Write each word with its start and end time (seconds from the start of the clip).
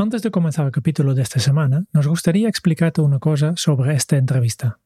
Antes 0.00 0.22
de 0.22 0.30
comenzar 0.30 0.64
el 0.64 0.72
capítulo 0.72 1.12
de 1.14 1.20
esta 1.20 1.40
semana, 1.40 1.84
nos 1.92 2.06
gustaría 2.06 2.48
explicarte 2.48 3.02
una 3.02 3.18
cosa 3.18 3.52
sobre 3.56 3.94
esta 3.94 4.16
entrevista. 4.16 4.78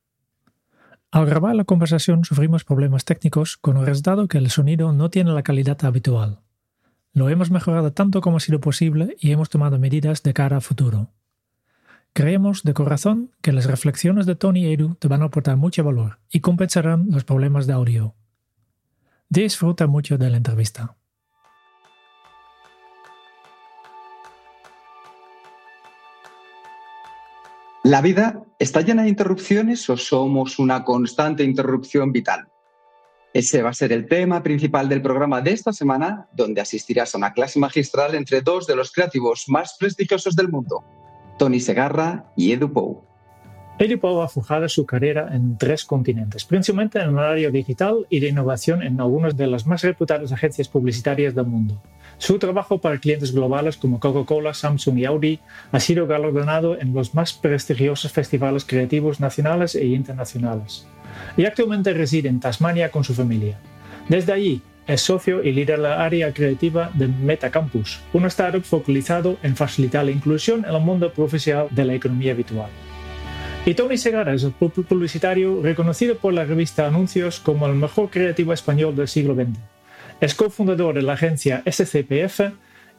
Al 1.13 1.25
grabar 1.25 1.55
la 1.55 1.63
conversación 1.63 2.25
sufrimos 2.25 2.65
problemas 2.65 3.05
técnicos 3.05 3.57
con 3.57 3.77
el 3.77 3.87
resultado 3.87 4.27
que 4.27 4.39
el 4.39 4.51
sonido 4.51 4.93
no 4.93 5.11
tiene 5.11 5.31
la 5.31 5.45
calidad 5.45 5.85
habitual. 5.85 6.41
Lo 7.13 7.29
hemos 7.29 7.53
mejorado 7.53 7.93
tanto 7.93 8.21
como 8.21 8.39
ha 8.39 8.41
sido 8.41 8.61
posible 8.61 9.17
y 9.21 9.31
hemos 9.31 9.51
tomado 9.51 9.79
medidas 9.79 10.25
de 10.25 10.35
cara 10.35 10.57
a 10.57 10.61
futuro. 10.61 11.13
Creemos 12.13 12.65
de 12.65 12.75
corazón 12.75 13.31
que 13.41 13.53
las 13.53 13.67
reflexiones 13.67 14.27
de 14.27 14.35
Tony 14.35 14.67
y 14.67 14.73
Edu 14.73 14.97
te 14.97 15.07
van 15.07 15.23
a 15.23 15.27
aportar 15.27 15.57
mucho 15.57 15.85
valor 15.85 16.19
y 16.29 16.41
compensarán 16.41 17.07
los 17.11 17.23
problemas 17.23 17.69
de 17.69 17.73
audio. 17.73 18.17
Disfruta 19.29 19.87
mucho 19.87 20.19
de 20.19 20.31
la 20.31 20.39
entrevista. 20.39 20.97
¿La 27.85 28.01
vida 28.01 28.43
está 28.59 28.81
llena 28.81 29.03
de 29.03 29.11
interrupciones 29.11 29.91
o 29.91 29.99
somos 29.99 30.59
una 30.59 30.85
constante 30.85 31.45
interrupción 31.45 32.13
vital? 32.13 32.49
Ese 33.35 33.61
va 33.61 33.71
a 33.71 33.75
ser 33.75 33.93
el 33.93 34.09
tema 34.09 34.43
principal 34.43 34.89
del 34.89 35.03
programa 35.03 35.43
de 35.43 35.53
esta 35.53 35.71
semana, 35.71 36.27
donde 36.33 36.63
asistirás 36.63 37.15
a 37.15 37.19
una 37.19 37.35
clase 37.35 37.59
magistral 37.59 38.15
entre 38.15 38.41
dos 38.41 38.67
de 38.67 38.75
los 38.75 38.91
creativos 38.91 39.45
más 39.49 39.77
prestigiosos 39.79 40.35
del 40.35 40.49
mundo, 40.49 40.83
Tony 41.39 41.61
Segarra 41.61 42.33
y 42.35 42.53
Edu 42.53 42.73
Pou. 42.73 43.05
Edu 43.79 44.01
Pou 44.01 44.23
ha 44.23 44.29
fijado 44.29 44.67
su 44.67 44.87
carrera 44.87 45.29
en 45.37 45.59
tres 45.59 45.85
continentes, 45.85 46.47
principalmente 46.47 47.01
en 47.01 47.11
el 47.11 47.19
área 47.19 47.51
digital 47.51 48.07
y 48.09 48.19
de 48.19 48.29
innovación 48.29 48.83
en 48.83 48.99
algunas 48.99 49.37
de 49.37 49.47
las 49.47 49.67
más 49.67 49.83
reputadas 49.83 50.33
agencias 50.33 50.69
publicitarias 50.69 51.35
del 51.35 51.45
mundo. 51.45 51.83
Su 52.19 52.39
trabajo 52.39 52.79
para 52.79 52.99
clientes 52.99 53.33
globales 53.33 53.77
como 53.77 54.01
Coca-Cola, 54.01 54.55
Samsung 54.55 54.99
y 54.99 55.05
Audi 55.05 55.41
ha 55.73 55.81
sido 55.81 56.07
galardonado 56.07 56.79
en 56.81 56.95
los 56.95 57.15
más 57.15 57.33
prestigiosos 57.33 58.13
festivales 58.13 58.65
creativos 58.65 59.21
nacionales 59.21 59.75
e 59.75 59.85
internacionales. 59.87 60.87
Y 61.37 61.45
actualmente 61.45 61.93
reside 61.93 62.29
en 62.29 62.41
Tasmania 62.41 62.91
con 62.91 63.05
su 63.05 63.15
familia. 63.15 63.59
Desde 64.09 64.33
allí, 64.33 64.63
es 64.87 65.01
socio 65.01 65.43
y 65.43 65.53
líder 65.53 65.79
de 65.79 65.83
la 65.83 66.05
área 66.05 66.33
creativa 66.35 66.91
de 66.93 67.09
Metacampus, 67.09 68.01
una 68.13 68.29
startup 68.29 68.63
focalizado 68.63 69.39
en 69.43 69.57
facilitar 69.57 70.05
la 70.05 70.11
inclusión 70.11 70.65
en 70.65 70.75
el 70.75 70.81
mundo 70.83 71.13
profesional 71.13 71.69
de 71.71 71.85
la 71.87 71.95
economía 71.95 72.35
virtual. 72.35 72.69
Y 73.65 73.73
Tony 73.73 73.97
Segara 73.97 74.35
es 74.35 74.43
el 74.43 74.53
publicitario 74.53 75.63
reconocido 75.63 76.17
por 76.17 76.35
la 76.35 76.45
revista 76.45 76.87
Anuncios 76.87 77.41
como 77.41 77.67
el 77.67 77.75
mejor 77.75 78.11
creativo 78.11 78.53
español 78.53 78.95
del 78.95 79.09
siglo 79.09 79.35
XX. 79.35 79.74
Es 80.21 80.35
cofundador 80.35 80.95
de 80.95 81.03
la 81.03 81.15
agencia 81.15 81.63
SCPF 81.67 82.41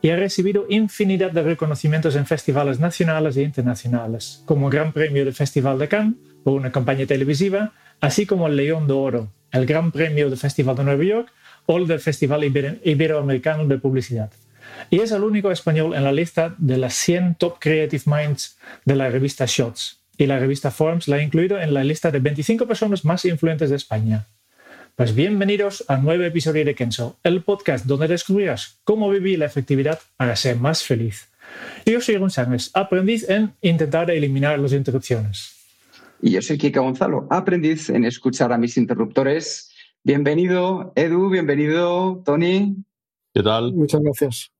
y 0.01 0.09
ha 0.09 0.15
recibido 0.15 0.65
infinidad 0.69 1.31
de 1.31 1.41
reconocimientos 1.41 2.15
en 2.15 2.25
festivales 2.25 2.79
nacionales 2.79 3.37
e 3.37 3.41
internacionales, 3.41 4.43
como 4.45 4.69
Gran 4.69 4.93
Premio 4.93 5.25
del 5.25 5.33
Festival 5.33 5.79
de 5.79 5.87
Cannes 5.87 6.15
por 6.43 6.53
una 6.53 6.71
campaña 6.71 7.05
televisiva, 7.05 7.73
así 8.01 8.25
como 8.25 8.47
el 8.47 8.55
León 8.55 8.85
de 8.87 8.93
Oro, 8.93 9.31
el 9.51 9.65
Gran 9.65 9.91
Premio 9.91 10.29
del 10.29 10.37
Festival 10.37 10.75
de 10.75 10.83
Nueva 10.83 11.03
York 11.03 11.31
o 11.65 11.77
el 11.77 11.87
del 11.87 11.99
Festival 11.99 12.43
Iberoamericano 12.43 13.65
de 13.65 13.79
Publicidad. 13.79 14.31
Y 14.89 14.99
es 14.99 15.11
el 15.11 15.23
único 15.23 15.51
español 15.51 15.95
en 15.95 16.03
la 16.03 16.11
lista 16.11 16.53
de 16.57 16.77
las 16.77 16.93
100 16.95 17.35
Top 17.35 17.57
Creative 17.59 18.03
Minds 18.05 18.57
de 18.83 18.95
la 18.95 19.09
revista 19.09 19.45
Shots. 19.47 20.01
Y 20.17 20.27
la 20.27 20.39
revista 20.39 20.71
Forms 20.71 21.07
la 21.07 21.17
ha 21.17 21.21
incluido 21.21 21.59
en 21.59 21.73
la 21.73 21.83
lista 21.83 22.11
de 22.11 22.19
25 22.19 22.67
personas 22.67 23.03
más 23.03 23.25
influyentes 23.25 23.69
de 23.69 23.75
España. 23.75 24.27
Pues 24.95 25.13
bienvenidos 25.13 25.83
a 25.89 25.97
nuevo 25.97 26.23
episodio 26.23 26.63
de 26.63 26.73
Kenzo, 26.73 27.17
el 27.21 27.43
podcast 27.43 27.85
donde 27.85 28.07
descubrirás 28.07 28.79
cómo 28.85 29.09
vivir 29.09 29.39
la 29.39 29.45
efectividad 29.45 29.99
para 30.15 30.37
ser 30.37 30.57
más 30.57 30.83
feliz. 30.85 31.27
Yo 31.85 31.99
soy 31.99 32.15
González, 32.15 32.71
aprendiz 32.73 33.29
en 33.29 33.53
intentar 33.59 34.09
eliminar 34.09 34.57
las 34.57 34.71
interrupciones. 34.71 35.53
Y 36.21 36.31
yo 36.31 36.41
soy 36.41 36.57
Kika 36.57 36.79
Gonzalo, 36.79 37.27
aprendiz 37.29 37.89
en 37.89 38.05
escuchar 38.05 38.53
a 38.53 38.57
mis 38.57 38.77
interruptores. 38.77 39.69
Bienvenido, 40.01 40.93
Edu, 40.95 41.29
bienvenido, 41.29 42.23
Tony. 42.23 42.77
¿Qué 43.33 43.43
tal? 43.43 43.73
Muchas 43.73 43.99
gracias. 43.99 44.51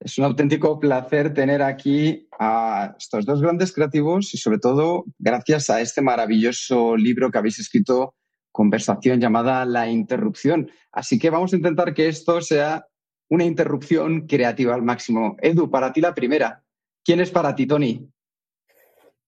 Es 0.00 0.18
un 0.18 0.24
auténtico 0.24 0.80
placer 0.80 1.32
tener 1.32 1.62
aquí 1.62 2.26
a 2.36 2.96
estos 2.98 3.24
dos 3.24 3.40
grandes 3.40 3.72
creativos 3.72 4.34
y 4.34 4.38
sobre 4.38 4.58
todo 4.58 5.04
gracias 5.20 5.70
a 5.70 5.80
este 5.80 6.02
maravilloso 6.02 6.96
libro 6.96 7.30
que 7.30 7.38
habéis 7.38 7.60
escrito 7.60 8.15
conversación 8.56 9.20
llamada 9.20 9.66
La 9.66 9.90
interrupción. 9.90 10.70
Así 10.90 11.18
que 11.18 11.28
vamos 11.28 11.52
a 11.52 11.56
intentar 11.56 11.92
que 11.92 12.08
esto 12.08 12.40
sea 12.40 12.86
una 13.28 13.44
interrupción 13.44 14.26
creativa 14.26 14.74
al 14.74 14.80
máximo. 14.80 15.36
Edu, 15.42 15.70
para 15.70 15.92
ti 15.92 16.00
la 16.00 16.14
primera. 16.14 16.64
¿Quién 17.04 17.20
es 17.20 17.30
para 17.30 17.54
ti, 17.54 17.66
Tony? 17.66 18.08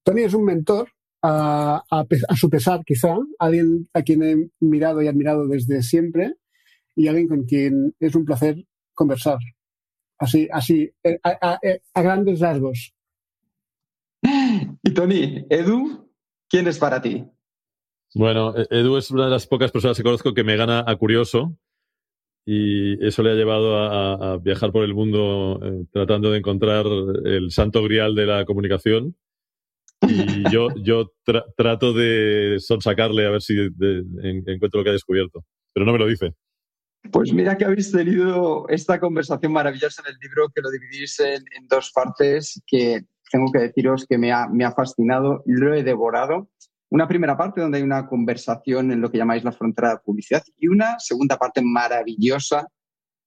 Tony 0.02 0.22
es 0.22 0.32
un 0.32 0.46
mentor, 0.46 0.88
a, 1.22 1.82
su 2.34 2.48
pesar 2.48 2.80
quizá, 2.86 3.16
alguien 3.38 3.90
a 3.92 4.00
quien 4.00 4.22
he 4.22 4.50
mirado 4.60 5.02
y 5.02 5.08
admirado 5.08 5.46
desde 5.46 5.82
siempre 5.82 6.36
y 6.96 7.08
alguien 7.08 7.28
con 7.28 7.44
quien 7.44 7.94
es 8.00 8.14
un 8.14 8.24
placer 8.24 8.64
conversar. 8.94 9.38
Así, 10.18 10.48
así, 10.50 10.90
eh, 11.04 11.20
a, 11.22 11.60
a 11.92 12.02
grandes 12.02 12.40
rasgos. 12.40 12.94
Y 14.82 14.94
Tony, 14.94 15.44
Edu, 15.50 16.08
¿quién 16.48 16.66
es 16.66 16.78
para 16.78 17.02
ti? 17.02 17.26
Bueno, 18.14 18.54
e-, 18.56 18.66
Edu 18.70 18.96
es 18.96 19.10
una 19.10 19.24
de 19.24 19.30
las 19.30 19.46
pocas 19.46 19.70
personas 19.70 19.96
que 19.96 20.02
conozco 20.02 20.34
que 20.34 20.44
me 20.44 20.56
gana 20.56 20.84
a 20.86 20.96
curioso 20.96 21.56
y 22.50 23.04
eso 23.06 23.22
le 23.22 23.32
ha 23.32 23.34
llevado 23.34 23.76
a, 23.76 24.38
viajar 24.38 24.72
por 24.72 24.82
el 24.82 24.94
mundo 24.94 25.60
eh, 25.62 25.84
tratando 25.92 26.30
de 26.30 26.38
encontrar 26.38 26.86
el 27.26 27.50
santo 27.50 27.82
grial 27.82 28.14
de 28.14 28.24
la 28.24 28.46
comunicación. 28.46 29.16
Y 30.00 30.08
yo, 30.50 30.68
yo 30.82 31.12
trato 31.56 31.92
de 31.92 32.56
sonsacarle 32.58 33.26
a 33.26 33.30
ver 33.30 33.42
si 33.42 33.54
encuentro 33.54 34.80
lo 34.80 34.84
que 34.84 34.90
ha 34.90 34.94
descubierto, 34.94 35.44
pero 35.74 35.84
no 35.84 35.92
me 35.92 35.98
lo 35.98 36.06
dice. 36.06 36.32
Pues 37.12 37.34
mira 37.34 37.58
que 37.58 37.66
habéis 37.66 37.92
tenido 37.92 38.66
esta 38.68 38.98
conversación 38.98 39.52
maravillosa 39.52 40.02
en 40.06 40.14
el 40.14 40.18
libro, 40.18 40.48
que 40.48 40.62
lo 40.62 40.70
dividís 40.70 41.20
en, 41.20 41.44
dos 41.68 41.92
partes, 41.94 42.62
que 42.66 43.02
tengo 43.30 43.52
que 43.52 43.58
deciros 43.58 44.06
que 44.08 44.16
me 44.16 44.32
ha, 44.32 44.48
me 44.48 44.64
ha 44.64 44.72
fascinado, 44.72 45.42
lo 45.44 45.74
he 45.74 45.82
devorado 45.82 46.48
una 46.90 47.06
primera 47.06 47.36
parte 47.36 47.60
donde 47.60 47.78
hay 47.78 47.84
una 47.84 48.06
conversación 48.06 48.92
en 48.92 49.00
lo 49.00 49.10
que 49.10 49.18
llamáis 49.18 49.44
la 49.44 49.52
frontera 49.52 49.90
de 49.90 49.98
publicidad 49.98 50.42
y 50.58 50.68
una 50.68 50.98
segunda 50.98 51.36
parte 51.36 51.60
maravillosa 51.62 52.68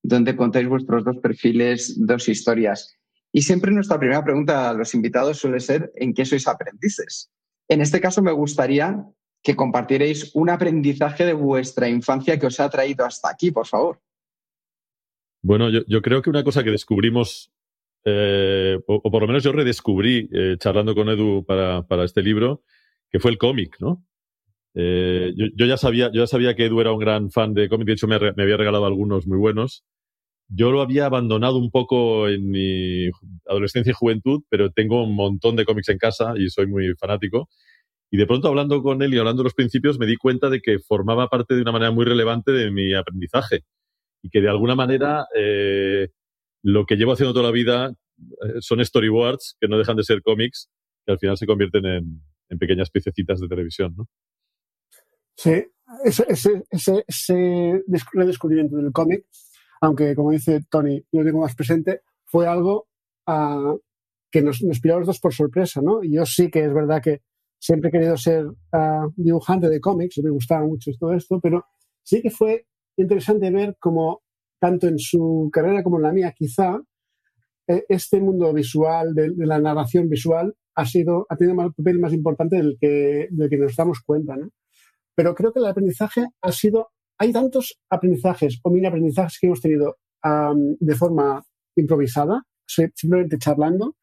donde 0.04 0.36
contáis 0.36 0.68
vuestros 0.68 1.04
dos 1.04 1.18
perfiles, 1.18 1.96
dos 2.00 2.28
historias. 2.28 2.98
Y 3.32 3.44
siempre 3.44 3.72
nuestra 3.72 4.00
primera 4.00 4.24
pregunta 4.24 4.70
a 4.70 4.74
los 4.74 4.94
invitados 4.94 5.38
suele 5.38 5.60
ser 5.60 5.92
¿en 5.96 6.14
qué 6.14 6.26
sois 6.26 6.48
aprendices? 6.48 7.32
En 7.68 7.82
este 7.82 8.02
caso 8.02 8.22
me 8.22 8.32
gustaría 8.32 9.06
que 9.44 9.56
compartierais 9.56 10.32
un 10.36 10.50
aprendizaje 10.50 11.26
de 11.26 11.34
vuestra 11.34 11.88
infancia 11.88 12.38
que 12.38 12.48
os 12.48 12.60
ha 12.60 12.70
traído 12.70 13.06
hasta 13.06 13.30
aquí, 13.30 13.52
por 13.52 13.68
favor. 13.68 14.02
Bueno, 15.42 15.70
yo, 15.70 16.02
creo 16.02 16.22
que 16.22 16.30
una 16.30 16.44
cosa 16.44 16.64
que 16.64 16.70
descubrimos, 16.70 17.52
eh, 18.06 18.78
o, 18.86 19.10
por 19.10 19.22
lo 19.22 19.28
menos 19.28 19.44
yo 19.44 19.52
redescubrí 19.52 20.30
eh, 20.32 20.58
charlando 20.60 20.94
con 20.94 21.10
Edu 21.10 21.44
para, 21.44 21.82
para 21.88 22.04
este 22.04 22.22
libro, 22.22 22.62
que 23.12 23.20
fue 23.20 23.32
el 23.32 23.38
cómic, 23.38 23.76
¿no? 23.80 24.04
Eh, 24.74 25.34
yo, 25.36 25.66
ya 25.66 25.78
sabía, 25.78 26.10
yo 26.14 26.22
ya 26.22 26.28
sabía 26.28 26.56
que 26.56 26.66
Edu 26.66 26.80
era 26.80 26.94
un 26.94 27.00
gran 27.00 27.30
fan 27.30 27.54
de 27.54 27.68
cómic, 27.68 27.88
de 27.88 27.94
hecho 27.94 28.08
me, 28.08 28.16
había 28.16 28.58
regalado 28.58 28.86
algunos 28.86 29.28
muy 29.28 29.38
buenos. 29.38 29.84
Yo 30.50 30.72
lo 30.72 30.82
había 30.82 31.06
abandonado 31.06 31.58
un 31.58 31.72
poco 31.72 32.28
en 32.28 32.50
mi 32.50 33.08
adolescencia 33.48 33.92
y 33.92 33.94
juventud, 33.94 34.44
pero 34.50 34.72
tengo 34.72 35.04
un 35.04 35.16
montón 35.16 35.56
de 35.56 35.66
cómics 35.66 35.90
en 35.90 35.98
casa 35.98 36.34
y 36.38 36.50
soy 36.50 36.68
muy 36.68 36.94
fanático. 36.96 37.50
Y 38.12 38.18
de 38.18 38.28
pronto 38.28 38.50
hablando 38.50 38.82
con 38.84 39.02
él 39.02 39.14
y 39.14 39.18
hablando 39.18 39.44
de 39.44 39.46
los 39.46 39.54
principios 39.54 39.98
me 40.00 40.06
di 40.06 40.18
cuenta 40.18 40.50
de 40.50 40.62
que 40.62 40.80
formaba 40.80 41.30
parte 41.30 41.56
de 41.56 41.62
una 41.62 41.72
manera 41.72 41.92
muy 41.92 42.06
relevante 42.06 42.52
de 42.52 42.72
mi 42.72 42.94
aprendizaje 42.94 43.62
y 44.22 44.30
que 44.30 44.42
de 44.42 44.50
alguna 44.50 44.76
manera 44.76 45.26
eh, 45.36 46.10
lo 46.64 46.86
que 46.86 46.98
llevo 46.98 47.14
haciendo 47.14 47.34
toda 47.34 47.46
la 47.46 47.52
vida 47.52 47.94
eh, 48.18 48.60
son 48.60 48.84
storyboards 48.84 49.56
que 49.60 49.70
no 49.70 49.78
dejan 49.78 49.96
de 49.96 50.04
ser 50.04 50.22
cómics 50.22 50.70
que 51.06 51.14
al 51.14 51.20
final 51.20 51.38
se 51.38 51.46
convierten 51.48 51.86
en, 51.86 52.22
en 52.52 52.60
pequeñas 52.60 52.92
piececitas 52.92 53.40
de 53.40 53.48
televisión, 53.48 53.96
¿no? 53.98 54.08
Sí, 55.36 55.66
ese, 56.04 56.64
ese, 56.70 57.84
redescubrimiento 58.14 58.78
del 58.78 58.92
cómic 58.92 59.26
aunque 59.82 60.16
como 60.16 60.32
dice 60.32 60.62
Tony, 60.70 61.04
lo 61.12 61.24
tengo 61.24 61.42
más 61.42 61.56
presente, 61.56 62.02
fue 62.26 62.48
algo 62.48 62.88
uh, 63.28 63.78
que 64.30 64.42
nos, 64.42 64.62
nos 64.62 64.80
a 64.84 65.00
los 65.00 65.08
dos 65.08 65.20
por 65.20 65.34
sorpresa, 65.34 65.82
¿no? 65.82 66.04
Y 66.04 66.14
yo 66.14 66.26
sí 66.26 66.50
que 66.50 66.64
es 66.64 66.74
verdad 66.74 67.02
que 67.02 67.24
siempre 67.60 67.90
he 67.90 67.92
querido 67.92 68.16
ser 68.16 68.46
uh, 68.46 69.12
dibujante 69.16 69.70
de 69.70 69.82
cómics, 69.82 70.20
me 70.24 70.30
gustaba 70.30 70.66
mucho 70.66 70.92
todo 71.00 71.14
esto, 71.14 71.40
pero 71.42 71.66
sí 72.04 72.22
que 72.22 72.30
fue 72.30 72.68
interesante 72.96 73.50
ver 73.50 73.76
cómo, 73.80 74.22
tanto 74.60 74.88
en 74.88 75.00
su 75.00 75.50
carrera 75.52 75.84
como 75.84 75.98
en 75.98 76.04
la 76.04 76.12
mía, 76.12 76.34
quizá, 76.38 76.80
eh, 77.68 77.84
este 77.90 78.22
mundo 78.22 78.54
visual, 78.54 79.16
de, 79.16 79.34
la 79.36 79.60
narración 79.60 80.08
visual, 80.10 80.56
ha, 80.76 80.86
sido, 80.86 81.26
ha 81.30 81.36
tenido 81.36 81.60
un 81.60 81.74
papel 81.74 82.00
más 82.00 82.14
importante 82.14 82.58
del 82.58 82.78
que, 82.80 83.28
del 83.32 83.50
que 83.50 83.58
nos 83.58 83.76
damos 83.76 84.02
cuenta, 84.02 84.36
¿no? 84.36 84.50
Pero 85.16 85.36
creo 85.36 85.52
que 85.52 85.60
el 85.60 85.66
aprendizaje 85.66 86.26
ha 86.42 86.52
sido 86.52 86.90
hay 87.22 87.32
tantos 87.32 87.78
aprendizajes 87.88 88.60
o 88.64 88.72
mini 88.72 88.88
aprendizajes 88.88 89.38
que 89.40 89.46
hemos 89.46 89.62
tenido 89.62 89.98
um, 90.24 90.76
de 90.80 90.96
forma 90.96 91.44
improvisada, 91.76 92.42
simplemente 92.66 93.38
charlando, 93.38 93.96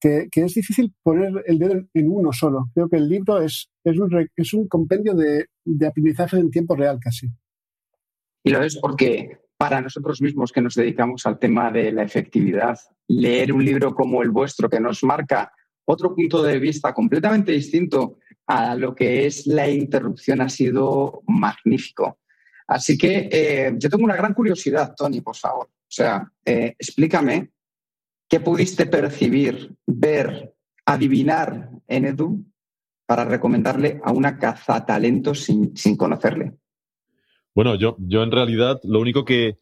que, 0.00 0.26
que, 0.28 0.42
es 0.42 0.54
difícil 0.54 0.92
poner 1.00 1.44
el 1.46 1.56
dedo 1.60 1.74
en 1.94 2.10
uno 2.10 2.32
solo. 2.32 2.66
Creo 2.74 2.88
que 2.88 2.96
el 2.96 3.08
libro 3.08 3.40
es, 3.40 3.70
es, 3.84 3.96
un, 3.96 4.28
es 4.34 4.54
un 4.54 4.66
compendio 4.66 5.14
de, 5.14 5.46
de 5.64 5.86
aprendizaje 5.86 6.38
en 6.38 6.50
tiempo 6.50 6.74
real 6.74 6.98
casi. 7.00 7.28
Y 8.42 8.50
lo 8.50 8.60
es 8.64 8.76
porque 8.76 9.38
para 9.56 9.80
nosotros 9.80 10.20
mismos 10.20 10.50
que 10.50 10.60
nos 10.60 10.74
dedicamos 10.74 11.26
al 11.26 11.38
tema 11.38 11.70
de 11.70 11.92
la 11.92 12.02
efectividad, 12.02 12.76
leer 13.06 13.52
un 13.52 13.64
libro 13.64 13.94
como 13.94 14.20
el 14.24 14.30
vuestro 14.30 14.68
que 14.68 14.80
nos 14.80 15.04
marca 15.04 15.52
otro 15.90 16.14
punto 16.14 16.42
de 16.42 16.58
vista 16.58 16.92
completamente 16.92 17.52
distinto 17.52 18.18
a 18.46 18.74
lo 18.74 18.94
que 18.94 19.26
es 19.26 19.46
la 19.46 19.68
interrupción 19.68 20.40
ha 20.40 20.48
sido 20.48 21.22
magnífico. 21.26 22.18
Así 22.66 22.98
que 22.98 23.28
eh, 23.32 23.72
yo 23.78 23.88
tengo 23.88 24.04
una 24.04 24.16
gran 24.16 24.34
curiosidad, 24.34 24.94
Tony, 24.94 25.22
por 25.22 25.36
favor. 25.36 25.66
O 25.66 25.90
sea, 25.90 26.30
eh, 26.44 26.74
explícame 26.78 27.50
qué 28.28 28.40
pudiste 28.40 28.84
percibir, 28.84 29.74
ver, 29.86 30.54
adivinar 30.84 31.70
en 31.86 32.04
Edu 32.04 32.44
para 33.06 33.24
recomendarle 33.24 33.98
a 34.04 34.12
una 34.12 34.38
cazatalento 34.38 35.34
sin, 35.34 35.74
sin 35.74 35.96
conocerle. 35.96 36.58
Bueno, 37.54 37.74
yo, 37.76 37.96
yo 37.98 38.22
en 38.22 38.30
realidad 38.30 38.78
lo 38.84 39.00
único 39.00 39.24
que 39.24 39.58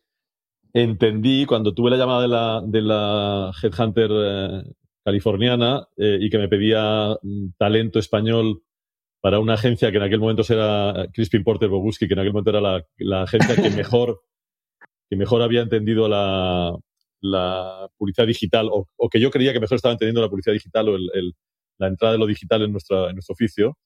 entendí 0.73 1.47
cuando 1.47 1.73
tuve 1.73 1.91
la 1.91 1.97
llamada 1.97 2.23
de 2.23 2.29
la, 2.29 2.63
de 2.67 2.83
la 2.83 3.53
Headhunter 3.63 4.11
eh, 4.13 4.65
californiana 5.07 5.87
eh, 5.97 6.19
y 6.21 6.29
que 6.29 6.39
me 6.39 6.49
pedía 6.49 7.17
mm, 7.23 7.51
talento 7.57 8.01
español 8.01 8.65
para 9.21 9.39
una 9.39 9.55
agencia 9.55 9.93
que 9.93 9.99
en 9.99 10.03
aquel 10.03 10.19
momento 10.19 10.43
era 10.53 11.07
Crispin 11.13 11.45
Porter 11.45 11.69
Boguski, 11.69 12.09
que 12.09 12.15
en 12.15 12.21
aquel 12.21 12.33
momento 12.33 12.51
era 12.51 12.61
la, 12.61 12.85
la 12.99 13.23
agencia 13.23 13.55
que 13.55 13.71
mejor, 13.71 14.21
que 15.09 15.17
mejor 15.17 15.43
había 15.43 15.61
entendido 15.61 16.09
la, 16.09 16.77
la 17.21 17.89
publicidad 17.97 18.27
digital, 18.27 18.69
o, 18.73 18.89
o, 18.97 19.09
que 19.09 19.21
yo 19.21 19.31
creía 19.31 19.53
que 19.53 19.61
mejor 19.61 19.77
estaba 19.77 19.93
entendiendo 19.93 20.23
la 20.23 20.29
publicidad 20.29 20.55
digital 20.55 20.89
o 20.89 20.97
el, 20.97 21.09
el, 21.15 21.35
la 21.79 21.87
entrada 21.87 22.15
de 22.15 22.19
lo 22.19 22.27
digital 22.27 22.63
en, 22.63 22.73
nuestra, 22.73 23.09
en 23.09 23.15
nuestro 23.15 23.35
oficio, 23.35 23.79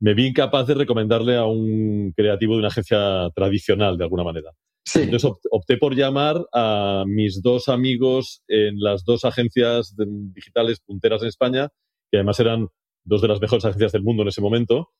me 0.00 0.14
vi 0.14 0.26
incapaz 0.26 0.66
de 0.66 0.74
recomendarle 0.74 1.36
a 1.36 1.44
un 1.44 2.12
creativo 2.16 2.54
de 2.54 2.60
una 2.60 2.68
agencia 2.68 3.28
tradicional, 3.34 3.98
de 3.98 4.04
alguna 4.04 4.24
manera. 4.24 4.52
Entonces 4.94 5.30
opté 5.50 5.76
por 5.78 5.94
llamar 5.94 6.46
a 6.52 7.04
mis 7.06 7.42
dos 7.42 7.68
amigos 7.68 8.42
en 8.48 8.78
las 8.78 9.04
dos 9.04 9.24
agencias 9.24 9.94
digitales 9.96 10.80
punteras 10.80 11.22
en 11.22 11.28
España, 11.28 11.68
que 12.10 12.18
además 12.18 12.38
eran 12.40 12.68
dos 13.04 13.20
de 13.20 13.28
las 13.28 13.40
mejores 13.40 13.64
agencias 13.64 13.92
del 13.92 14.02
mundo 14.02 14.22
en 14.22 14.28
ese 14.28 14.40
momento, 14.40 14.90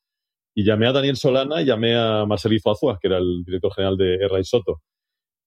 y 0.55 0.65
llamé 0.65 0.87
a 0.87 0.91
Daniel 0.91 1.17
Solana 1.17 1.61
y 1.61 1.65
llamé 1.65 1.95
a 1.95 2.25
Marcelito 2.25 2.71
Azua, 2.71 2.97
que 2.99 3.07
era 3.07 3.17
el 3.17 3.43
director 3.45 3.73
general 3.73 3.97
de 3.97 4.15
Erra 4.15 4.39
y 4.39 4.43
Soto. 4.43 4.81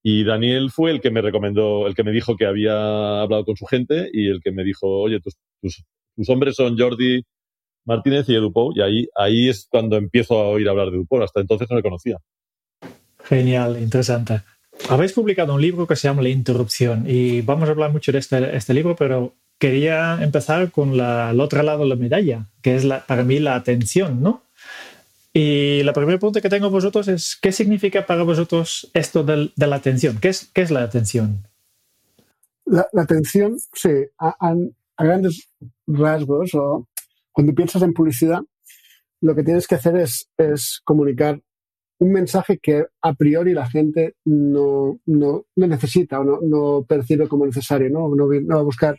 Y 0.03 0.25
Daniel 0.25 0.71
fue 0.71 0.93
el 0.93 1.01
que 1.01 1.11
me 1.11 1.21
recomendó, 1.21 1.87
el 1.87 1.95
que 1.95 2.05
me 2.05 2.13
dijo 2.13 2.37
que 2.37 2.47
había 2.47 3.21
hablado 3.21 3.45
con 3.45 3.57
su 3.57 3.67
gente 3.67 4.09
y 4.13 4.29
el 4.29 4.41
que 4.41 4.53
me 4.53 4.65
dijo, 4.65 4.87
oye, 4.87 5.21
tus, 5.21 5.35
hombres 6.29 6.57
son 6.57 6.79
Jordi 6.79 7.23
Martínez 7.85 8.29
y 8.29 8.35
Edu 8.35 8.53
Pou. 8.53 8.73
Y 8.75 8.81
ahí, 8.81 9.49
es 9.49 9.67
cuando 9.71 9.97
empiezo 9.97 10.39
a 10.39 10.49
oír 10.49 10.69
hablar 10.69 10.91
de 10.91 10.97
Edu 10.97 11.07
Pou. 11.07 11.23
Hasta 11.23 11.41
entonces 11.41 11.69
no 11.69 11.77
le 11.77 11.83
conocía. 11.83 12.17
Genial, 13.25 13.81
interesante. 13.81 14.43
Habéis 14.88 15.12
publicado 15.12 15.55
un 15.55 15.61
libro 15.61 15.87
que 15.87 15.96
se 15.96 16.08
llama 16.08 16.22
La 16.22 16.31
Interrupción 16.31 17.05
y 17.06 17.43
vamos 17.43 17.69
a 17.69 17.72
hablar 17.72 17.93
mucho 17.93 18.12
de 18.12 18.19
este, 18.19 18.56
este 18.56 18.75
libro, 18.75 18.96
pero 18.96 19.34
quería 19.58 20.19
empezar 20.22 20.70
con 20.70 20.96
la, 20.96 21.31
el 21.31 21.40
otro 21.40 21.62
lado 21.62 21.81
de 21.81 21.88
la 21.90 21.96
medalla, 21.96 22.46
que 22.62 22.76
es 22.76 22.87
para 23.06 23.25
mí 23.25 23.38
la 23.38 23.55
atención, 23.55 24.22
¿no? 24.22 24.43
Y 25.32 25.82
la 25.84 25.93
primera 25.93 26.19
pregunta 26.19 26.40
que 26.40 26.49
tengo 26.49 26.70
vosotros 26.70 27.06
es, 27.06 27.37
¿qué 27.40 27.52
significa 27.52 28.05
para 28.06 28.25
vosotros 28.25 28.90
esto 28.94 29.22
de, 29.22 29.52
la 29.56 29.76
atención? 29.76 30.19
¿Qué 30.19 30.31
es, 30.31 30.50
¿Qué 30.52 30.62
es, 30.62 30.70
la 30.70 30.82
atención? 30.82 31.46
La, 32.64 32.88
atención, 32.96 33.56
sí, 33.75 33.90
a, 34.19 34.34
a, 34.40 35.05
grandes 35.05 35.49
rasgos, 35.87 36.55
o 36.55 36.88
cuando 37.31 37.55
piensas 37.55 37.82
en 37.82 37.93
publicidad, 37.93 38.40
lo 39.20 39.34
que 39.37 39.44
tienes 39.44 39.69
que 39.69 39.76
hacer 39.76 39.96
es 39.96 40.81
comunicar 40.84 41.40
un 42.00 42.12
mensaje 42.12 42.58
que 42.58 42.87
a 43.02 43.14
priori 43.14 43.52
la 43.52 43.69
gente 43.69 44.17
no, 44.25 44.99
no, 45.06 45.44
no 45.55 45.67
necesita 45.67 46.20
o 46.20 46.25
no, 46.25 46.38
no, 46.43 46.85
percibe 46.88 47.29
como 47.29 47.44
necesario, 47.44 47.91
¿no? 47.91 48.14
No, 48.14 48.26
no 48.26 48.55
va 48.55 48.61
a 48.61 48.64
buscar 48.64 48.99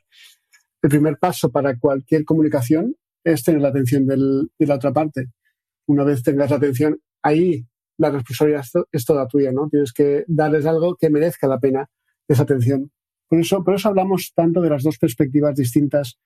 el 0.84 0.90
primer 0.90 1.18
paso 1.18 1.52
para 1.52 1.78
cualquier 1.78 2.26
comunicación 2.26 2.96
es 3.24 3.44
tener 3.44 3.62
la 3.62 3.70
atención 3.70 4.06
del, 4.06 4.50
de 4.58 4.66
la 4.66 4.76
otra 4.76 4.94
parte. 4.94 5.28
Una 5.88 6.04
vez 6.04 6.24
tengas 6.24 6.50
la 6.50 6.58
atención, 6.58 7.00
ahí 7.22 7.66
la 7.98 8.10
responsabilidad 8.10 8.66
es 8.92 9.06
toda 9.06 9.28
tuya, 9.28 9.52
¿no? 9.52 9.68
Tienes 9.70 9.94
que 9.94 10.24
darles 10.28 10.66
algo 10.66 10.96
que 10.96 11.10
merezca 11.10 11.48
la 11.48 11.60
pena 11.60 11.90
esa 12.28 12.44
atención. 12.44 12.92
Por 13.28 13.40
eso, 13.40 13.64
por 13.64 13.76
eso 13.76 13.90
hablamos 13.90 14.32
tanto 14.36 14.62
de 14.62 14.70
las 14.70 14.84
dos 14.84 14.98
perspectivas 14.98 15.56
distintas 15.56 16.20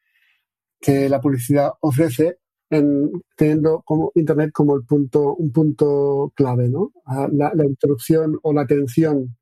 que 0.80 1.10
la 1.10 1.20
publicidad 1.22 1.72
ofrece, 1.82 2.40
en, 2.70 3.12
teniendo 3.36 3.82
como 3.86 4.12
Internet 4.16 4.52
como 4.54 4.76
el 4.76 4.86
punto, 4.86 5.36
un 5.36 5.52
punto 5.52 6.32
clave, 6.36 6.70
¿no? 6.70 6.92
Ah, 7.06 7.28
la, 7.32 7.52
la 7.54 7.66
interrupción 7.66 8.40
o 8.44 8.54
la 8.54 8.62
atención 8.62 9.36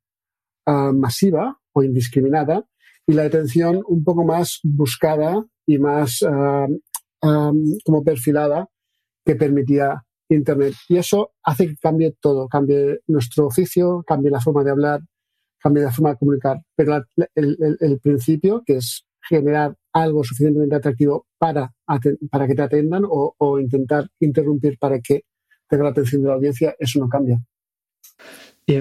uh, 0.66 0.92
masiva 0.92 1.58
o 1.72 1.82
indiscriminada 1.82 2.64
y 3.06 3.12
la 3.12 3.24
atención 3.24 3.82
un 3.86 4.04
poco 4.04 4.24
más 4.24 4.60
buscada 4.62 5.44
y 5.66 5.78
más 5.78 6.22
uh, 6.22 7.26
um, 7.26 7.64
como 7.84 8.02
perfilada 8.02 8.68
que 9.24 9.36
permitía 9.36 10.04
Internet. 10.28 10.74
Y 10.88 10.96
eso 10.96 11.32
hace 11.42 11.68
que 11.68 11.76
cambie 11.76 12.14
todo, 12.20 12.48
cambie 12.48 13.00
nuestro 13.06 13.46
oficio, 13.46 14.02
cambie 14.06 14.30
la 14.30 14.40
forma 14.40 14.64
de 14.64 14.70
hablar, 14.70 15.00
cambie 15.58 15.82
la 15.82 15.92
forma 15.92 16.10
de 16.10 16.16
comunicar. 16.16 16.58
Pero 16.76 16.90
la, 16.90 17.06
el, 17.34 17.56
el, 17.60 17.76
el, 17.80 17.98
principio, 18.00 18.62
que 18.64 18.76
es 18.76 19.06
generar 19.28 19.76
algo 19.92 20.24
suficientemente 20.24 20.76
atractivo 20.76 21.26
para, 21.44 21.74
para 22.30 22.46
que 22.46 22.54
te 22.54 22.62
atendan 22.62 23.02
o, 23.06 23.60
intentar 23.60 24.08
interrumpir 24.18 24.78
para 24.78 24.98
que 25.00 25.24
tenga 25.68 25.84
la 25.84 25.90
atención 25.90 26.22
de 26.22 26.28
la 26.28 26.34
audiencia, 26.36 26.74
eso 26.78 26.98
no 26.98 27.06
cambia. 27.06 27.38
Y, 28.66 28.78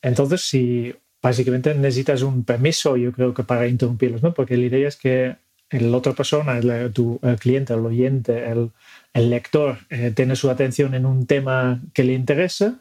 entonces, 0.00 0.40
si 0.40 0.94
básicamente 1.20 1.74
necesitas 1.74 2.22
un 2.22 2.44
permiso, 2.44 2.96
yo 2.96 3.12
creo 3.12 3.34
que 3.34 3.44
para 3.44 3.68
interrumpirlos, 3.68 4.22
¿no? 4.22 4.32
Porque 4.32 4.56
la 4.56 4.64
idea 4.64 4.88
es 4.88 4.96
que 4.96 5.36
la 5.68 5.96
otra 5.98 6.14
persona, 6.14 6.56
el, 6.56 6.92
tu 6.94 7.20
cliente, 7.38 7.74
el 7.74 7.84
oyente, 7.84 8.50
el, 8.50 8.70
el 9.12 9.28
lector, 9.28 9.76
eh, 9.90 10.12
tiene 10.16 10.34
su 10.34 10.48
atención 10.48 10.94
en 10.94 11.04
un 11.04 11.26
tema 11.26 11.82
que 11.92 12.04
le 12.04 12.14
interesa 12.14 12.80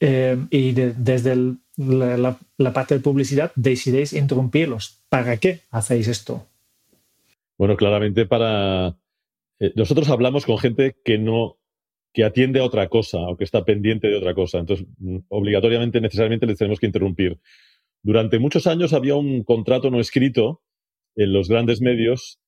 eh, 0.00 0.38
y 0.48 0.72
de, 0.72 0.94
desde 0.94 1.32
el, 1.32 1.58
la, 1.76 2.38
la, 2.56 2.72
parte 2.72 2.94
de 2.94 3.00
publicidad 3.00 3.52
decidéis 3.54 4.14
interrumpirlos. 4.14 4.96
¿Para 5.10 5.36
qué 5.36 5.60
hacéis 5.70 6.08
esto? 6.08 6.46
Bueno, 7.60 7.76
claramente 7.76 8.24
para... 8.24 8.96
Eh, 9.58 9.74
nosotros 9.76 10.08
hablamos 10.08 10.46
con 10.46 10.56
gente 10.56 10.96
que 11.04 11.18
no 11.18 11.58
que 12.14 12.24
atiende 12.24 12.58
a 12.58 12.64
otra 12.64 12.88
cosa 12.88 13.18
o 13.18 13.36
que 13.36 13.44
está 13.44 13.66
pendiente 13.66 14.08
de 14.08 14.16
otra 14.16 14.32
cosa. 14.32 14.60
Entonces, 14.60 14.86
mm, 14.96 15.18
obligatoriamente, 15.28 16.00
necesariamente 16.00 16.46
les 16.46 16.56
tenemos 16.56 16.80
que 16.80 16.86
interrumpir. 16.86 17.38
Durante 18.02 18.38
muchos 18.38 18.66
años 18.66 18.94
había 18.94 19.14
un 19.14 19.44
contrato 19.44 19.90
no 19.90 20.00
escrito 20.00 20.62
en 21.16 21.34
los 21.34 21.50
grandes 21.50 21.82
medios 21.82 22.40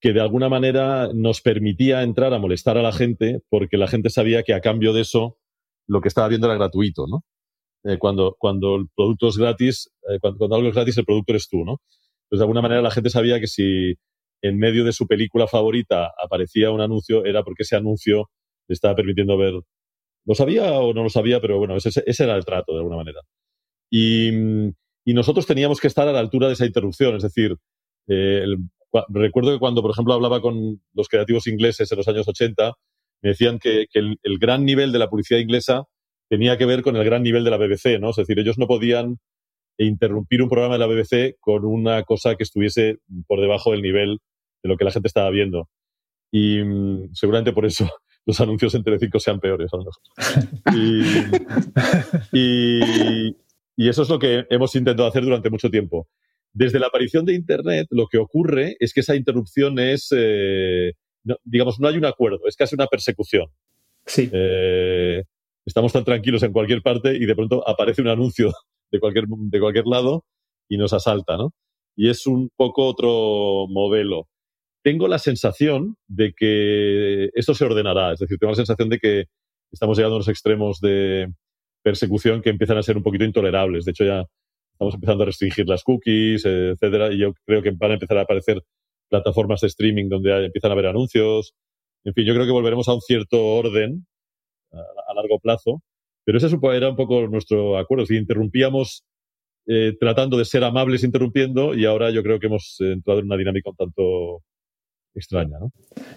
que 0.00 0.14
de 0.14 0.22
alguna 0.22 0.48
manera 0.48 1.10
nos 1.12 1.42
permitía 1.42 2.02
entrar 2.02 2.32
a 2.32 2.38
molestar 2.38 2.78
a 2.78 2.82
la 2.82 2.92
gente 2.92 3.42
porque 3.50 3.76
la 3.76 3.86
gente 3.86 4.08
sabía 4.08 4.44
que 4.44 4.54
a 4.54 4.62
cambio 4.62 4.94
de 4.94 5.02
eso 5.02 5.36
lo 5.86 6.00
que 6.00 6.08
estaba 6.08 6.28
viendo 6.28 6.46
era 6.46 6.56
gratuito, 6.56 7.06
¿no? 7.06 7.22
Eh, 7.84 7.98
cuando, 7.98 8.34
cuando 8.38 8.76
el 8.76 8.86
producto 8.96 9.28
es 9.28 9.36
gratis, 9.36 9.92
eh, 10.08 10.18
cuando, 10.22 10.38
cuando, 10.38 10.56
algo 10.56 10.68
es 10.70 10.74
gratis, 10.74 10.96
el 10.96 11.04
producto 11.04 11.32
eres 11.32 11.50
tú, 11.50 11.66
¿no? 11.66 11.82
Entonces, 12.26 12.40
de 12.40 12.44
alguna 12.44 12.62
manera 12.62 12.82
la 12.82 12.90
gente 12.90 13.10
sabía 13.10 13.40
que 13.40 13.46
si 13.46 13.94
en 14.42 14.58
medio 14.58 14.84
de 14.84 14.92
su 14.92 15.06
película 15.06 15.46
favorita 15.46 16.12
aparecía 16.22 16.70
un 16.70 16.80
anuncio, 16.80 17.24
era 17.24 17.42
porque 17.42 17.62
ese 17.62 17.76
anuncio 17.76 18.30
estaba 18.68 18.94
permitiendo 18.94 19.36
ver. 19.38 19.54
¿Lo 20.24 20.34
sabía 20.34 20.72
o 20.72 20.92
no 20.92 21.04
lo 21.04 21.10
sabía? 21.10 21.40
Pero 21.40 21.58
bueno, 21.58 21.76
ese, 21.76 22.02
ese 22.04 22.24
era 22.24 22.36
el 22.36 22.44
trato, 22.44 22.72
de 22.72 22.78
alguna 22.78 22.96
manera. 22.96 23.20
Y, 23.90 24.30
nosotros 25.06 25.46
teníamos 25.46 25.80
que 25.80 25.86
estar 25.86 26.08
a 26.08 26.12
la 26.12 26.18
altura 26.18 26.48
de 26.48 26.54
esa 26.54 26.66
interrupción. 26.66 27.16
Es 27.16 27.22
decir, 27.22 27.56
eh, 28.08 28.44
recuerdo 29.08 29.52
que 29.52 29.58
cuando, 29.60 29.80
por 29.82 29.92
ejemplo, 29.92 30.14
hablaba 30.14 30.40
con 30.40 30.82
los 30.94 31.08
creativos 31.08 31.46
ingleses 31.46 31.90
en 31.92 31.98
los 31.98 32.08
años 32.08 32.26
80, 32.26 32.74
me 33.22 33.30
decían 33.30 33.58
que, 33.60 33.86
que 33.90 34.00
el, 34.00 34.18
el, 34.24 34.38
gran 34.38 34.64
nivel 34.64 34.92
de 34.92 34.98
la 34.98 35.08
publicidad 35.08 35.38
inglesa 35.40 35.84
tenía 36.28 36.58
que 36.58 36.66
ver 36.66 36.82
con 36.82 36.96
el 36.96 37.04
gran 37.04 37.22
nivel 37.22 37.44
de 37.44 37.50
la 37.50 37.56
BBC, 37.56 38.00
¿no? 38.00 38.10
Es 38.10 38.16
decir, 38.16 38.38
ellos 38.38 38.58
no 38.58 38.66
podían 38.66 39.18
e 39.78 39.84
interrumpir 39.84 40.42
un 40.42 40.48
programa 40.48 40.74
de 40.74 40.80
la 40.80 40.86
BBC 40.86 41.36
con 41.40 41.64
una 41.64 42.02
cosa 42.04 42.36
que 42.36 42.42
estuviese 42.42 42.98
por 43.26 43.40
debajo 43.40 43.72
del 43.72 43.82
nivel 43.82 44.18
de 44.62 44.68
lo 44.68 44.76
que 44.76 44.84
la 44.84 44.90
gente 44.90 45.08
estaba 45.08 45.30
viendo. 45.30 45.68
Y 46.30 46.62
mm, 46.62 47.14
seguramente 47.14 47.52
por 47.52 47.66
eso 47.66 47.88
los 48.26 48.40
anuncios 48.40 48.74
en 48.74 48.84
Telecinco 48.84 49.20
sean 49.20 49.40
peores, 49.40 49.70
a 49.72 49.76
lo 49.76 49.84
mejor. 49.84 50.02
Y, 52.32 53.88
eso 53.88 54.02
es 54.02 54.08
lo 54.08 54.18
que 54.18 54.46
hemos 54.50 54.74
intentado 54.74 55.08
hacer 55.08 55.22
durante 55.22 55.50
mucho 55.50 55.70
tiempo. 55.70 56.08
Desde 56.52 56.78
la 56.80 56.86
aparición 56.86 57.26
de 57.26 57.34
Internet, 57.34 57.86
lo 57.90 58.06
que 58.06 58.18
ocurre 58.18 58.76
es 58.80 58.94
que 58.94 59.00
esa 59.00 59.14
interrupción 59.14 59.78
es, 59.78 60.08
eh, 60.16 60.94
digamos, 61.44 61.78
no 61.78 61.88
hay 61.88 61.98
un 61.98 62.06
acuerdo, 62.06 62.40
es 62.46 62.56
casi 62.56 62.74
una 62.74 62.86
persecución. 62.86 63.46
Sí. 64.06 64.30
Eh, 64.32 65.22
estamos 65.66 65.92
tan 65.92 66.04
tranquilos 66.04 66.42
en 66.42 66.52
cualquier 66.52 66.80
parte 66.80 67.14
y 67.14 67.26
de 67.26 67.34
pronto 67.34 67.68
aparece 67.68 68.00
un 68.00 68.08
anuncio 68.08 68.50
de 68.90 69.00
cualquier, 69.00 69.26
de 69.28 69.60
cualquier 69.60 69.86
lado 69.86 70.24
y 70.68 70.76
nos 70.76 70.92
asalta, 70.92 71.36
¿no? 71.36 71.52
Y 71.96 72.10
es 72.10 72.26
un 72.26 72.50
poco 72.56 72.86
otro 72.86 73.66
modelo. 73.68 74.28
Tengo 74.82 75.08
la 75.08 75.18
sensación 75.18 75.96
de 76.06 76.32
que 76.36 77.30
esto 77.34 77.54
se 77.54 77.64
ordenará, 77.64 78.12
es 78.12 78.20
decir, 78.20 78.38
tengo 78.38 78.52
la 78.52 78.56
sensación 78.56 78.88
de 78.88 78.98
que 78.98 79.24
estamos 79.72 79.96
llegando 79.96 80.14
a 80.14 80.18
unos 80.18 80.28
extremos 80.28 80.80
de 80.80 81.32
persecución 81.82 82.42
que 82.42 82.50
empiezan 82.50 82.78
a 82.78 82.82
ser 82.82 82.96
un 82.96 83.02
poquito 83.02 83.24
intolerables. 83.24 83.84
De 83.84 83.92
hecho, 83.92 84.04
ya 84.04 84.24
estamos 84.72 84.94
empezando 84.94 85.22
a 85.22 85.26
restringir 85.26 85.66
las 85.66 85.82
cookies, 85.82 86.44
etcétera, 86.44 87.12
y 87.12 87.18
yo 87.18 87.32
creo 87.46 87.62
que 87.62 87.70
van 87.70 87.92
a 87.92 87.94
empezar 87.94 88.18
a 88.18 88.22
aparecer 88.22 88.62
plataformas 89.08 89.60
de 89.60 89.68
streaming 89.68 90.08
donde 90.08 90.46
empiezan 90.46 90.70
a 90.70 90.74
haber 90.74 90.86
anuncios. 90.86 91.54
En 92.04 92.12
fin, 92.12 92.24
yo 92.26 92.34
creo 92.34 92.46
que 92.46 92.52
volveremos 92.52 92.88
a 92.88 92.94
un 92.94 93.00
cierto 93.00 93.42
orden 93.42 94.06
a, 94.72 95.14
largo 95.14 95.38
plazo, 95.38 95.82
pero 96.26 96.38
ese 96.38 96.48
era 96.74 96.90
un 96.90 96.96
poco 96.96 97.28
nuestro 97.28 97.78
acuerdo. 97.78 98.04
Si 98.04 98.16
interrumpíamos 98.16 99.04
eh, 99.68 99.96
tratando 99.98 100.36
de 100.36 100.44
ser 100.44 100.64
amables 100.64 101.04
interrumpiendo 101.04 101.74
y 101.74 101.86
ahora 101.86 102.10
yo 102.10 102.24
creo 102.24 102.40
que 102.40 102.48
hemos 102.48 102.76
entrado 102.80 103.20
en 103.20 103.26
una 103.26 103.36
dinámica 103.36 103.70
un 103.70 103.76
tanto 103.76 104.42
extraña. 105.14 105.58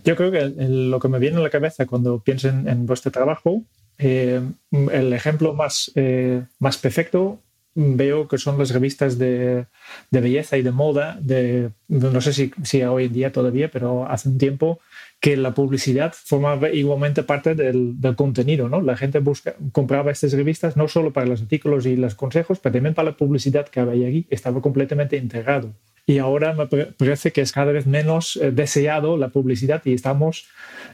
Yo 0.04 0.16
creo 0.16 0.32
que 0.32 0.52
lo 0.68 1.00
que 1.00 1.08
me 1.08 1.20
viene 1.20 1.38
a 1.38 1.42
la 1.42 1.52
cabeza 1.52 1.86
cuando 1.86 2.24
pienso 2.24 2.50
en, 2.50 2.88
vuestro 2.88 3.12
trabajo, 3.12 3.64
eh, 4.00 4.42
el 4.72 5.14
ejemplo 5.14 5.54
más, 5.54 5.92
eh, 5.94 6.44
más 6.58 6.80
perfecto 6.80 7.40
veo 7.76 8.28
que 8.28 8.40
son 8.40 8.58
las 8.58 8.72
revistas 8.72 9.20
de, 9.20 9.68
de 10.10 10.22
belleza 10.22 10.58
y 10.58 10.64
de 10.64 10.72
moda, 10.72 11.20
de, 11.22 11.70
no 11.88 12.20
sé 12.20 12.34
si, 12.34 12.52
si, 12.64 12.82
hoy 12.82 13.06
en 13.06 13.14
día 13.14 13.32
todavía, 13.32 13.70
pero 13.70 14.10
hace 14.10 14.28
un 14.28 14.40
tiempo 14.40 14.80
que 15.20 15.36
la 15.36 15.54
publicidad 15.54 16.14
formaba 16.14 16.70
igualmente 16.70 17.24
parte 17.24 17.54
del, 17.54 18.00
del, 18.00 18.16
contenido, 18.16 18.70
¿no? 18.70 18.82
La 18.82 18.96
gente 18.96 19.20
busca, 19.20 19.56
compraba 19.74 20.12
estas 20.12 20.34
revistas 20.34 20.78
no 20.78 20.88
solo 20.88 21.12
para 21.12 21.28
los 21.28 21.42
artículos 21.42 21.86
y 21.86 21.98
los 21.98 22.16
consejos, 22.16 22.60
pero 22.60 22.74
también 22.74 22.96
para 22.96 23.12
la 23.12 23.18
publicidad 23.18 23.68
que 23.68 23.82
había 23.82 24.08
allí, 24.08 24.28
estaba 24.30 24.62
completamente 24.62 25.18
integrado. 25.18 25.74
Y 26.10 26.18
ahora 26.18 26.54
me 26.54 26.66
parece 26.66 27.32
que 27.32 27.42
es 27.42 27.52
cada 27.52 27.72
vez 27.72 27.86
menos 27.86 28.36
eh, 28.38 28.50
deseado 28.50 29.16
la 29.16 29.30
publicidad 29.30 29.82
y 29.86 29.94
estamos, 29.94 30.48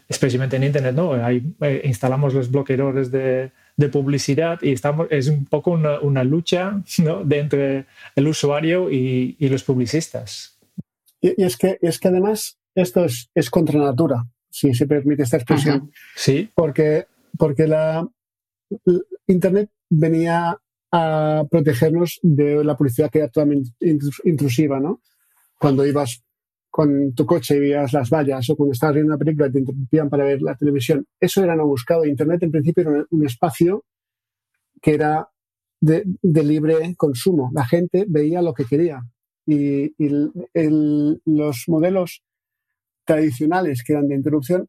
especialmente 0.10 0.58
en 0.58 0.66
Internet, 0.66 0.94
¿no? 0.94 1.14
Ahí, 1.14 1.42
eh, 1.62 1.84
instalamos 1.86 2.34
los 2.34 2.52
bloqueadores 2.52 3.12
de, 3.12 3.52
de 3.78 3.90
publicidad 3.90 4.60
y 4.62 4.72
estamos, 4.72 5.08
es 5.12 5.28
un 5.28 5.46
poco 5.46 5.72
una, 5.72 6.00
una 6.02 6.24
lucha 6.24 6.82
¿no? 6.98 7.24
de 7.24 7.40
entre 7.40 7.86
el 8.16 8.28
usuario 8.28 8.92
y, 8.92 9.38
y 9.40 9.48
los 9.48 9.64
publicistas. 9.64 10.58
Y, 11.22 11.42
es, 11.42 11.56
que, 11.56 11.78
es 11.82 11.98
que 11.98 12.08
además 12.08 12.58
esto 12.76 13.06
es, 13.06 13.30
es 13.34 13.50
contra 13.50 13.80
natura, 13.80 14.26
si 14.50 14.74
se 14.74 14.86
permite 14.86 15.24
esta 15.24 15.38
expresión. 15.38 15.92
Sí. 16.16 16.50
Porque, 16.54 17.08
porque 17.38 17.68
la, 17.68 18.08
Internet 19.28 19.70
venía 19.90 20.58
a 20.92 21.44
protegernos 21.50 22.20
de 22.22 22.64
la 22.64 22.78
publicidad 22.78 23.10
que 23.10 23.20
era 23.20 23.28
totalmente 23.30 23.72
intrusiva, 24.24 24.80
¿no? 24.80 25.02
Cuando 25.60 25.86
ibas 25.86 26.24
con 26.70 27.14
tu 27.14 27.26
coche 27.26 27.56
y 27.56 27.60
veías 27.60 27.94
las 27.94 28.10
vallas 28.10 28.50
o 28.50 28.56
cuando 28.56 28.74
estabas 28.74 28.96
viendo 28.96 29.14
una 29.14 29.18
película 29.18 29.48
y 29.48 29.52
te 29.52 29.60
interrumpían 29.60 30.10
para 30.10 30.26
ver 30.26 30.42
la 30.42 30.56
televisión. 30.56 31.06
Eso 31.20 31.44
era 31.44 31.56
no 31.56 31.66
buscado. 31.66 32.06
Internet 32.06 32.44
en 32.44 32.52
principio 32.52 32.90
era 32.90 33.06
un 33.10 33.26
espacio 33.26 33.86
que 34.82 34.94
era 34.94 35.30
de, 35.80 36.04
libre 36.44 36.94
consumo. 36.98 37.50
La 37.54 37.66
gente 37.66 38.06
veía 38.08 38.42
lo 38.42 38.54
que 38.54 38.66
quería. 38.66 39.02
Y, 39.46 39.96
los 41.26 41.64
modelos 41.68 42.24
tradicionales 43.06 43.84
que 43.86 43.94
eran 43.94 44.08
de 44.08 44.16
interrupción 44.16 44.68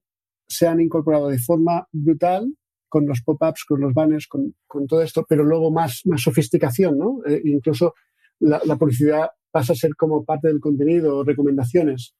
se 0.48 0.66
han 0.66 0.80
incorporado 0.80 1.28
de 1.28 1.38
forma 1.38 1.88
brutal 1.92 2.52
con 2.88 3.06
los 3.06 3.20
pop-ups, 3.22 3.64
con 3.64 3.80
los 3.80 3.92
banners, 3.92 4.28
con, 4.28 4.54
todo 4.86 5.02
esto, 5.02 5.26
pero 5.28 5.44
luego 5.44 5.72
más, 5.72 6.02
más 6.04 6.22
sofisticación, 6.22 6.96
¿no? 6.96 7.18
Eh, 7.26 7.42
incluso 7.44 7.94
la, 8.38 8.60
publicidad 8.78 9.30
pasa 9.50 9.72
a 9.72 9.76
ser 9.76 9.96
como 9.96 10.24
parte 10.24 10.48
del 10.48 10.60
contenido, 10.60 11.24
recomendaciones. 11.24 12.14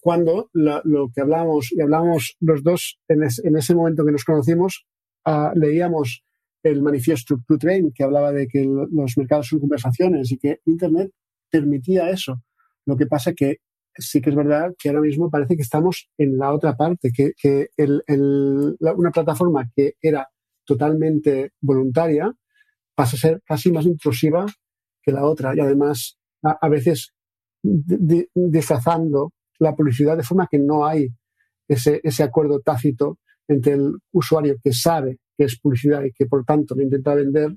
cuando 0.00 0.50
lo 0.52 1.10
que 1.12 1.20
hablamos, 1.20 1.72
y 1.72 1.80
hablamos 1.80 2.36
los 2.40 2.62
dos 2.62 2.98
en, 3.08 3.24
ese 3.24 3.74
momento 3.74 4.04
que 4.04 4.12
nos 4.12 4.24
conocimos, 4.24 4.86
ah, 5.24 5.52
leíamos 5.54 6.24
el 6.62 6.82
manifiesto 6.82 7.36
to 7.46 7.58
Train, 7.58 7.92
que 7.92 8.04
hablaba 8.04 8.32
de 8.32 8.46
que 8.46 8.64
los 8.64 9.16
mercados 9.16 9.48
son 9.48 9.60
conversaciones 9.60 10.32
y 10.32 10.38
que 10.38 10.60
Internet 10.64 11.10
permitía 11.50 12.10
eso. 12.10 12.42
Lo 12.86 12.96
que 12.96 13.06
pasa 13.06 13.34
que 13.34 13.58
sí 13.96 14.20
que 14.20 14.30
es 14.30 14.36
verdad 14.36 14.74
que 14.78 14.88
ahora 14.88 15.00
mismo 15.00 15.30
parece 15.30 15.56
que 15.56 15.62
estamos 15.62 16.08
en 16.18 16.36
la 16.38 16.52
otra 16.52 16.76
parte, 16.76 17.10
que, 17.14 17.32
que 17.36 17.68
una 17.78 19.10
plataforma 19.10 19.70
que 19.74 19.94
era 20.00 20.28
totalmente 20.64 21.52
voluntaria 21.60 22.32
pasa 22.94 23.16
a 23.16 23.20
ser 23.20 23.42
casi 23.44 23.70
más 23.72 23.84
intrusiva 23.84 24.46
que 25.02 25.12
la 25.12 25.24
otra 25.24 25.54
y 25.54 25.60
además 25.60 26.18
a, 26.42 26.68
veces 26.68 27.12
disfrazando 27.62 29.32
la 29.58 29.74
publicidad 29.74 30.16
de 30.16 30.22
forma 30.22 30.48
que 30.50 30.58
no 30.58 30.86
hay 30.86 31.08
ese, 31.68 32.00
ese 32.02 32.22
acuerdo 32.22 32.60
tácito 32.60 33.18
entre 33.48 33.74
el 33.74 33.94
usuario 34.12 34.56
que 34.62 34.72
sabe 34.72 35.18
que 35.36 35.44
es 35.44 35.58
publicidad 35.58 36.02
y 36.04 36.12
que 36.12 36.26
por 36.26 36.44
tanto 36.44 36.74
lo 36.74 36.82
intenta 36.82 37.14
vender 37.14 37.56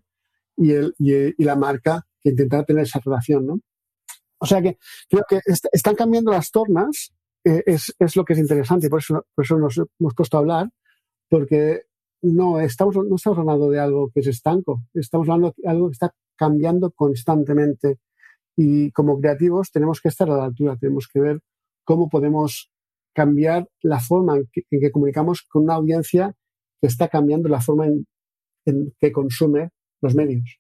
y, 0.55 0.71
el, 0.71 0.93
y, 0.97 1.43
la 1.43 1.55
marca 1.55 2.05
que 2.19 2.29
intenta 2.29 2.63
tener 2.63 2.83
esa 2.83 2.99
relación, 3.03 3.45
¿no? 3.45 3.59
O 4.39 4.45
sea 4.45 4.61
que 4.61 4.77
creo 5.09 5.23
que 5.27 5.39
están 5.45 5.95
cambiando 5.95 6.31
las 6.31 6.51
tornas, 6.51 7.13
eh, 7.43 7.63
es, 7.65 7.95
es, 7.97 8.15
lo 8.15 8.25
que 8.25 8.33
es 8.33 8.39
interesante 8.39 8.87
y 8.87 8.89
por 8.89 8.99
eso, 8.99 9.25
por 9.33 9.45
eso 9.45 9.57
nos 9.57 9.77
hemos 9.77 10.13
puesto 10.15 10.37
a 10.37 10.39
hablar, 10.41 10.69
porque 11.29 11.83
no 12.21 12.59
estamos, 12.59 12.95
no 12.95 13.15
estamos 13.15 13.39
hablando 13.39 13.69
de 13.69 13.79
algo 13.79 14.09
que 14.13 14.21
es 14.21 14.27
estanco, 14.27 14.83
estamos 14.93 15.27
hablando 15.29 15.53
de 15.57 15.69
algo 15.69 15.87
que 15.87 15.93
está 15.93 16.13
cambiando 16.35 16.91
constantemente 16.91 17.99
y 18.55 18.91
como 18.91 19.19
creativos 19.19 19.71
tenemos 19.71 20.01
que 20.01 20.09
estar 20.09 20.29
a 20.29 20.37
la 20.37 20.45
altura, 20.45 20.77
tenemos 20.77 21.07
que 21.07 21.19
ver 21.19 21.39
cómo 21.83 22.09
podemos 22.09 22.71
cambiar 23.13 23.67
la 23.81 23.99
forma 23.99 24.37
en 24.37 24.47
que, 24.51 24.91
comunicamos 24.91 25.43
con 25.43 25.63
una 25.63 25.75
audiencia 25.75 26.35
que 26.81 26.87
está 26.87 27.07
cambiando 27.07 27.49
la 27.49 27.61
forma 27.61 27.87
en, 27.87 28.05
que 28.99 29.11
consume 29.11 29.69
los 30.01 30.13
medios. 30.13 30.59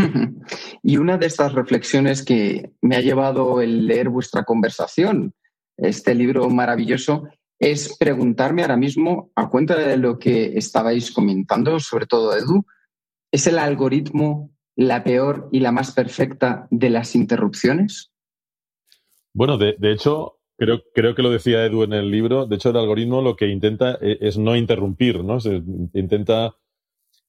Y 0.82 0.96
una 0.96 1.18
de 1.18 1.26
estas 1.26 1.52
reflexiones 1.52 2.24
que 2.24 2.72
me 2.80 2.96
ha 2.96 3.00
llevado 3.00 3.60
el 3.60 3.86
leer 3.86 4.08
vuestra 4.08 4.44
conversación, 4.44 5.34
este 5.76 6.14
libro 6.14 6.48
maravilloso, 6.48 7.28
es 7.58 7.96
preguntarme 7.98 8.62
ahora 8.62 8.76
mismo, 8.76 9.30
a 9.34 9.50
cuenta 9.50 9.76
de 9.76 9.96
lo 9.98 10.18
que 10.18 10.56
estabais 10.56 11.12
comentando, 11.12 11.78
sobre 11.78 12.06
todo 12.06 12.34
Edu, 12.34 12.64
¿es 13.30 13.46
el 13.46 13.58
algoritmo 13.58 14.50
la 14.76 15.04
peor 15.04 15.48
y 15.52 15.60
la 15.60 15.72
más 15.72 15.92
perfecta 15.92 16.66
de 16.70 16.88
las 16.88 17.14
interrupciones? 17.14 18.10
Bueno, 19.34 19.58
de, 19.58 19.76
hecho, 19.82 20.38
creo, 20.56 20.82
creo 20.94 21.14
que 21.14 21.22
lo 21.22 21.30
decía 21.30 21.64
Edu 21.64 21.82
en 21.82 21.92
el 21.92 22.10
libro, 22.10 22.46
de 22.46 22.56
hecho 22.56 22.70
el 22.70 22.78
algoritmo 22.78 23.20
lo 23.20 23.36
que 23.36 23.48
intenta 23.48 23.98
e, 24.00 24.16
es, 24.22 24.38
no 24.38 24.56
interrumpir, 24.56 25.22
¿no? 25.22 25.36
intenta, 25.92 26.56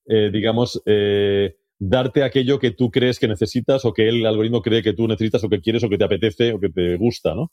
eh, 0.05 0.29
digamos, 0.31 0.81
eh, 0.85 1.57
darte 1.81 2.23
aquello 2.23 2.59
que 2.59 2.69
tú 2.69 2.91
crees 2.91 3.17
que 3.17 3.27
necesitas 3.27 3.85
o 3.85 3.93
que 3.93 4.07
el 4.07 4.23
algoritmo 4.27 4.61
cree 4.61 4.83
que 4.83 4.93
tú 4.93 5.07
necesitas 5.07 5.43
o 5.43 5.49
que 5.49 5.61
quieres 5.61 5.83
o 5.83 5.89
que 5.89 5.97
te 5.97 6.03
apetece 6.03 6.53
o 6.53 6.59
que 6.59 6.69
te 6.69 6.95
gusta, 6.97 7.33
¿no? 7.33 7.51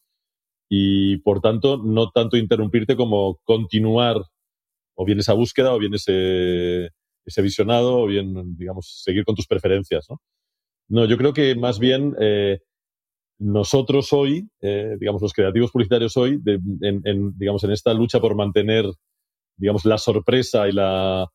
Y 0.68 1.16
por 1.18 1.40
tanto, 1.40 1.78
no 1.78 2.10
tanto 2.10 2.36
interrumpirte 2.36 2.94
como 2.94 3.38
continuar 3.44 4.18
o 4.94 5.04
bien 5.06 5.20
esa 5.20 5.32
búsqueda 5.32 5.72
o 5.74 5.78
bien 5.78 5.94
ese, 5.94 6.90
ese 7.24 7.42
visionado 7.42 8.00
o 8.02 8.06
bien, 8.06 8.54
digamos, 8.58 9.00
seguir 9.02 9.24
con 9.24 9.34
tus 9.34 9.46
preferencias, 9.46 10.06
¿no? 10.10 10.20
No, 10.88 11.06
yo 11.06 11.16
creo 11.16 11.32
que 11.32 11.54
más 11.54 11.78
bien 11.78 12.14
eh, 12.20 12.58
nosotros 13.38 14.12
hoy, 14.12 14.46
eh, 14.60 14.96
digamos, 15.00 15.22
los 15.22 15.32
creativos 15.32 15.70
publicitarios 15.70 16.16
hoy, 16.18 16.38
en, 16.82 17.38
digamos, 17.38 17.64
en 17.64 17.70
esta 17.70 17.94
lucha 17.94 18.20
por 18.20 18.34
mantener, 18.34 18.84
digamos, 19.56 19.86
la 19.86 19.96
sorpresa 19.96 20.68
y 20.68 20.72
la, 20.72 21.26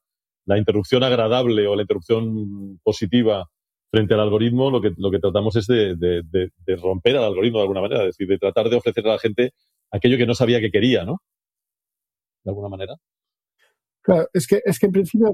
la, 0.45 0.57
interrupción 0.57 1.03
agradable 1.03 1.67
o 1.67 1.75
la 1.75 1.83
interrupción 1.83 2.79
positiva 2.83 3.49
frente 3.91 4.13
al 4.13 4.21
algoritmo, 4.21 4.71
lo 4.71 4.81
que, 4.81 4.91
lo 4.97 5.11
que 5.11 5.19
tratamos 5.19 5.55
es 5.55 5.67
de, 5.67 5.95
de, 5.95 6.75
romper 6.75 7.17
al 7.17 7.25
algoritmo 7.25 7.59
de 7.59 7.63
alguna 7.63 7.81
manera, 7.81 8.01
es 8.01 8.17
decir, 8.17 8.27
de 8.27 8.39
tratar 8.39 8.69
de 8.69 8.77
ofrecer 8.77 9.05
a 9.07 9.13
la 9.13 9.19
gente 9.19 9.53
aquello 9.91 10.17
que 10.17 10.25
no 10.25 10.33
sabía 10.33 10.59
que 10.59 10.71
quería, 10.71 11.05
¿no? 11.05 11.21
De 12.43 12.51
alguna 12.51 12.69
manera. 12.69 12.95
Claro, 14.01 14.27
es 14.33 14.47
que, 14.47 14.61
es 14.65 14.79
que 14.79 14.87
en 14.87 14.91
principio 14.91 15.31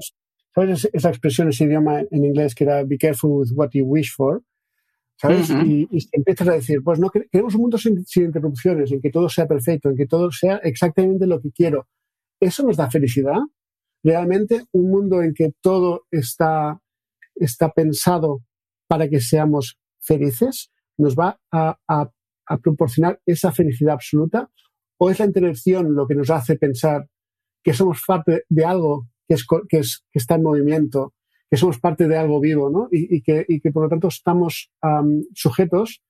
¿sabes? 0.54 0.88
Esa 0.92 1.08
expresión, 1.08 1.48
ese 1.48 1.64
idioma 1.64 2.00
en 2.10 2.24
inglés 2.24 2.54
que 2.54 2.64
era 2.64 2.84
be 2.84 2.98
careful 2.98 3.30
with 3.30 3.52
what 3.54 3.70
you 3.72 3.84
wish 3.84 4.12
for, 4.14 4.42
¿sabes? 5.16 5.50
y, 5.50 5.88
empiezas 6.12 6.48
a 6.48 6.52
decir, 6.52 6.82
pues 6.82 6.98
no, 6.98 7.10
queremos 7.10 7.54
un 7.54 7.60
mundo 7.62 7.78
sin, 7.78 8.04
interrupciones, 8.16 8.90
en 8.92 9.00
que 9.00 9.10
todo 9.10 9.28
sea 9.28 9.46
perfecto, 9.46 9.90
en 9.90 9.96
que 9.96 10.06
todo 10.06 10.30
sea 10.30 10.56
exactamente 10.58 11.26
lo 11.26 11.40
que 11.40 11.50
quiero. 11.52 11.88
¿Eso 12.40 12.64
nos 12.64 12.76
da 12.76 12.90
felicidad? 12.90 13.38
Realmente 14.02 14.64
un 14.72 14.90
mundo 14.90 15.22
en 15.22 15.34
que 15.34 15.52
todo 15.60 16.06
está, 16.10 16.80
está 17.34 17.70
pensado 17.70 18.40
para 18.88 19.08
que 19.08 19.20
seamos 19.20 19.78
felices, 20.00 20.70
nos 20.98 21.14
va 21.14 21.38
a, 21.52 21.78
proporcionar 22.64 23.20
esa 23.26 23.52
felicidad 23.52 23.94
absoluta 23.94 24.50
o 24.98 25.08
es 25.08 25.20
la 25.20 25.26
interacción 25.26 25.94
lo 25.94 26.08
que 26.08 26.16
nos 26.16 26.30
hace 26.30 26.56
pensar 26.56 27.06
que 27.62 27.72
somos 27.72 28.02
parte 28.04 28.42
de 28.48 28.64
algo 28.64 29.06
que, 29.28 29.34
es, 29.34 29.46
que 30.10 30.18
está 30.18 30.34
en 30.34 30.42
movimiento, 30.42 31.14
que 31.48 31.56
somos 31.56 31.78
parte 31.78 32.08
de 32.08 32.16
algo 32.16 32.40
vivo, 32.40 32.68
¿no? 32.68 32.88
Y, 32.90 33.22
que, 33.22 33.44
y 33.46 33.60
que, 33.60 33.70
por 33.70 33.84
lo 33.84 33.88
tanto 33.88 34.08
estamos 34.08 34.72
sujetos 35.32 36.02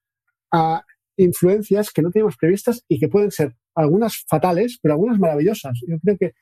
a 0.50 0.82
influencias 1.18 1.90
que 1.90 2.00
no 2.00 2.10
teníamos 2.10 2.38
previstas 2.38 2.84
y 2.88 2.98
que 2.98 3.08
pueden 3.08 3.30
ser 3.30 3.54
algunas 3.74 4.24
fatales, 4.26 4.78
pero 4.80 4.94
algunas 4.94 5.18
maravillosas. 5.18 5.78
Yo 5.86 5.98
creo 5.98 6.16
que 6.18 6.32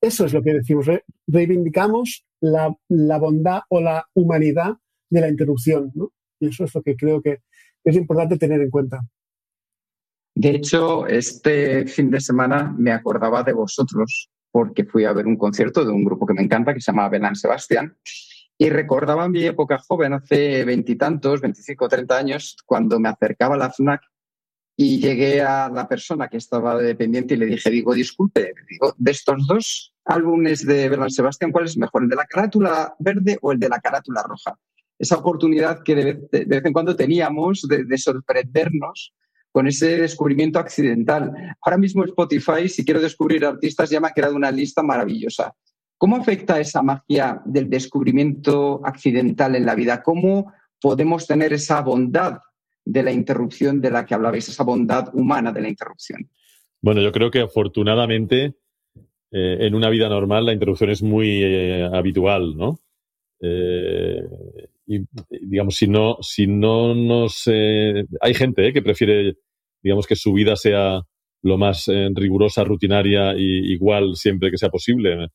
eso 0.00 0.24
es 0.24 0.32
lo 0.32 0.42
que 0.42 0.54
decimos. 0.54 0.86
reivindicamos 1.26 2.24
la, 2.40 2.74
bondad 3.18 3.60
o 3.68 3.80
la 3.80 4.06
humanidad 4.14 4.76
de 5.10 5.20
la 5.20 5.28
interrupción, 5.28 5.92
¿no? 5.94 6.12
Y 6.40 6.48
eso 6.48 6.64
es 6.64 6.74
lo 6.74 6.82
que 6.82 6.96
creo 6.96 7.20
que 7.20 7.40
es 7.84 7.96
importante 7.96 8.38
tener 8.38 8.60
en 8.60 8.70
cuenta. 8.70 9.00
De 10.34 10.50
hecho, 10.50 11.06
este 11.06 11.86
fin 11.86 12.10
de 12.10 12.20
semana 12.20 12.74
me 12.76 12.92
acordaba 12.92 13.42
de 13.42 13.52
vosotros 13.52 14.30
porque 14.50 14.84
fui 14.84 15.04
a 15.04 15.12
ver 15.12 15.26
un 15.26 15.36
concierto 15.36 15.84
de 15.84 15.92
un 15.92 16.04
grupo 16.04 16.26
que 16.26 16.34
me 16.34 16.42
encanta 16.42 16.72
que 16.72 16.80
se 16.80 16.92
llama 16.92 17.08
Belán 17.08 17.36
Sebastián 17.36 17.96
y 18.56 18.68
recordaba 18.68 19.28
mi 19.28 19.44
época 19.44 19.78
joven, 19.78 20.12
hace 20.12 20.64
veintitantos, 20.64 21.40
veinticinco, 21.40 21.88
treinta 21.88 22.18
años, 22.18 22.56
cuando 22.66 23.00
me 23.00 23.08
acercaba 23.08 23.54
a 23.54 23.58
la 23.58 23.70
FNAC 23.70 24.02
y 24.76 24.98
llegué 24.98 25.42
a 25.42 25.68
la 25.68 25.86
persona 25.86 26.28
que 26.28 26.38
estaba 26.38 26.76
dependiente 26.76 27.34
y 27.34 27.36
le 27.36 27.46
dije, 27.46 27.70
digo, 27.70 27.94
disculpe, 27.94 28.54
digo, 28.68 28.94
de 28.96 29.10
estos 29.10 29.46
dos 29.46 29.94
álbumes 30.04 30.64
de 30.66 30.88
Belán 30.88 31.10
Sebastián, 31.10 31.52
¿cuál 31.52 31.66
es 31.66 31.76
mejor, 31.76 32.04
el 32.04 32.08
de 32.08 32.16
la 32.16 32.24
carátula 32.24 32.94
verde 32.98 33.38
o 33.42 33.52
el 33.52 33.58
de 33.58 33.68
la 33.68 33.80
carátula 33.80 34.22
roja? 34.22 34.58
Esa 34.98 35.16
oportunidad 35.16 35.82
que 35.82 35.94
de, 35.94 36.44
vez 36.44 36.64
en 36.64 36.72
cuando 36.72 36.96
teníamos 36.96 37.66
de 37.68 37.98
sorprendernos 37.98 39.12
con 39.52 39.66
ese 39.66 39.96
descubrimiento 39.98 40.58
accidental. 40.58 41.32
Ahora 41.60 41.78
mismo 41.78 42.04
Spotify, 42.04 42.68
si 42.68 42.84
quiero 42.84 43.00
descubrir 43.00 43.44
artistas, 43.44 43.90
ya 43.90 44.00
me 44.00 44.08
ha 44.08 44.12
creado 44.12 44.36
una 44.36 44.50
lista 44.50 44.82
maravillosa. 44.82 45.54
¿Cómo 45.98 46.16
afecta 46.16 46.60
esa 46.60 46.82
magia 46.82 47.42
del 47.44 47.68
descubrimiento 47.68 48.80
accidental 48.84 49.56
en 49.56 49.66
la 49.66 49.74
vida? 49.74 50.02
¿Cómo 50.02 50.52
podemos 50.80 51.26
tener 51.26 51.52
esa 51.52 51.80
bondad 51.82 52.38
de 52.84 53.02
la 53.02 53.12
interrupción 53.12 53.80
de 53.80 53.90
la 53.90 54.04
que 54.04 54.14
hablabais, 54.14 54.48
esa 54.48 54.64
bondad 54.64 55.08
humana 55.14 55.52
de 55.52 55.60
la 55.60 55.68
interrupción? 55.68 56.28
Bueno, 56.82 57.02
yo 57.02 57.12
creo 57.12 57.30
que 57.30 57.40
afortunadamente 57.40 58.54
eh, 59.32 59.58
en 59.60 59.74
una 59.74 59.90
vida 59.90 60.08
normal 60.08 60.46
la 60.46 60.52
interrupción 60.52 60.90
es 60.90 61.02
muy 61.02 61.42
eh, 61.42 61.88
habitual, 61.92 62.56
¿no? 62.56 62.80
Eh, 63.40 64.22
y 64.86 64.98
digamos, 65.46 65.76
si 65.76 65.86
no, 65.86 66.16
si 66.20 66.46
no 66.46 66.94
nos... 66.94 67.46
hay 67.46 68.34
gente 68.34 68.72
que 68.72 68.82
prefiere, 68.82 69.36
digamos, 69.82 70.06
que 70.06 70.16
su 70.16 70.32
vida 70.32 70.56
sea 70.56 71.00
lo 71.42 71.56
más 71.56 71.86
rigurosa, 71.86 72.64
rutinaria 72.64 73.34
y 73.36 73.72
igual 73.72 74.16
siempre 74.16 74.50
que 74.50 74.58
sea 74.58 74.68
posible. 74.68 75.28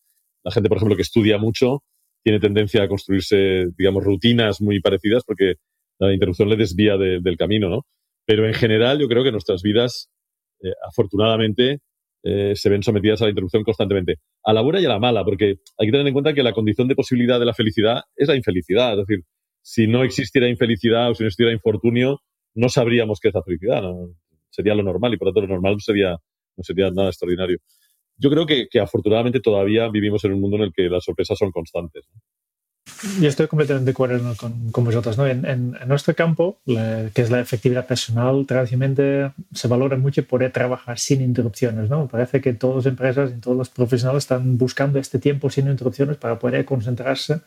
La 0.44 0.52
gente, 0.52 0.68
por 0.68 0.78
ejemplo, 0.78 0.98
que 0.98 1.04
estudia 1.04 1.38
mucho, 1.38 1.84
tiene 2.22 2.40
tendencia 2.40 2.84
a 2.84 2.88
construirse, 2.90 3.68
digamos, 3.78 4.04
rutinas 4.04 4.60
muy 4.60 4.82
parecidas 4.82 5.24
porque 5.26 5.56
la 6.00 6.14
interrupción 6.14 6.50
le 6.50 6.56
desvía 6.56 6.98
del 6.98 7.38
camino, 7.38 7.70
¿no? 7.70 7.82
Pero 8.26 8.48
en 8.48 8.54
general 8.54 9.00
yo 9.00 9.08
creo 9.08 9.24
que 9.24 9.32
nuestras 9.32 9.62
vidas, 9.62 10.10
eh, 10.64 10.74
afortunadamente, 10.88 11.80
se 12.56 12.70
ven 12.70 12.82
sometidas 12.82 13.22
a 13.22 13.26
la 13.26 13.30
interrupción 13.30 13.64
constantemente. 13.64 14.16
A 14.44 14.52
la 14.52 14.62
buena 14.62 14.82
y 14.82 14.86
a 14.86 14.90
la 14.90 14.98
mala, 14.98 15.24
porque 15.24 15.58
hay 15.78 15.88
que 15.88 15.92
tener 15.92 16.08
en 16.08 16.14
cuenta 16.14 16.34
que 16.34 16.42
la 16.42 16.54
condición 16.54 16.88
de 16.88 16.96
posibilidad 16.96 17.40
de 17.40 17.46
la 17.46 17.54
felicidad 17.54 18.02
es 18.16 18.28
la 18.28 18.36
infelicidad. 18.36 19.00
Es 19.00 19.06
decir, 19.06 19.26
si 19.62 19.86
no 19.86 20.04
existiera 20.04 20.50
infelicidad 20.50 21.12
o 21.12 21.14
si 21.14 21.22
no 21.22 21.28
existiera 21.28 21.52
infortunio, 21.52 22.22
no 22.56 22.70
sabríamos 22.70 23.20
qué 23.20 23.28
es 23.28 23.34
la 23.36 23.44
felicidad. 23.44 23.84
Sería 24.50 24.74
lo 24.74 24.82
normal 24.82 25.14
y 25.14 25.18
por 25.18 25.28
lo 25.28 25.34
tanto 25.34 25.48
lo 25.48 25.54
normal 25.54 25.74
no 25.74 25.80
sería, 25.80 26.12
no 26.12 26.64
sería 26.64 26.90
nada 26.90 27.10
extraordinario. 27.10 27.60
Yo 28.18 28.30
creo 28.30 28.46
que, 28.46 28.68
afortunadamente 28.80 29.40
todavía 29.40 29.90
vivimos 29.90 30.24
en 30.24 30.34
un 30.34 30.42
mundo 30.42 30.58
en 30.58 30.64
el 30.64 30.74
que 30.74 30.84
las 30.84 31.04
sorpresas 31.04 31.38
son 31.38 31.52
constantes. 31.52 32.06
Yo 33.20 33.28
estoy 33.28 33.48
completamente 33.48 33.86
de 33.86 33.92
acuerdo 33.92 34.36
con, 34.38 34.84
vosotros. 34.84 35.18
¿no? 35.18 35.28
En, 35.28 35.78
nuestro 35.88 36.16
campo, 36.16 36.60
que 36.66 37.22
es 37.22 37.30
la 37.30 37.40
efectividad 37.40 37.86
personal, 37.86 38.46
tradicionalmente 38.48 39.32
se 39.54 39.68
valora 39.68 39.98
mucho 39.98 40.26
poder 40.26 40.52
trabajar 40.52 40.98
sin 41.00 41.22
interrupciones. 41.22 41.90
¿no? 41.90 42.08
Parece 42.08 42.42
que 42.42 42.54
todas 42.54 42.78
las 42.78 42.86
empresas 42.86 43.32
y 43.36 43.42
todos 43.42 43.58
los 43.58 43.70
profesionales 43.70 44.24
están 44.24 44.58
buscando 44.58 45.00
este 45.00 45.20
tiempo 45.20 45.50
sin 45.50 45.68
interrupciones 45.68 46.18
para 46.18 46.40
poder 46.40 46.64
concentrarse 46.66 47.42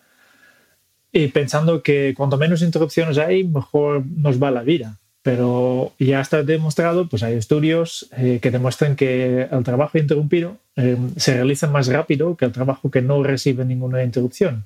y 1.12 1.29
pensando 1.29 1.83
que 1.83 2.14
cuanto 2.16 2.37
menos 2.37 2.62
interrupciones 2.62 3.18
hay, 3.18 3.44
mejor 3.44 4.05
nos 4.07 4.42
va 4.42 4.51
la 4.51 4.62
vida. 4.62 4.98
Pero 5.22 5.92
ya 5.98 6.20
está 6.20 6.42
demostrado, 6.42 7.09
pues 7.09 7.22
hay 7.22 7.35
estudios 7.35 8.09
eh, 8.16 8.38
que 8.40 8.51
demuestran 8.51 8.96
que 8.96 9.48
el 9.51 9.64
trabajo 9.64 9.98
interrumpido 9.98 10.57
eh, 10.77 10.96
se 11.16 11.35
realiza 11.35 11.66
más 11.66 11.88
rápido 11.88 12.37
que 12.37 12.44
el 12.44 12.53
trabajo 12.53 12.90
que 12.90 13.03
no 13.03 13.22
recibe 13.22 13.64
ninguna 13.64 14.03
interrupción. 14.05 14.64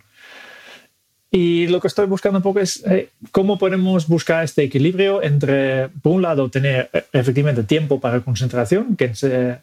Y 1.33 1.67
lo 1.69 1.81
que 1.81 1.89
estoy 1.89 2.07
buscando 2.07 2.39
un 2.39 2.43
poco 2.43 2.61
es 2.61 2.85
eh, 2.87 3.09
cómo 3.31 3.59
podemos 3.59 4.07
buscar 4.07 4.45
este 4.45 4.65
equilibrio 4.65 5.23
entre, 5.23 5.89
por 5.89 6.13
un 6.13 6.23
lado, 6.23 6.51
tener 6.51 6.91
efectivamente 7.13 7.63
tiempo 7.63 7.99
para 8.01 8.21
concentración, 8.21 8.97
que 8.97 9.15
se, 9.15 9.59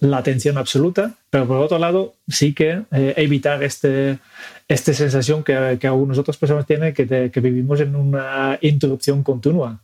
la 0.00 0.18
atención 0.18 0.58
absoluta, 0.58 1.14
pero 1.30 1.46
por 1.46 1.58
otro 1.58 1.78
lado 1.78 2.14
sí 2.28 2.54
que 2.54 2.82
eh, 2.92 3.14
evitar 3.16 3.62
este, 3.62 4.18
esta 4.68 4.92
sensación 4.92 5.42
que, 5.42 5.78
que 5.80 5.86
algunas 5.86 6.18
otras 6.18 6.36
personas 6.36 6.66
tienen 6.66 6.94
que, 6.94 7.30
que, 7.30 7.40
vivimos 7.40 7.80
en 7.80 7.96
una 7.96 8.58
interrupción 8.60 9.22
continua. 9.22 9.80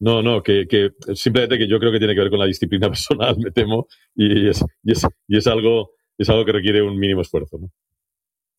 No, 0.00 0.22
no, 0.22 0.42
que, 0.42 0.66
que, 0.68 0.90
simplemente 1.14 1.58
que 1.58 1.68
yo 1.68 1.78
creo 1.80 1.90
que 1.90 1.98
tiene 1.98 2.14
que 2.14 2.20
ver 2.20 2.30
con 2.30 2.38
la 2.38 2.46
disciplina 2.46 2.88
personal, 2.90 3.36
me 3.38 3.50
temo, 3.50 3.86
y 4.14 4.48
es, 4.48 4.64
y 4.82 4.92
es, 4.92 5.06
y 5.26 5.38
es 5.38 5.46
algo, 5.46 5.92
es 6.16 6.28
algo 6.28 6.44
que 6.44 6.52
requiere 6.52 6.82
un 6.82 6.98
mínimo 6.98 7.22
esfuerzo. 7.22 7.58
¿no? 7.58 7.70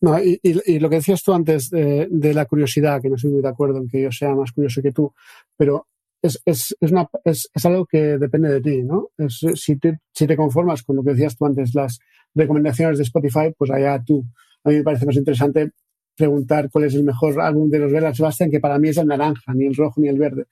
No, 0.01 0.17
y, 0.17 0.39
y, 0.41 0.79
lo 0.79 0.89
que 0.89 0.97
decías 0.97 1.23
tú 1.23 1.33
antes 1.33 1.69
de, 1.69 2.07
de, 2.09 2.33
la 2.33 2.45
curiosidad, 2.45 3.01
que 3.01 3.09
no 3.09 3.15
estoy 3.15 3.31
muy 3.31 3.41
de 3.41 3.49
acuerdo 3.49 3.79
en 3.79 3.89
que 3.89 4.01
yo 4.01 4.11
sea 4.11 4.33
más 4.33 4.53
curioso 4.53 4.81
que 4.81 4.93
tú, 4.93 5.13
pero 5.57 5.87
es, 6.21 6.41
es, 6.45 6.75
es, 6.79 7.49
es, 7.53 7.65
algo 7.65 7.85
que 7.85 8.17
depende 8.17 8.49
de 8.49 8.61
ti, 8.61 8.83
¿no? 8.83 9.09
si, 9.27 9.75
te, 9.77 9.99
si 10.13 10.27
te 10.27 10.37
conformas 10.37 10.83
con 10.83 10.95
lo 10.95 11.03
que 11.03 11.11
decías 11.11 11.35
tú 11.35 11.45
antes, 11.45 11.73
las 11.73 11.99
recomendaciones 12.33 12.97
de 12.97 13.03
Spotify, 13.03 13.53
pues 13.57 13.71
allá 13.71 14.01
tú. 14.05 14.23
A 14.63 14.69
mí 14.69 14.75
me 14.75 14.83
parece 14.83 15.05
más 15.05 15.15
interesante 15.15 15.71
preguntar 16.15 16.69
cuál 16.69 16.83
es 16.83 16.95
el 16.95 17.03
mejor 17.03 17.39
álbum 17.39 17.69
de 17.69 17.79
los 17.79 17.91
Velas 17.91 18.17
Sebastian, 18.17 18.51
que 18.51 18.59
para 18.59 18.77
mí 18.77 18.89
es 18.89 18.97
el 18.97 19.07
naranja, 19.07 19.53
ni 19.53 19.65
el 19.65 19.75
rojo 19.75 20.01
ni 20.01 20.09
el 20.09 20.19
verde. 20.19 20.47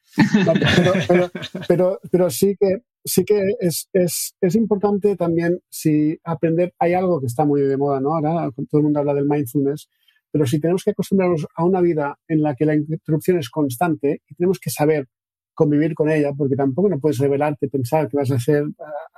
pero, 1.68 2.00
pero, 2.10 2.30
sí 2.30 2.56
que, 2.58 2.84
sí 3.04 3.24
que 3.24 3.56
es, 3.60 3.90
es, 3.94 4.36
es 4.42 4.56
importante 4.56 5.16
también 5.16 5.60
si 5.70 6.20
aprender, 6.24 6.74
hay 6.80 6.94
algo 6.94 7.20
que 7.20 7.28
está 7.28 7.46
muy 7.46 7.62
de 7.62 7.78
moda, 7.78 8.00
¿no? 8.00 8.16
Ahora 8.16 8.52
todo 8.70 8.80
el 8.80 8.84
mundo 8.84 9.00
habla 9.00 9.14
del 9.14 9.28
mindfulness, 9.28 9.90
pero 10.32 10.46
si 10.46 10.60
tenemos 10.60 10.84
que 10.84 10.92
acostumbrarnos 10.92 11.48
a 11.56 11.64
una 11.64 11.82
vida 11.82 12.18
en 12.28 12.42
la 12.42 12.56
que 12.56 12.66
la 12.66 12.76
interrupción 12.76 13.40
es 13.40 13.50
constante 13.50 14.22
y 14.28 14.36
tenemos 14.36 14.60
que 14.60 14.70
saber 14.70 15.08
convivir 15.54 15.96
con 15.96 16.10
ella, 16.10 16.34
porque 16.38 16.56
tampoco 16.56 16.90
no 16.90 17.00
puedes 17.00 17.18
revelarte, 17.18 17.68
pensar 17.68 18.08
que 18.08 18.18
vas 18.18 18.30
a 18.30 18.36
hacer, 18.36 18.64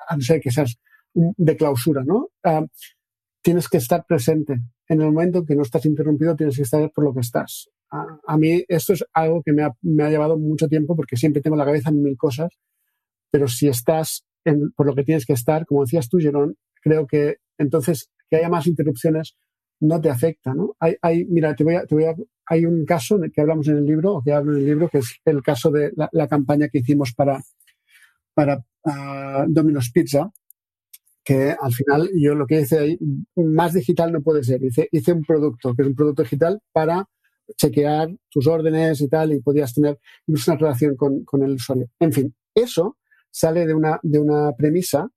a 0.07 0.15
no 0.15 0.21
ser 0.21 0.39
que 0.39 0.51
seas 0.51 0.77
de 1.13 1.57
clausura, 1.57 2.03
¿no? 2.05 2.29
Ah, 2.43 2.65
tienes 3.41 3.67
que 3.67 3.77
estar 3.77 4.05
presente. 4.07 4.53
En 4.87 5.01
el 5.01 5.07
momento 5.11 5.45
que 5.45 5.55
no 5.55 5.63
estás 5.63 5.85
interrumpido, 5.85 6.35
tienes 6.35 6.55
que 6.55 6.63
estar 6.63 6.89
por 6.91 7.03
lo 7.03 7.13
que 7.13 7.19
estás. 7.19 7.69
a 7.91 8.37
mí 8.37 8.63
esto 8.67 8.93
es 8.93 9.03
algo 9.13 9.41
que 9.43 9.51
me 9.51 9.63
ha, 9.63 9.71
me 9.81 10.03
ha, 10.03 10.09
llevado 10.09 10.37
mucho 10.37 10.67
tiempo 10.67 10.95
porque 10.95 11.17
siempre 11.17 11.41
tengo 11.41 11.57
la 11.57 11.65
cabeza 11.65 11.89
en 11.89 12.03
mil 12.03 12.15
cosas, 12.15 12.49
pero 13.31 13.47
si 13.47 13.67
estás 13.67 14.25
en, 14.45 14.71
por 14.71 14.85
lo 14.85 14.95
que 14.95 15.03
tienes 15.03 15.25
que 15.25 15.33
estar, 15.33 15.65
como 15.65 15.81
decías 15.81 16.09
tú, 16.09 16.17
Jerón, 16.19 16.55
creo 16.81 17.07
que 17.07 17.37
entonces 17.57 18.09
que 18.29 18.37
haya 18.37 18.49
más 18.49 18.67
interrupciones 18.67 19.35
no 19.81 20.01
te 20.01 20.09
afecta, 20.09 20.53
¿no? 20.53 20.75
Hay, 20.79 21.25
mira, 21.25 21.55
te 21.55 21.63
voy, 21.63 21.75
a, 21.75 21.85
te 21.85 21.95
voy 21.95 22.05
a, 22.05 22.15
hay 22.47 22.65
un 22.65 22.85
caso 22.85 23.17
que 23.33 23.41
hablamos 23.41 23.67
en 23.67 23.77
el 23.77 23.85
libro, 23.85 24.15
o 24.15 24.21
que 24.21 24.33
hablo 24.33 24.53
en 24.53 24.59
el 24.59 24.65
libro, 24.65 24.89
que 24.89 24.99
es 24.99 25.19
el 25.25 25.41
caso 25.41 25.71
de 25.71 25.91
la, 25.95 26.27
campaña 26.27 26.67
que 26.67 26.79
hicimos 26.79 27.13
para, 27.13 27.41
para 28.33 28.57
uh, 28.57 29.45
Domino's 29.47 29.91
Pizza, 29.91 30.31
que 31.23 31.55
al 31.59 31.71
final 31.73 32.09
yo 32.13 32.35
lo 32.35 32.45
que 32.45 32.61
hice 32.61 32.79
ahí, 32.79 32.99
más 33.35 33.73
digital 33.73 34.11
no 34.11 34.21
puede 34.21 34.43
ser. 34.43 34.63
Hice, 34.63 34.89
hice 34.91 35.13
un 35.13 35.23
producto, 35.23 35.73
que 35.73 35.83
es 35.83 35.87
un 35.87 35.95
producto 35.95 36.23
digital 36.23 36.59
para 36.73 37.05
chequear 37.55 38.09
tus 38.29 38.47
órdenes 38.47 38.99
y 39.01 39.07
tal, 39.07 39.31
y 39.31 39.39
podías 39.39 39.73
tener 39.73 39.97
una 40.27 40.55
relación 40.57 40.95
con, 40.95 41.23
con 41.23 41.41
el 41.43 41.53
usuario. 41.53 41.87
En 41.99 42.11
fin, 42.11 42.35
eso 42.53 42.97
sale 43.31 43.65
de 43.65 43.73
una, 43.73 43.99
de 44.03 44.19
una 44.19 44.51
premisa 44.53 45.09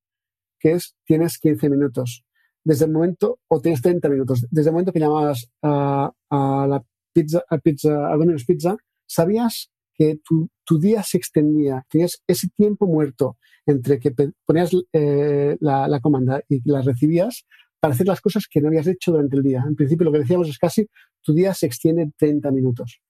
que 0.58 0.72
es 0.72 0.94
tienes 1.04 1.38
15 1.38 1.68
minutos 1.70 2.24
desde 2.64 2.84
el 2.84 2.92
momento, 2.92 3.40
o 3.48 3.60
tienes 3.60 3.82
30 3.82 4.08
minutos, 4.08 4.46
desde 4.50 4.70
el 4.70 4.74
momento 4.74 4.92
que 4.92 5.00
llamabas 5.00 5.50
a, 5.62 6.12
la 6.30 6.82
pizza, 7.12 7.42
a 7.48 7.58
pizza, 7.58 8.08
a 8.08 8.16
Domino's 8.16 8.44
Pizza, 8.44 8.76
sabías 9.06 9.70
que 9.94 10.20
tu, 10.24 10.48
tu, 10.64 10.78
día 10.78 11.02
se 11.02 11.18
extendía, 11.18 11.84
tenías 11.90 12.22
ese 12.26 12.48
tiempo 12.56 12.86
muerto 12.86 13.36
entre 13.66 13.98
que 13.98 14.12
ponías 14.46 14.70
eh, 14.92 15.56
la, 15.60 15.88
la, 15.88 16.00
comanda 16.00 16.40
y 16.48 16.60
la 16.64 16.82
recibías 16.82 17.44
para 17.80 17.94
hacer 17.94 18.06
las 18.06 18.20
cosas 18.20 18.46
que 18.48 18.60
no 18.60 18.68
habías 18.68 18.86
hecho 18.86 19.10
durante 19.10 19.36
el 19.36 19.42
día. 19.42 19.64
En 19.66 19.74
principio 19.74 20.04
lo 20.04 20.12
que 20.12 20.20
decíamos 20.20 20.48
es 20.48 20.58
casi 20.58 20.86
tu 21.20 21.34
día 21.34 21.52
se 21.52 21.66
extiende 21.66 22.10
30 22.16 22.50
minutos. 22.52 23.00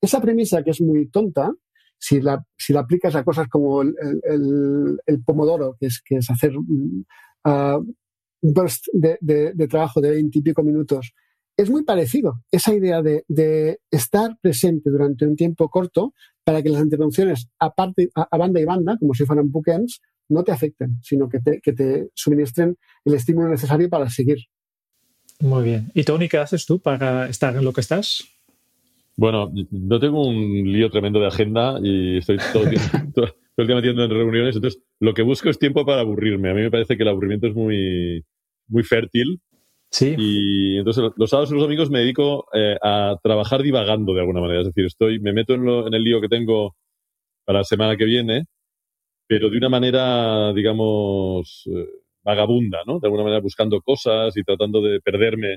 Esa 0.00 0.20
premisa 0.20 0.62
que 0.62 0.70
es 0.70 0.80
muy 0.80 1.08
tonta, 1.08 1.52
si 1.98 2.20
la, 2.20 2.44
si 2.56 2.72
la 2.72 2.80
aplicas 2.80 3.14
a 3.14 3.24
cosas 3.24 3.48
como 3.48 3.82
el, 3.82 3.94
el, 4.22 4.98
el 5.04 5.22
pomodoro, 5.22 5.76
que 5.78 5.86
es, 5.86 6.00
que 6.04 6.16
es 6.16 6.30
hacer 6.30 6.56
uh, 6.56 6.62
un 6.62 7.94
burst 8.42 8.86
de, 8.92 9.18
de, 9.20 9.68
trabajo 9.68 10.00
de 10.00 10.10
20 10.10 10.38
y 10.38 10.42
pico 10.42 10.62
minutos, 10.62 11.12
es 11.56 11.70
muy 11.70 11.82
parecido. 11.82 12.42
Esa 12.50 12.72
idea 12.72 13.02
de, 13.02 13.80
estar 13.90 14.38
presente 14.40 14.90
durante 14.90 15.26
un 15.26 15.34
tiempo 15.34 15.68
corto 15.68 16.14
para 16.44 16.62
que 16.62 16.68
las 16.70 16.82
interrupciones 16.82 17.48
a, 17.58 17.66
a 17.66 18.38
banda 18.38 18.60
y 18.60 18.64
banda, 18.64 18.96
como 18.98 19.14
si 19.14 19.24
fueran 19.24 19.50
bookends, 19.50 20.00
no 20.28 20.44
te 20.44 20.52
afecten, 20.52 20.98
sino 21.02 21.28
que 21.28 21.40
te, 21.40 21.60
que 21.60 21.72
te 21.72 22.10
suministren 22.14 22.76
el 23.04 23.14
estímulo 23.14 23.48
necesario 23.48 23.88
para 23.88 24.08
seguir. 24.08 24.38
Muy 25.40 25.64
bien. 25.64 25.90
¿Y 25.94 26.04
Tony, 26.04 26.28
qué 26.28 26.38
haces 26.38 26.66
tú 26.66 26.80
para 26.80 27.28
estar 27.28 27.56
en 27.56 27.64
lo 27.64 27.72
que 27.72 27.80
estás? 27.80 28.24
Bueno, 29.18 29.52
no 29.72 29.98
tengo 29.98 30.24
un 30.28 30.72
lío 30.72 30.90
tremendo 30.90 31.18
de 31.18 31.26
agenda 31.26 31.80
y 31.82 32.18
estoy 32.18 32.38
todo 32.52 32.62
el, 32.62 32.70
tiempo, 32.70 33.12
todo, 33.12 33.26
el 33.56 33.66
día 33.66 33.74
metiendo 33.74 34.04
en 34.04 34.10
reuniones. 34.10 34.54
Entonces, 34.54 34.80
lo 35.00 35.12
que 35.12 35.22
busco 35.22 35.50
es 35.50 35.58
tiempo 35.58 35.84
para 35.84 36.02
aburrirme. 36.02 36.50
A 36.50 36.54
mí 36.54 36.60
me 36.60 36.70
parece 36.70 36.96
que 36.96 37.02
el 37.02 37.08
aburrimiento 37.08 37.48
es 37.48 37.54
muy, 37.54 38.24
muy 38.68 38.84
fértil. 38.84 39.40
Sí. 39.90 40.14
Y 40.16 40.78
entonces, 40.78 41.02
los 41.16 41.30
sábados 41.30 41.50
y 41.50 41.54
los 41.54 41.64
domingos 41.64 41.90
me 41.90 41.98
dedico 41.98 42.46
eh, 42.54 42.76
a 42.80 43.16
trabajar 43.20 43.60
divagando 43.64 44.14
de 44.14 44.20
alguna 44.20 44.40
manera. 44.40 44.60
Es 44.60 44.68
decir, 44.68 44.84
estoy, 44.84 45.18
me 45.18 45.32
meto 45.32 45.54
en, 45.54 45.64
lo, 45.64 45.88
en 45.88 45.94
el 45.94 46.04
lío 46.04 46.20
que 46.20 46.28
tengo 46.28 46.76
para 47.44 47.58
la 47.58 47.64
semana 47.64 47.96
que 47.96 48.04
viene, 48.04 48.44
pero 49.26 49.50
de 49.50 49.58
una 49.58 49.68
manera, 49.68 50.52
digamos, 50.52 51.64
eh, 51.74 51.88
vagabunda, 52.22 52.82
¿no? 52.86 53.00
De 53.00 53.08
alguna 53.08 53.24
manera 53.24 53.40
buscando 53.40 53.80
cosas 53.80 54.36
y 54.36 54.44
tratando 54.44 54.80
de 54.80 55.00
perderme, 55.00 55.56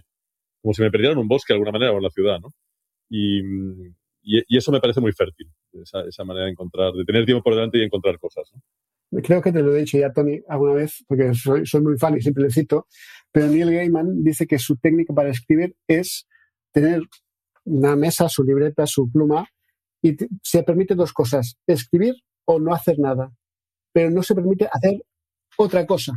como 0.63 0.73
si 0.73 0.81
me 0.81 0.89
perdiera 0.89 1.13
en 1.13 1.19
un 1.19 1.27
bosque 1.27 1.53
de 1.53 1.57
alguna 1.57 1.73
manera 1.73 1.91
o 1.91 1.97
en 1.97 2.03
la 2.03 2.09
ciudad, 2.09 2.39
¿no? 2.39 2.49
Y, 3.13 3.41
eso 4.55 4.71
me 4.71 4.79
parece 4.79 5.01
muy 5.01 5.11
fértil, 5.11 5.51
esa, 5.73 6.01
esa, 6.07 6.23
manera 6.23 6.45
de 6.45 6.51
encontrar, 6.51 6.93
de 6.93 7.03
tener 7.03 7.25
tiempo 7.25 7.43
por 7.43 7.55
delante 7.55 7.79
y 7.79 7.83
encontrar 7.83 8.17
cosas. 8.19 8.49
¿no? 8.53 9.21
Creo 9.21 9.41
que 9.41 9.51
te 9.51 9.61
lo 9.61 9.75
he 9.75 9.79
dicho 9.79 9.97
ya, 9.97 10.13
Tony, 10.13 10.39
alguna 10.47 10.73
vez, 10.73 11.03
porque 11.07 11.33
soy, 11.33 11.65
soy 11.65 11.81
muy 11.81 11.97
fan 11.97 12.17
y 12.17 12.21
siempre 12.21 12.43
le 12.43 12.51
cito, 12.51 12.87
pero 13.31 13.47
Neil 13.47 13.71
Gaiman 13.71 14.23
dice 14.23 14.47
que 14.47 14.57
su 14.57 14.77
técnica 14.77 15.13
para 15.13 15.29
escribir 15.29 15.75
es 15.87 16.27
tener 16.71 17.01
una 17.65 17.95
mesa, 17.95 18.29
su 18.29 18.43
libreta, 18.43 18.87
su 18.87 19.11
pluma, 19.11 19.47
y 20.01 20.15
se 20.41 20.63
permite 20.63 20.95
dos 20.95 21.11
cosas, 21.11 21.57
escribir 21.67 22.15
o 22.45 22.59
no 22.59 22.73
hacer 22.73 22.99
nada, 22.99 23.33
pero 23.91 24.09
no 24.09 24.23
se 24.23 24.33
permite 24.33 24.69
hacer 24.71 25.03
otra 25.57 25.85
cosa. 25.85 26.13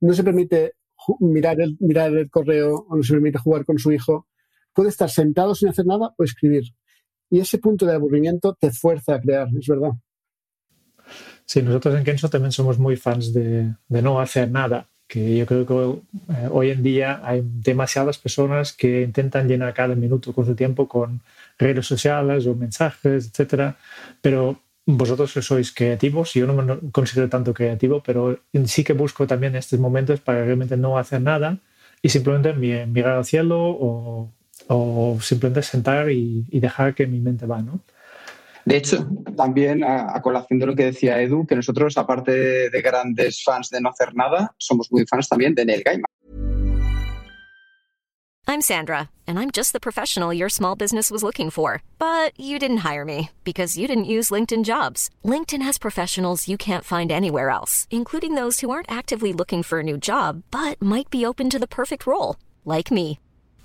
No 0.00 0.14
se 0.14 0.22
permite 0.22 0.74
mirar 1.18 1.60
el, 1.60 1.76
mirar 1.80 2.16
el 2.16 2.30
correo 2.30 2.86
o 2.88 2.96
no 2.96 3.02
se 3.02 3.12
permite 3.12 3.38
jugar 3.38 3.64
con 3.64 3.78
su 3.78 3.92
hijo 3.92 4.28
puede 4.74 4.88
estar 4.90 5.10
sentado 5.10 5.54
sin 5.54 5.68
hacer 5.68 5.86
nada 5.86 6.14
o 6.16 6.24
escribir. 6.24 6.64
Y 7.30 7.40
ese 7.40 7.58
punto 7.58 7.86
de 7.86 7.94
aburrimiento 7.94 8.56
te 8.58 8.70
fuerza 8.70 9.14
a 9.14 9.20
crear, 9.20 9.48
es 9.58 9.66
verdad. 9.66 9.92
Sí, 11.44 11.62
nosotros 11.62 11.96
en 11.96 12.04
Kenzo 12.04 12.28
también 12.28 12.52
somos 12.52 12.78
muy 12.78 12.96
fans 12.96 13.32
de, 13.32 13.74
de 13.88 14.02
no 14.02 14.20
hacer 14.20 14.50
nada, 14.50 14.88
que 15.10 15.36
yo 15.36 15.44
creo 15.44 15.66
que 15.66 15.74
eh, 16.32 16.48
hoy 16.52 16.70
en 16.70 16.84
día 16.84 17.20
hay 17.24 17.42
demasiadas 17.44 18.18
personas 18.18 18.72
que 18.72 19.02
intentan 19.02 19.48
llenar 19.48 19.74
cada 19.74 19.96
minuto 19.96 20.32
con 20.32 20.46
su 20.46 20.54
tiempo 20.54 20.86
con 20.86 21.20
redes 21.58 21.84
sociales 21.84 22.46
o 22.46 22.54
mensajes, 22.54 23.26
etcétera, 23.26 23.76
pero 24.20 24.60
vosotros 24.86 25.32
sois 25.32 25.72
creativos, 25.72 26.34
yo 26.34 26.46
no 26.46 26.54
me 26.54 26.90
considero 26.92 27.28
tanto 27.28 27.52
creativo, 27.52 28.02
pero 28.04 28.38
sí 28.66 28.84
que 28.84 28.92
busco 28.92 29.26
también 29.26 29.56
estos 29.56 29.80
momentos 29.80 30.20
para 30.20 30.44
realmente 30.44 30.76
no 30.76 30.96
hacer 30.96 31.20
nada 31.20 31.58
y 32.02 32.08
simplemente 32.08 32.52
mirar 32.86 33.18
al 33.18 33.24
cielo 33.24 33.58
o 33.60 34.32
o 34.68 35.18
simplemente 35.20 35.62
sentar 35.62 36.10
y, 36.10 36.44
y, 36.50 36.60
dejar 36.60 36.94
que 36.94 37.06
mi 37.06 37.20
mente 37.20 37.46
va, 37.46 37.60
¿no? 37.62 37.80
De 38.64 38.76
hecho, 38.76 39.08
también 39.36 39.82
a, 39.82 40.14
a, 40.14 40.20
colación 40.20 40.58
de 40.58 40.66
lo 40.66 40.76
que 40.76 40.84
decía 40.84 41.20
Edu, 41.20 41.46
que 41.46 41.56
nosotros, 41.56 41.96
aparte 41.96 42.32
de, 42.32 42.70
de 42.70 42.82
grandes 42.82 43.42
fans 43.42 43.70
de 43.70 43.80
no 43.80 43.88
hacer 43.88 44.14
nada, 44.14 44.54
somos 44.58 44.92
muy 44.92 45.06
fans 45.06 45.28
también 45.28 45.54
de 45.54 45.64
Neil 45.64 45.82
Gaiman. 45.84 46.04
I'm 48.50 48.62
Sandra, 48.62 49.10
and 49.28 49.38
I'm 49.38 49.52
just 49.52 49.72
the 49.72 49.86
professional 49.86 50.34
your 50.34 50.48
small 50.48 50.74
business 50.74 51.08
was 51.08 51.22
looking 51.22 51.50
for. 51.50 51.84
But 52.00 52.32
you 52.36 52.58
didn't 52.58 52.78
hire 52.78 53.04
me 53.04 53.30
because 53.44 53.78
you 53.78 53.86
didn't 53.86 54.12
use 54.16 54.30
LinkedIn 54.30 54.64
jobs. 54.64 55.08
LinkedIn 55.24 55.62
has 55.62 55.78
professionals 55.78 56.48
you 56.48 56.58
can't 56.58 56.84
find 56.84 57.12
anywhere 57.12 57.50
else, 57.50 57.86
including 57.92 58.34
those 58.34 58.58
who 58.58 58.70
aren't 58.70 58.90
actively 58.90 59.32
looking 59.32 59.62
for 59.62 59.78
a 59.78 59.84
new 59.84 59.96
job, 59.96 60.42
but 60.50 60.82
might 60.82 61.10
be 61.10 61.24
open 61.24 61.48
to 61.48 61.60
the 61.60 61.68
perfect 61.68 62.08
role, 62.08 62.34
like 62.64 62.90
me. 62.90 63.20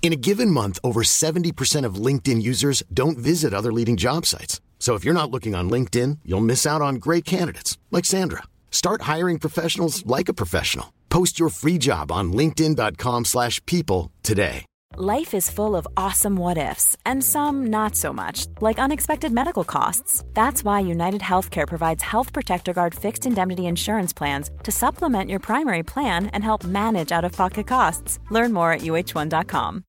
In 0.06 0.12
a 0.12 0.24
given 0.28 0.52
month, 0.52 0.78
over 0.84 1.02
70% 1.02 1.84
of 1.84 1.96
LinkedIn 1.96 2.40
users 2.40 2.84
don't 2.94 3.18
visit 3.18 3.52
other 3.52 3.72
leading 3.72 3.96
job 3.96 4.24
sites. 4.24 4.60
So 4.78 4.94
if 4.94 5.04
you're 5.04 5.20
not 5.20 5.32
looking 5.32 5.56
on 5.56 5.68
LinkedIn, 5.68 6.18
you'll 6.24 6.50
miss 6.52 6.64
out 6.64 6.80
on 6.80 7.02
great 7.06 7.24
candidates 7.24 7.76
like 7.90 8.04
Sandra. 8.04 8.44
Start 8.70 9.02
hiring 9.02 9.40
professionals 9.40 10.06
like 10.06 10.28
a 10.28 10.38
professional. 10.42 10.92
Post 11.10 11.40
your 11.40 11.48
free 11.48 11.76
job 11.76 12.12
on 12.12 12.32
linkedin.com/people 12.32 14.12
today. 14.22 14.64
Life 14.96 15.34
is 15.34 15.50
full 15.50 15.74
of 15.74 15.88
awesome 15.96 16.36
what 16.36 16.56
ifs 16.56 16.96
and 17.04 17.24
some 17.24 17.66
not 17.66 17.96
so 17.96 18.12
much, 18.12 18.46
like 18.60 18.78
unexpected 18.78 19.32
medical 19.32 19.64
costs. 19.64 20.22
That's 20.34 20.62
why 20.62 20.90
United 20.94 21.22
Healthcare 21.30 21.66
provides 21.66 22.04
Health 22.12 22.32
Protector 22.32 22.72
Guard 22.72 22.94
fixed 22.94 23.26
indemnity 23.26 23.66
insurance 23.66 24.12
plans 24.12 24.50
to 24.62 24.70
supplement 24.70 25.30
your 25.30 25.40
primary 25.40 25.82
plan 25.82 26.30
and 26.32 26.44
help 26.44 26.64
manage 26.64 27.10
out-of-pocket 27.16 27.66
costs. 27.66 28.20
Learn 28.30 28.52
more 28.52 28.70
at 28.76 28.82
uh1.com. 28.82 29.85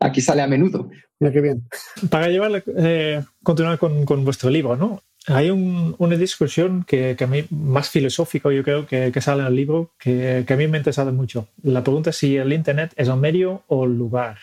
Aquí 0.00 0.20
sale 0.20 0.42
a 0.42 0.46
menudo. 0.46 0.90
Mira 1.18 1.32
qué 1.32 1.40
bien. 1.40 1.68
Para 2.10 2.28
llevar, 2.28 2.62
eh, 2.76 3.22
continuar 3.42 3.78
con, 3.78 4.04
con, 4.04 4.24
vuestro 4.24 4.50
libro, 4.50 4.76
¿no? 4.76 5.02
Hay 5.28 5.50
un, 5.50 5.94
una 5.98 6.16
discusión 6.16 6.84
que, 6.84 7.16
que, 7.16 7.24
a 7.24 7.26
mí, 7.26 7.44
más 7.50 7.90
filosófica, 7.90 8.50
yo 8.52 8.62
creo, 8.62 8.86
que, 8.86 9.10
que 9.12 9.20
sale 9.20 9.40
en 9.40 9.48
el 9.48 9.56
libro, 9.56 9.90
que, 9.98 10.44
que, 10.46 10.54
a 10.54 10.56
mí 10.56 10.68
me 10.68 10.76
ha 10.76 10.80
interesado 10.80 11.12
mucho. 11.12 11.48
La 11.62 11.82
pregunta 11.82 12.10
es 12.10 12.16
si 12.16 12.36
el 12.36 12.52
Internet 12.52 12.92
es 12.96 13.08
el 13.08 13.16
medio 13.16 13.62
o 13.66 13.84
el 13.84 13.96
lugar. 13.96 14.38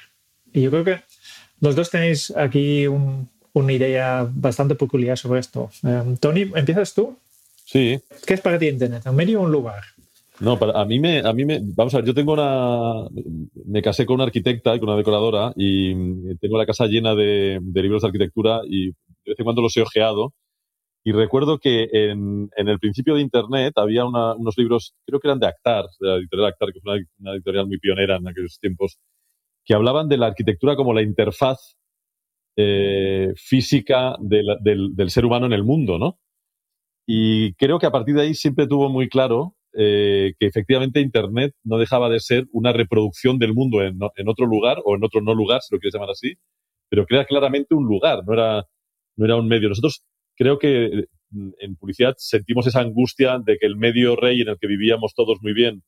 Y 0.51 0.61
yo 0.61 0.71
creo 0.71 0.83
que 0.83 0.99
los 1.61 1.75
dos 1.75 1.89
tenéis 1.89 2.33
aquí 2.35 2.87
un, 2.87 3.29
una 3.53 3.71
idea 3.71 4.27
bastante 4.29 4.75
peculiar 4.75 5.17
sobre 5.17 5.39
esto. 5.39 5.69
Um, 5.83 6.17
Tony, 6.17 6.51
¿empiezas 6.55 6.93
tú? 6.93 7.17
Sí. 7.65 7.99
¿Qué 8.25 8.33
es 8.33 8.41
para 8.41 8.59
ti 8.59 8.67
Internet? 8.67 9.03
¿Un 9.05 9.15
medio 9.15 9.39
o 9.39 9.43
un 9.43 9.51
lugar? 9.51 9.83
No, 10.43 10.59
para, 10.59 10.73
a 10.81 10.83
mí 10.83 10.99
me, 10.99 11.19
a 11.19 11.31
mí 11.31 11.45
me, 11.45 11.61
vamos 11.63 11.93
a 11.93 11.99
ver, 11.99 12.05
yo 12.05 12.13
tengo 12.13 12.33
una, 12.33 13.07
me 13.65 13.81
casé 13.81 14.05
con 14.05 14.15
una 14.15 14.25
arquitecta 14.25 14.75
y 14.75 14.79
con 14.79 14.89
una 14.89 14.97
decoradora 14.97 15.53
y 15.55 16.35
tengo 16.35 16.57
la 16.57 16.65
casa 16.65 16.85
llena 16.85 17.15
de, 17.15 17.61
libros 17.75 18.01
de 18.01 18.07
arquitectura 18.09 18.59
y 18.67 18.87
de 18.87 18.93
vez 19.27 19.39
en 19.39 19.45
cuando 19.45 19.61
los 19.61 19.77
he 19.77 19.81
ojeado. 19.81 20.33
Y 21.05 21.13
recuerdo 21.13 21.59
que 21.59 21.87
en, 21.93 22.49
el 22.57 22.79
principio 22.79 23.15
de 23.15 23.21
Internet 23.21 23.73
había 23.77 24.05
unos 24.05 24.57
libros, 24.57 24.93
creo 25.05 25.21
que 25.21 25.29
eran 25.29 25.39
de 25.39 25.47
Actar, 25.47 25.85
de 25.99 26.07
la 26.09 26.15
editorial 26.17 26.49
Actar, 26.49 26.73
que 26.73 26.81
fue 26.81 27.05
una, 27.19 27.33
editorial 27.35 27.67
muy 27.67 27.79
pionera 27.79 28.17
en 28.17 28.27
aquellos 28.27 28.59
tiempos, 28.59 28.97
que 29.63 29.75
hablaban 29.75 30.09
de 30.09 30.17
la 30.17 30.27
arquitectura 30.27 30.75
como 30.75 30.93
la 30.93 31.03
interfaz 31.03 31.77
eh, 32.57 33.31
física 33.37 34.17
del, 34.19 34.57
del 34.93 35.09
ser 35.09 35.25
humano 35.25 35.45
en 35.45 35.53
el 35.53 35.63
mundo, 35.63 35.97
¿no? 35.97 36.19
Y 37.07 37.53
creo 37.53 37.79
que 37.79 37.85
a 37.85 37.91
partir 37.91 38.15
de 38.15 38.23
ahí 38.23 38.33
siempre 38.33 38.67
tuvo 38.67 38.89
muy 38.89 39.07
claro 39.07 39.55
eh, 39.75 40.33
que 40.39 40.45
efectivamente 40.45 40.99
Internet 41.01 41.53
no 41.63 41.77
dejaba 41.77 42.09
de 42.09 42.19
ser 42.19 42.45
una 42.51 42.71
reproducción 42.73 43.39
del 43.39 43.53
mundo 43.53 43.81
en, 43.81 43.99
en, 44.15 44.29
otro 44.29 44.45
lugar 44.45 44.77
o 44.85 44.95
en 44.95 45.03
otro 45.03 45.21
no 45.21 45.33
lugar, 45.33 45.61
si 45.61 45.73
lo 45.73 45.79
quieres 45.79 45.95
llamar 45.95 46.11
así, 46.11 46.33
pero 46.89 47.05
crea 47.05 47.25
claramente 47.25 47.73
un 47.73 47.85
lugar, 47.85 48.23
no 48.25 48.33
era, 48.33 48.65
no 49.15 49.25
era 49.25 49.35
un 49.35 49.47
medio. 49.47 49.69
Nosotros 49.69 50.03
creo 50.35 50.59
que 50.59 51.05
en 51.59 51.75
publicidad 51.75 52.13
sentimos 52.17 52.67
esa 52.67 52.81
angustia 52.81 53.39
de 53.43 53.57
que 53.57 53.65
el 53.65 53.75
medio 53.75 54.15
rey 54.15 54.41
en 54.41 54.49
el 54.49 54.57
que 54.59 54.67
vivíamos 54.67 55.13
todos 55.15 55.39
muy 55.41 55.53
bien 55.53 55.83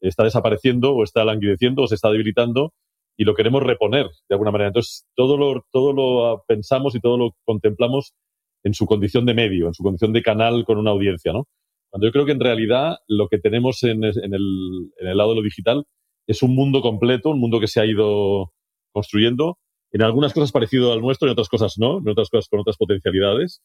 está 0.00 0.24
desapareciendo 0.24 0.94
o 0.94 1.04
está 1.04 1.24
languideciendo 1.24 1.82
o 1.82 1.86
se 1.86 1.94
está 1.94 2.10
debilitando 2.10 2.72
y 3.16 3.24
lo 3.24 3.34
queremos 3.34 3.62
reponer 3.62 4.06
de 4.28 4.34
alguna 4.34 4.50
manera. 4.50 4.68
Entonces, 4.68 5.06
todo 5.14 5.36
lo, 5.36 5.64
todo 5.72 5.92
lo 5.92 6.44
pensamos 6.46 6.94
y 6.94 7.00
todo 7.00 7.16
lo 7.16 7.30
contemplamos 7.44 8.14
en 8.62 8.74
su 8.74 8.86
condición 8.86 9.24
de 9.26 9.34
medio, 9.34 9.66
en 9.68 9.74
su 9.74 9.82
condición 9.82 10.12
de 10.12 10.22
canal 10.22 10.64
con 10.64 10.78
una 10.78 10.90
audiencia, 10.90 11.32
¿no? 11.32 11.46
Cuando 11.90 12.06
yo 12.06 12.12
creo 12.12 12.26
que 12.26 12.32
en 12.32 12.40
realidad 12.40 12.96
lo 13.08 13.28
que 13.28 13.38
tenemos 13.38 13.82
en, 13.82 14.04
en, 14.04 14.34
el, 14.34 14.90
en 14.98 15.08
el 15.08 15.16
lado 15.16 15.30
de 15.30 15.36
lo 15.36 15.42
digital 15.42 15.84
es 16.26 16.42
un 16.42 16.54
mundo 16.54 16.80
completo, 16.80 17.30
un 17.30 17.40
mundo 17.40 17.60
que 17.60 17.68
se 17.68 17.80
ha 17.80 17.86
ido 17.86 18.52
construyendo, 18.92 19.58
en 19.92 20.02
algunas 20.02 20.32
cosas 20.32 20.52
parecido 20.52 20.92
al 20.92 21.00
nuestro, 21.00 21.28
en 21.28 21.32
otras 21.32 21.48
cosas 21.48 21.74
no, 21.78 21.98
en 21.98 22.08
otras 22.08 22.28
cosas 22.28 22.48
con 22.48 22.60
otras 22.60 22.76
potencialidades, 22.76 23.62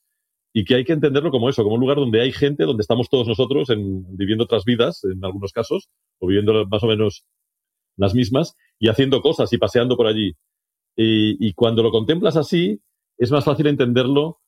y 0.53 0.65
que 0.65 0.75
hay 0.75 0.83
que 0.83 0.93
entenderlo 0.93 1.31
como 1.31 1.49
eso, 1.49 1.63
como 1.63 1.75
un 1.75 1.81
lugar 1.81 1.97
donde 1.97 2.21
hay 2.21 2.31
gente, 2.31 2.65
donde 2.65 2.81
estamos 2.81 3.09
todos 3.09 3.27
nosotros 3.27 3.69
en, 3.69 4.05
viviendo 4.17 4.43
otras 4.43 4.65
vidas, 4.65 5.03
en 5.03 5.23
algunos 5.23 5.53
casos, 5.53 5.89
o 6.19 6.27
viviendo 6.27 6.65
más 6.67 6.83
o 6.83 6.87
menos 6.87 7.25
las 7.97 8.13
mismas, 8.13 8.55
y 8.79 8.89
haciendo 8.89 9.21
cosas 9.21 9.51
y 9.53 9.57
paseando 9.57 9.95
por 9.95 10.07
allí. 10.07 10.35
Y, 10.97 11.53
cuando 11.53 11.83
lo 11.83 11.91
contemplas 11.91 12.35
así, 12.35 12.81
es 13.17 13.31
más 13.31 13.45
fácil 13.45 13.67
entenderlo 13.67 14.40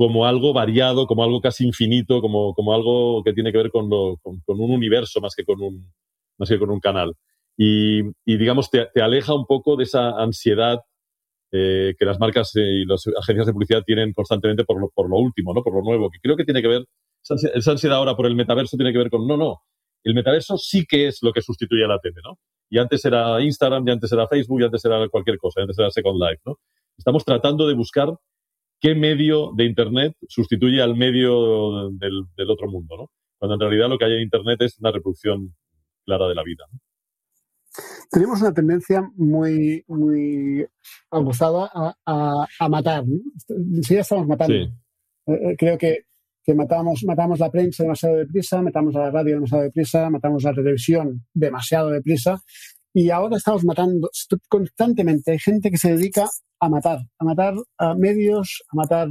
como 0.00 0.24
algo 0.24 0.54
variado, 0.54 1.06
como 1.06 1.22
algo 1.22 1.42
casi 1.42 1.66
infinito, 1.66 2.22
como, 2.22 2.54
como 2.54 2.72
algo 2.72 3.22
que 3.22 3.34
tiene 3.34 3.52
que 3.52 3.58
ver 3.58 3.70
con, 3.70 3.90
lo, 3.90 4.16
con, 4.22 4.40
un 4.46 4.70
universo 4.70 5.20
más 5.20 5.34
que 5.36 5.44
con 5.44 5.60
un, 5.60 5.92
más 6.38 6.48
que 6.48 6.58
con 6.58 6.70
un 6.70 6.80
canal. 6.80 7.12
Y, 7.54 8.00
digamos, 8.24 8.70
te, 8.70 8.88
te, 8.94 9.02
aleja 9.02 9.34
un 9.34 9.44
poco 9.44 9.76
de 9.76 9.84
esa 9.84 10.18
ansiedad 10.18 10.78
eh, 11.52 11.92
que 11.98 12.06
las 12.06 12.18
marcas 12.18 12.50
y 12.54 12.86
las 12.86 13.04
agencias 13.08 13.46
de 13.46 13.52
publicidad 13.52 13.82
tienen 13.84 14.14
constantemente 14.14 14.64
por 14.64 14.80
lo, 14.80 14.88
por 14.88 15.10
lo 15.10 15.18
último, 15.18 15.52
¿no? 15.52 15.62
por 15.62 15.74
lo 15.74 15.82
nuevo, 15.82 16.08
que 16.08 16.18
creo 16.18 16.34
que 16.34 16.46
tiene 16.46 16.62
que 16.62 16.68
ver, 16.68 16.86
esa 17.22 17.70
ansiedad 17.70 17.98
ahora 17.98 18.16
por 18.16 18.24
el 18.24 18.34
metaverso 18.34 18.78
tiene 18.78 18.92
que 18.92 18.98
ver 19.00 19.10
con, 19.10 19.26
no, 19.26 19.36
no, 19.36 19.58
el 20.02 20.14
metaverso 20.14 20.56
sí 20.56 20.86
que 20.88 21.08
es 21.08 21.18
lo 21.20 21.30
que 21.34 21.42
sustituye 21.42 21.84
a 21.84 21.88
la 21.88 21.98
tele, 21.98 22.22
¿no? 22.24 22.38
Y 22.70 22.78
antes 22.78 23.04
era 23.04 23.38
Instagram, 23.42 23.86
y 23.86 23.90
antes 23.90 24.10
era 24.10 24.26
Facebook, 24.26 24.62
y 24.62 24.64
antes 24.64 24.82
era 24.82 25.06
cualquier 25.10 25.36
cosa, 25.36 25.60
antes 25.60 25.78
era 25.78 25.90
Second 25.90 26.18
Life, 26.18 26.40
¿no? 26.46 26.56
Estamos 26.96 27.22
tratando 27.22 27.68
de 27.68 27.74
buscar 27.74 28.08
qué 28.80 28.94
medio 28.94 29.52
de 29.56 29.64
Internet 29.64 30.16
sustituye 30.28 30.82
al 30.82 30.96
medio 30.96 31.90
del, 31.90 32.24
del 32.36 32.50
otro 32.50 32.68
mundo, 32.68 32.96
¿no? 32.96 33.10
Cuando 33.38 33.54
en 33.54 33.60
realidad 33.60 33.88
lo 33.88 33.98
que 33.98 34.04
hay 34.04 34.14
en 34.14 34.22
Internet 34.22 34.60
es 34.62 34.78
una 34.78 34.92
reproducción 34.92 35.54
clara 36.04 36.28
de 36.28 36.34
la 36.34 36.42
vida. 36.42 36.64
¿no? 36.72 36.78
tenemos 38.10 38.40
una 38.40 38.52
tendencia 38.52 39.08
muy, 39.16 39.84
muy 39.86 40.66
abusada 41.10 41.70
a, 41.72 42.46
a, 42.58 42.68
matar. 42.68 43.04
¿no? 43.06 43.18
Sí, 43.82 43.94
ya 43.94 44.00
estamos 44.00 44.26
matando. 44.26 44.54
Eh, 44.54 44.72
eh, 45.26 45.56
creo 45.56 45.78
que, 45.78 46.06
que 46.42 46.54
matamos, 46.54 47.04
matamos 47.04 47.38
la 47.38 47.50
prensa 47.50 47.84
demasiado 47.84 48.16
deprisa, 48.16 48.60
matamos 48.62 48.96
a 48.96 49.00
la 49.00 49.10
radio 49.10 49.34
demasiado 49.34 49.62
deprisa, 49.64 50.10
matamos 50.10 50.44
a 50.44 50.50
la 50.50 50.56
televisión 50.56 51.24
demasiado 51.32 51.90
deprisa. 51.90 52.40
Y 52.92 53.10
ahora 53.10 53.36
estamos 53.36 53.64
matando 53.64 54.10
constantemente. 54.48 55.32
Hay 55.32 55.38
gente 55.38 55.70
que 55.70 55.78
se 55.78 55.96
dedica 55.96 56.28
a 56.58 56.68
matar, 56.68 56.98
a 57.18 57.24
matar 57.24 57.54
medios, 57.96 58.62
a 58.70 58.76
matar 58.76 59.08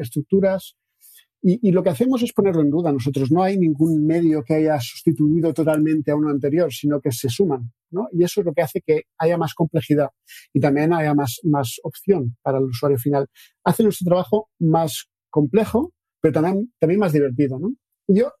estructuras, 0.00 0.76
y, 1.46 1.72
lo 1.72 1.82
que 1.82 1.90
hacemos 1.90 2.22
es 2.22 2.32
ponerlo 2.32 2.62
en 2.62 2.70
duda 2.70 2.90
nosotros. 2.90 3.30
No 3.30 3.42
hay 3.42 3.58
ningún 3.58 4.06
medio 4.06 4.42
que 4.42 4.54
haya 4.54 4.80
sustituido 4.80 5.52
totalmente 5.52 6.10
a 6.10 6.16
uno 6.16 6.30
anterior, 6.30 6.72
sino 6.72 7.02
que 7.02 7.12
se 7.12 7.28
suman. 7.28 7.70
¿no? 7.90 8.08
Y 8.12 8.24
eso 8.24 8.40
es 8.40 8.46
lo 8.46 8.54
que 8.54 8.62
hace 8.62 8.80
que 8.80 9.02
haya 9.18 9.36
más 9.36 9.52
complejidad 9.52 10.08
y 10.54 10.60
también 10.60 10.94
haya 10.94 11.12
más, 11.12 11.40
más 11.42 11.76
opción 11.82 12.34
para 12.40 12.56
el 12.56 12.64
usuario 12.64 12.96
final. 12.96 13.26
Hace 13.62 13.82
nuestro 13.82 14.06
trabajo 14.06 14.48
más 14.58 15.10
complejo, 15.28 15.92
pero 16.22 16.32
también, 16.32 16.72
también 16.80 16.98
más 16.98 17.12
divertido. 17.12 17.58
¿no? 17.58 17.74
Yo, 18.08 18.32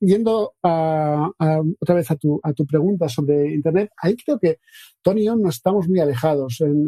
yendo 0.00 0.54
otra 0.62 1.94
vez 1.94 2.10
a 2.10 2.16
tu, 2.16 2.40
a 2.42 2.52
tu 2.52 2.66
pregunta 2.66 3.08
sobre 3.08 3.54
Internet, 3.54 3.90
ahí 4.02 4.16
creo 4.16 4.38
que 4.38 4.58
Tony 5.02 5.22
y 5.22 5.24
yo 5.26 5.36
no 5.36 5.48
estamos 5.48 5.88
muy 5.88 6.00
alejados. 6.00 6.60
En, 6.60 6.86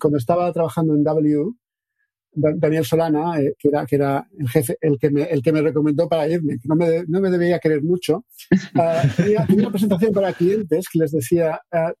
cuando 0.00 0.18
estaba 0.18 0.52
trabajando 0.52 0.94
en 0.94 1.04
W, 1.04 1.54
Daniel 2.34 2.84
Solana, 2.84 3.40
eh, 3.40 3.54
que, 3.58 3.68
era, 3.68 3.86
que 3.86 3.96
era 3.96 4.26
el 4.38 4.48
jefe, 4.48 4.76
el 4.80 4.98
que 4.98 5.10
me, 5.10 5.22
el 5.22 5.42
que 5.42 5.52
me 5.52 5.62
recomendó 5.62 6.08
para 6.08 6.28
irme, 6.28 6.58
que 6.58 6.68
no 6.68 6.74
me, 6.74 7.04
no 7.06 7.20
me 7.20 7.30
debía 7.30 7.58
querer 7.58 7.82
mucho, 7.82 8.24
uh, 8.74 9.08
tenía, 9.16 9.46
una 9.48 9.70
presentación 9.70 10.12
para 10.12 10.32
clientes 10.32 10.86
que 10.92 10.98
les 10.98 11.12
decía, 11.12 11.60
uh, 11.72 11.92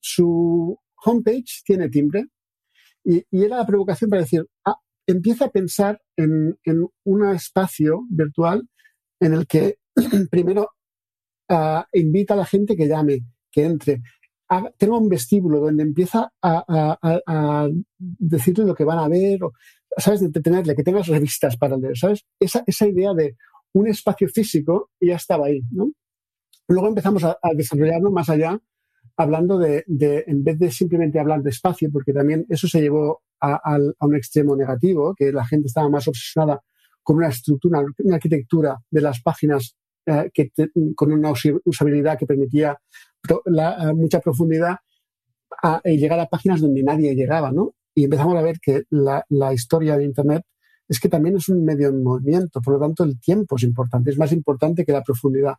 su 0.00 0.78
homepage 1.04 1.62
tiene 1.64 1.88
timbre, 1.88 2.26
y, 3.04 3.22
y, 3.30 3.44
era 3.44 3.58
la 3.58 3.66
provocación 3.66 4.08
para 4.08 4.22
decir, 4.22 4.46
ah, 4.64 4.76
empieza 5.12 5.46
a 5.46 5.50
pensar 5.50 6.00
en, 6.16 6.56
un 7.04 7.28
espacio 7.34 8.02
virtual 8.10 8.68
en 9.20 9.34
el 9.34 9.46
que 9.46 9.78
primero 10.30 10.70
uh, 11.48 11.82
invita 11.92 12.34
a 12.34 12.38
la 12.38 12.44
gente 12.44 12.76
que 12.76 12.88
llame, 12.88 13.20
que 13.50 13.64
entre, 13.64 14.02
tenga 14.76 14.98
un 14.98 15.08
vestíbulo 15.08 15.60
donde 15.60 15.82
empieza 15.82 16.30
a, 16.42 16.98
a, 17.02 17.22
a, 17.26 17.68
decirle 17.98 18.64
lo 18.64 18.74
que 18.74 18.84
van 18.84 18.98
a 18.98 19.08
ver, 19.08 19.42
o, 19.44 19.52
¿sabes? 19.96 20.20
De 20.20 20.40
tenerle, 20.40 20.74
que 20.74 20.82
tengas 20.82 21.06
revistas 21.06 21.56
para 21.56 21.76
leer, 21.76 21.96
¿sabes? 21.96 22.24
Esa, 22.38 22.62
esa 22.66 22.86
idea 22.86 23.14
de 23.14 23.36
un 23.74 23.88
espacio 23.88 24.28
físico 24.28 24.90
ya 25.00 25.16
estaba 25.16 25.46
ahí, 25.46 25.62
¿no? 25.70 25.90
Luego 26.68 26.88
empezamos 26.88 27.24
a, 27.24 27.38
desarrollarlo 27.54 28.10
más 28.10 28.28
allá, 28.28 28.58
hablando 29.16 29.58
de, 29.58 29.84
de, 29.86 30.24
en 30.26 30.42
vez 30.44 30.58
de 30.58 30.70
simplemente 30.70 31.18
hablar 31.18 31.42
de 31.42 31.50
espacio, 31.50 31.90
porque 31.92 32.12
también 32.12 32.46
eso 32.48 32.66
se 32.66 32.80
llevó 32.80 33.22
a, 33.42 33.60
a, 33.74 34.06
un 34.06 34.16
extremo 34.16 34.56
negativo, 34.56 35.14
que 35.16 35.32
la 35.32 35.44
gente 35.44 35.66
estaba 35.66 35.88
más 35.88 36.06
obsesionada 36.06 36.60
con 37.02 37.16
una 37.16 37.28
estructura, 37.28 37.82
una 37.98 38.14
arquitectura 38.14 38.78
de 38.90 39.00
las 39.00 39.20
páginas 39.20 39.76
eh, 40.06 40.30
que 40.32 40.50
con 40.94 41.12
una 41.12 41.32
usabilidad 41.64 42.18
que 42.18 42.26
permitía 42.26 42.78
eh, 43.28 43.92
mucha 43.94 44.20
profundidad 44.20 44.76
a, 45.62 45.80
y 45.84 45.98
llegar 45.98 46.20
a 46.20 46.26
páginas 46.26 46.60
donde 46.60 46.82
nadie 46.82 47.14
llegaba, 47.14 47.50
¿no? 47.50 47.74
y 47.94 48.04
empezamos 48.04 48.36
a 48.36 48.42
ver 48.42 48.58
que 48.60 48.84
la, 48.90 49.24
la, 49.28 49.52
historia 49.52 49.96
de 49.96 50.04
Internet 50.04 50.44
es 50.88 51.00
que 51.00 51.08
también 51.08 51.36
es 51.36 51.48
un 51.48 51.64
medio 51.64 51.88
en 51.88 52.02
movimiento, 52.02 52.60
por 52.60 52.74
lo 52.74 52.80
tanto 52.80 53.04
el 53.04 53.20
tiempo 53.20 53.56
es 53.56 53.62
importante, 53.62 54.10
es 54.10 54.18
más 54.18 54.32
importante 54.32 54.84
que 54.84 54.92
la 54.92 55.02
profundidad. 55.02 55.54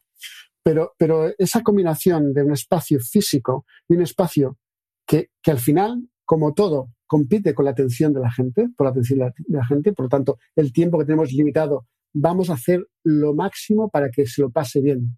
Pero, 0.63 0.93
pero 0.97 1.31
esa 1.37 1.61
combinación 1.61 2.33
de 2.33 2.43
un 2.43 2.53
espacio 2.53 2.99
físico 2.99 3.65
y 3.87 3.95
un 3.95 4.01
espacio 4.01 4.57
que, 5.05 5.29
que 5.41 5.51
al 5.51 5.59
final, 5.59 6.09
como 6.25 6.53
todo, 6.53 6.89
compite 7.13 7.53
con 7.53 7.65
la 7.65 7.71
atención 7.71 8.11
de 8.11 8.21
la 8.21 8.31
gente, 8.31 8.69
por 8.75 8.85
la 8.85 8.89
atención 8.89 9.19
de 9.19 9.31
la, 9.49 9.63
gente, 9.67 9.93
por 9.93 10.05
lo 10.05 10.09
tanto 10.09 10.39
el 10.55 10.73
tiempo 10.73 10.97
que 10.97 11.05
tenemos 11.05 11.31
limitado, 11.31 11.85
vamos 12.11 12.49
a 12.49 12.53
hacer 12.53 12.87
lo 13.03 13.35
máximo 13.35 13.91
para 13.91 14.09
que 14.09 14.25
se 14.25 14.41
lo 14.41 14.49
pase 14.49 14.81
bien. 14.81 15.15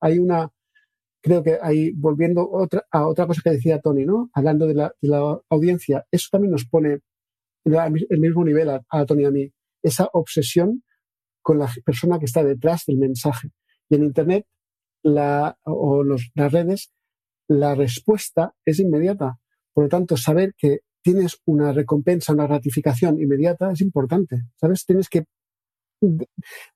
Hay, 0.00 0.18
una, 0.20 0.48
creo 1.20 1.42
que 1.42 1.58
ahí, 1.60 1.90
volviendo 1.96 2.48
otra, 2.48 2.84
a 2.92 3.08
otra 3.08 3.26
cosa 3.26 3.40
que 3.42 3.50
decía 3.50 3.80
Tony, 3.80 4.04
¿no? 4.04 4.30
Hablando 4.34 4.68
de 4.68 4.74
la, 4.74 5.40
audiencia, 5.50 6.06
eso 6.12 6.28
también 6.30 6.52
nos 6.52 6.64
pone 6.64 7.00
el 7.64 8.20
mismo 8.20 8.44
nivel 8.44 8.70
a, 8.70 9.04
Tony 9.04 9.22
y 9.22 9.24
a 9.24 9.32
mí. 9.32 9.52
Esa 9.82 10.08
obsesión 10.12 10.84
con 11.42 11.58
la 11.58 11.68
persona 11.84 12.20
que 12.20 12.26
está 12.26 12.44
detrás 12.44 12.84
del 12.86 12.98
mensaje. 12.98 13.50
Y 13.88 13.96
en 13.96 14.04
Internet 14.04 14.46
o 15.02 16.04
las 16.04 16.52
redes, 16.52 16.92
la 17.48 17.74
respuesta 17.74 18.54
es 18.64 18.78
inmediata. 18.78 19.40
Por 19.74 19.84
lo 19.84 19.88
tanto, 19.88 20.16
saber 20.16 20.54
que 20.56 20.85
tienes 21.06 21.40
una 21.44 21.72
recompensa, 21.72 22.32
una 22.32 22.48
gratificación 22.48 23.20
inmediata 23.20 23.70
es 23.70 23.80
importante. 23.80 24.42
¿Sabes? 24.56 24.84
Tienes 24.84 25.08
que 25.08 25.24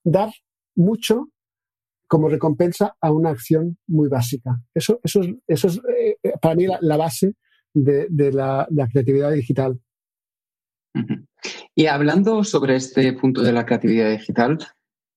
dar 0.05 0.31
mucho 0.73 1.27
como 2.07 2.29
recompensa 2.29 2.95
a 3.01 3.11
una 3.11 3.31
acción 3.31 3.77
muy 3.87 4.07
básica. 4.07 4.61
Eso, 4.73 5.01
eso, 5.03 5.19
es, 5.19 5.35
eso 5.47 5.67
es 5.67 5.81
eh, 5.97 6.15
para 6.41 6.55
mí 6.55 6.65
la, 6.65 6.95
base 6.95 7.33
de, 7.73 8.07
la, 8.31 8.65
creatividad 8.89 9.33
digital. 9.33 9.77
Y 11.75 11.87
hablando 11.87 12.45
sobre 12.45 12.77
este 12.77 13.11
punto 13.11 13.41
de 13.41 13.51
la 13.51 13.65
creatividad 13.65 14.11
digital, 14.11 14.59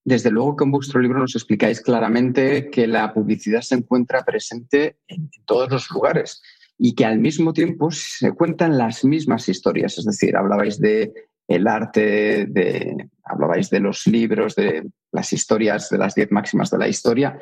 desde 0.05 0.33
luego 0.33 0.57
que 0.57 0.65
en 0.65 0.73
vuestro 0.73 1.01
libro 1.01 1.21
nos 1.21 1.37
explicáis 1.37 1.81
claramente 1.81 2.69
que 2.69 2.89
la 2.89 3.15
publicidad 3.15 3.61
se 3.61 3.77
encuentra 3.77 4.25
presente 4.25 4.99
en 5.07 5.31
todos 5.47 5.71
los 5.71 5.89
lugares 5.91 6.43
y 6.79 6.95
que 6.95 7.05
al 7.05 7.19
mismo 7.19 7.53
tiempo 7.53 7.91
se 7.91 8.33
cuentan 8.33 8.77
las 8.79 9.05
mismas 9.05 9.49
historias. 9.49 9.99
Es 9.99 10.05
decir, 10.05 10.37
hablabais 10.37 10.81
de 10.81 11.13
el 11.47 11.67
arte, 11.67 12.47
de, 12.47 13.09
hablabais 13.23 13.71
de 13.71 13.81
los 13.81 14.07
libros, 14.07 14.55
de 14.55 14.91
las 15.13 15.33
historias, 15.33 15.89
de 15.91 15.99
las 15.99 16.15
diez 16.15 16.31
máximas 16.31 16.71
de 16.71 16.79
la 16.79 16.89
historia. 16.89 17.39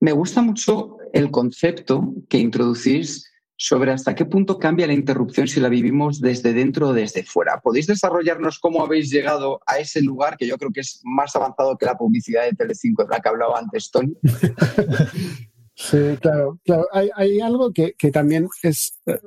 Me 0.00 0.12
gusta 0.12 0.42
mucho 0.42 0.98
el 1.12 1.30
concepto 1.30 2.14
que 2.28 2.38
introducís 2.38 3.26
sobre 3.62 3.92
hasta 3.92 4.14
qué 4.14 4.24
punto 4.24 4.58
cambia 4.58 4.86
la 4.86 4.94
interrupción 4.94 5.46
si 5.46 5.60
la 5.60 5.68
vivimos 5.68 6.18
desde 6.18 6.54
dentro 6.54 6.88
o 6.88 6.92
desde 6.94 7.24
fuera. 7.24 7.60
¿Podéis 7.60 7.86
desarrollarnos 7.86 8.58
cómo 8.58 8.82
habéis 8.82 9.10
llegado 9.10 9.60
a 9.66 9.78
ese 9.78 10.00
lugar 10.00 10.38
que 10.38 10.46
yo 10.46 10.56
creo 10.56 10.70
que 10.72 10.80
es 10.80 11.02
más 11.04 11.36
avanzado 11.36 11.76
que 11.76 11.84
la 11.84 11.98
publicidad 11.98 12.44
de 12.44 12.52
Telecinco, 12.52 13.04
de 13.04 13.10
la 13.10 13.20
que 13.20 13.28
hablaba 13.28 13.58
antes 13.58 13.90
Tony? 13.90 14.14
Sí, 15.80 15.96
claro, 16.20 16.60
claro. 16.62 16.86
Hay, 16.92 17.40
algo 17.40 17.72
que, 17.72 17.94
también 18.12 18.46
es 18.62 19.00
eh, 19.06 19.18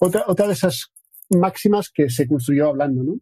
otra, 0.00 0.24
otra 0.26 0.46
de 0.46 0.54
esas 0.54 0.90
máximas 1.28 1.90
que 1.94 2.08
se 2.08 2.26
construyó 2.26 2.68
hablando, 2.68 3.02
¿no? 3.04 3.20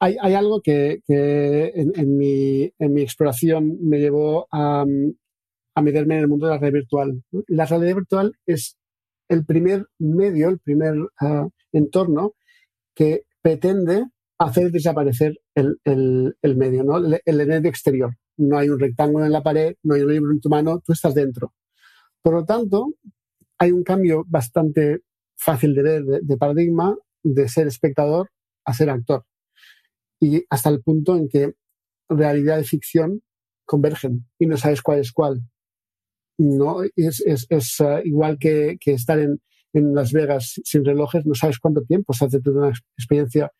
hay, 0.00 0.16
hay, 0.20 0.34
algo 0.34 0.60
que, 0.60 1.00
en, 1.06 2.18
mi, 2.18 2.72
en, 2.78 2.92
mi, 2.92 3.02
exploración 3.02 3.78
me 3.82 4.00
llevó 4.00 4.48
a, 4.50 4.84
a, 5.76 5.82
meterme 5.82 6.16
en 6.16 6.20
el 6.22 6.28
mundo 6.28 6.46
de 6.46 6.54
la 6.54 6.58
red 6.58 6.72
virtual. 6.72 7.22
La 7.46 7.66
realidad 7.66 7.94
virtual 7.94 8.32
es 8.44 8.76
el 9.28 9.46
primer 9.46 9.86
medio, 9.98 10.48
el 10.48 10.58
primer 10.58 10.94
ah, 11.20 11.46
entorno 11.72 12.34
que 12.96 13.22
pretende 13.42 14.06
hacer 14.38 14.72
desaparecer 14.72 15.38
el, 15.54 15.78
el, 15.84 16.36
el 16.42 16.56
medio, 16.56 16.82
¿no? 16.82 16.96
El, 16.96 17.20
el, 17.24 17.66
exterior. 17.66 18.10
No 18.36 18.58
hay 18.58 18.68
un 18.68 18.78
rectángulo 18.78 19.24
en 19.24 19.32
la 19.32 19.42
pared, 19.42 19.76
no 19.82 19.94
hay 19.94 20.02
un 20.02 20.12
libro 20.12 20.30
en 20.30 20.40
tu 20.40 20.48
mano, 20.48 20.80
tú 20.84 20.92
estás 20.92 21.14
dentro. 21.14 21.54
Por 22.22 22.34
lo 22.34 22.44
tanto, 22.44 22.94
hay 23.58 23.72
un 23.72 23.82
cambio 23.82 24.24
bastante 24.26 25.02
fácil 25.36 25.74
de 25.74 25.82
ver 25.82 26.04
de, 26.04 26.36
paradigma 26.36 26.96
de 27.22 27.48
ser 27.48 27.66
espectador 27.66 28.30
a 28.64 28.74
ser 28.74 28.90
actor. 28.90 29.24
Y 30.20 30.44
hasta 30.50 30.70
el 30.70 30.82
punto 30.82 31.16
en 31.16 31.28
que 31.28 31.54
realidad 32.08 32.58
y 32.58 32.64
ficción 32.64 33.22
convergen 33.64 34.26
y 34.38 34.46
no 34.46 34.56
sabes 34.56 34.82
cuál 34.82 35.00
es 35.00 35.12
cuál. 35.12 35.42
No, 36.38 36.82
es, 36.82 37.20
es, 37.24 37.46
es 37.48 37.80
uh, 37.80 38.00
igual 38.04 38.38
que, 38.38 38.76
que 38.80 38.92
estar 38.92 39.18
en, 39.18 39.40
en, 39.72 39.94
Las 39.94 40.12
Vegas 40.12 40.60
sin 40.64 40.84
relojes, 40.84 41.24
no 41.24 41.34
sabes 41.34 41.58
cuánto 41.58 41.82
tiempo 41.82 42.12
se 42.12 42.26
hace 42.26 42.40
una 42.44 42.68
experiencia 42.98 43.50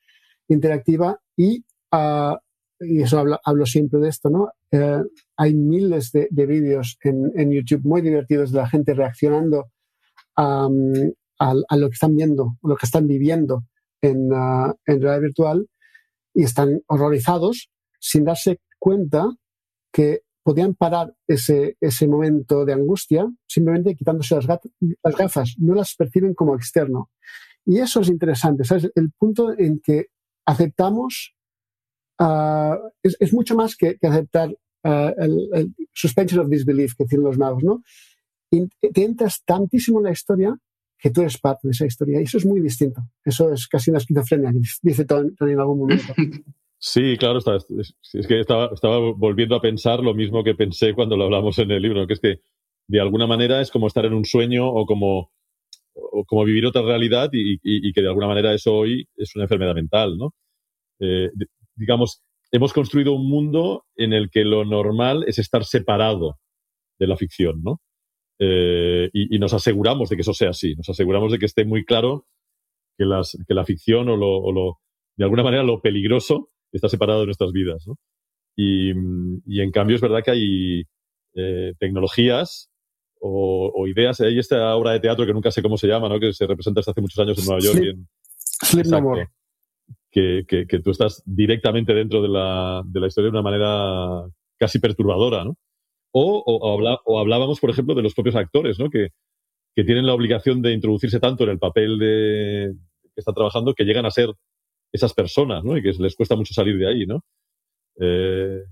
interactiva 0.48 1.20
y, 1.36 1.64
uh, 1.92 2.36
y 2.80 3.02
eso 3.02 3.18
hablo, 3.18 3.38
hablo, 3.44 3.66
siempre 3.66 4.00
de 4.00 4.08
esto, 4.08 4.30
¿no? 4.30 4.48
Uh, 4.72 5.04
hay 5.36 5.54
miles 5.54 6.12
de, 6.12 6.28
de 6.30 6.46
vídeos 6.46 6.98
en, 7.02 7.32
en, 7.34 7.50
YouTube 7.50 7.84
muy 7.84 8.02
divertidos 8.02 8.52
de 8.52 8.58
la 8.58 8.68
gente 8.68 8.94
reaccionando 8.94 9.66
um, 10.36 10.92
a, 11.38 11.54
a, 11.68 11.76
lo 11.76 11.88
que 11.88 11.94
están 11.94 12.16
viendo, 12.16 12.56
lo 12.62 12.76
que 12.76 12.86
están 12.86 13.06
viviendo 13.06 13.64
en, 14.02 14.32
uh, 14.32 14.74
en 14.86 15.00
realidad 15.00 15.20
virtual 15.20 15.68
y 16.34 16.42
están 16.44 16.82
horrorizados 16.86 17.70
sin 17.98 18.24
darse 18.24 18.60
cuenta 18.78 19.26
que 19.92 20.22
podían 20.42 20.74
parar 20.74 21.14
ese, 21.26 21.76
ese 21.80 22.06
momento 22.06 22.64
de 22.64 22.74
angustia 22.74 23.26
simplemente 23.48 23.96
quitándose 23.96 24.36
las, 24.36 24.46
las 25.02 25.16
gafas, 25.16 25.54
no 25.58 25.74
las 25.74 25.94
perciben 25.96 26.34
como 26.34 26.54
externo. 26.54 27.10
Y 27.64 27.78
eso 27.78 28.00
es 28.00 28.08
interesante, 28.08 28.62
¿sabes? 28.62 28.90
El 28.94 29.10
punto 29.10 29.58
en 29.58 29.80
que 29.80 30.06
aceptamos 30.46 31.35
uh, 32.20 32.74
es, 33.02 33.16
es, 33.20 33.32
mucho 33.32 33.54
más 33.54 33.76
que, 33.76 33.96
que 33.98 34.06
aceptar 34.06 34.50
uh, 34.50 35.12
el, 35.18 35.48
el, 35.52 35.74
suspension 35.92 36.40
of 36.40 36.48
disbelief 36.48 36.94
que 36.96 37.04
tienen 37.04 37.26
los 37.26 37.38
magos, 37.38 37.62
¿no? 37.62 37.82
Y 38.50 38.66
te 38.68 39.04
entras 39.04 39.42
tantísimo 39.44 39.98
en 39.98 40.04
la 40.04 40.12
historia 40.12 40.56
que 40.98 41.10
tú 41.10 41.20
eres 41.20 41.38
parte 41.38 41.68
de 41.68 41.72
esa 41.72 41.86
historia. 41.86 42.20
Y 42.20 42.24
eso 42.24 42.38
es 42.38 42.46
muy 42.46 42.60
distinto. 42.60 43.02
Eso 43.24 43.52
es 43.52 43.66
casi 43.68 43.90
una 43.90 43.98
esquizofrenia, 43.98 44.52
dice 44.82 45.04
Tony, 45.04 45.34
Tony 45.34 45.52
en 45.52 45.60
algún 45.60 45.78
momento. 45.78 46.14
Sí, 46.78 47.16
claro, 47.18 47.38
está, 47.38 47.56
es, 47.56 47.96
es, 48.12 48.26
que 48.26 48.38
estaba, 48.38 48.68
estaba, 48.72 48.98
volviendo 48.98 49.56
a 49.56 49.62
pensar 49.62 50.00
lo 50.00 50.12
mismo 50.12 50.44
que 50.44 50.54
pensé 50.54 50.92
cuando 50.92 51.16
lo 51.16 51.24
hablamos 51.24 51.58
en 51.58 51.70
el 51.70 51.80
libro, 51.80 52.06
que 52.06 52.12
es 52.12 52.20
que 52.20 52.40
de 52.86 53.00
alguna 53.00 53.26
manera 53.26 53.62
es 53.62 53.70
como 53.70 53.86
estar 53.86 54.04
en 54.04 54.12
un 54.12 54.26
sueño 54.26 54.68
o 54.68 54.84
como, 54.84 55.32
o 55.94 56.24
como 56.26 56.44
vivir 56.44 56.66
otra 56.66 56.82
realidad 56.82 57.30
y, 57.32 57.54
y, 57.54 57.58
y, 57.62 57.92
que 57.94 58.02
de 58.02 58.08
alguna 58.08 58.26
manera 58.26 58.52
eso 58.52 58.74
hoy 58.74 59.08
es 59.16 59.34
una 59.34 59.44
enfermedad 59.44 59.74
mental, 59.74 60.18
¿no? 60.18 60.34
Eh, 61.00 61.30
digamos, 61.76 62.22
hemos 62.50 62.72
construido 62.72 63.12
un 63.12 63.28
mundo 63.28 63.84
en 63.96 64.12
el 64.12 64.30
que 64.30 64.44
lo 64.44 64.64
normal 64.64 65.24
es 65.26 65.38
estar 65.38 65.64
separado 65.64 66.38
de 66.98 67.06
la 67.06 67.16
ficción, 67.16 67.62
¿no? 67.62 67.80
Eh, 68.38 69.08
y, 69.12 69.34
y, 69.34 69.38
nos 69.38 69.54
aseguramos 69.54 70.10
de 70.10 70.16
que 70.16 70.22
eso 70.22 70.34
sea 70.34 70.50
así, 70.50 70.74
nos 70.74 70.88
aseguramos 70.90 71.32
de 71.32 71.38
que 71.38 71.46
esté 71.46 71.64
muy 71.64 71.86
claro 71.86 72.26
que, 72.98 73.04
las, 73.04 73.36
que 73.46 73.54
la 73.54 73.64
ficción 73.64 74.08
o 74.08 74.16
lo, 74.16 74.38
o 74.38 74.52
lo, 74.52 74.80
de 75.16 75.24
alguna 75.24 75.42
manera 75.42 75.62
lo 75.62 75.80
peligroso 75.80 76.50
está 76.72 76.88
separado 76.88 77.20
de 77.20 77.26
nuestras 77.26 77.52
vidas. 77.52 77.86
¿no? 77.86 77.96
Y, 78.56 78.90
y, 79.46 79.60
en 79.60 79.70
cambio 79.70 79.96
es 79.96 80.02
verdad 80.02 80.22
que 80.24 80.30
hay 80.30 80.84
eh, 81.34 81.74
tecnologías 81.78 82.70
o, 83.20 83.72
o, 83.74 83.86
ideas. 83.86 84.20
Hay 84.20 84.38
esta 84.38 84.74
obra 84.76 84.92
de 84.92 85.00
teatro 85.00 85.26
que 85.26 85.32
nunca 85.32 85.50
sé 85.50 85.62
cómo 85.62 85.76
se 85.76 85.86
llama, 85.86 86.08
¿no? 86.08 86.20
que 86.20 86.32
se 86.32 86.46
representa 86.46 86.80
desde 86.80 86.92
hace 86.92 87.00
muchos 87.00 87.18
años 87.18 87.38
en 87.38 87.44
Nueva 87.44 87.60
York. 87.60 87.76
Sleep, 87.76 87.94
en, 87.94 88.08
Sleep 88.44 88.86
no 88.86 89.00
more. 89.00 89.28
Que, 90.16 90.46
que, 90.48 90.66
que, 90.66 90.80
tú 90.80 90.92
estás 90.92 91.22
directamente 91.26 91.92
dentro 91.92 92.22
de 92.22 92.28
la, 92.28 92.82
de 92.86 93.00
la 93.00 93.06
historia 93.06 93.30
de 93.30 93.38
una 93.38 93.42
manera 93.42 94.26
casi 94.58 94.78
perturbadora, 94.78 95.44
¿no? 95.44 95.58
O, 96.10 96.42
o, 96.46 96.98
o, 97.04 97.18
hablábamos, 97.18 97.60
por 97.60 97.68
ejemplo, 97.68 97.94
de 97.94 98.00
los 98.00 98.14
propios 98.14 98.34
actores, 98.34 98.78
¿no? 98.78 98.88
Que, 98.88 99.10
que 99.74 99.84
tienen 99.84 100.06
la 100.06 100.14
obligación 100.14 100.62
de 100.62 100.72
introducirse 100.72 101.20
tanto 101.20 101.44
en 101.44 101.50
el 101.50 101.58
papel 101.58 101.98
de 101.98 102.74
que 103.02 103.20
están 103.20 103.34
trabajando 103.34 103.74
que 103.74 103.84
llegan 103.84 104.06
a 104.06 104.10
ser 104.10 104.30
esas 104.90 105.12
personas, 105.12 105.62
¿no? 105.62 105.76
Y 105.76 105.82
que 105.82 105.92
les 105.92 106.16
cuesta 106.16 106.34
mucho 106.34 106.54
salir 106.54 106.78
de 106.78 106.88
ahí, 106.88 107.04
¿no? 107.04 107.22
Eh, 108.00 108.62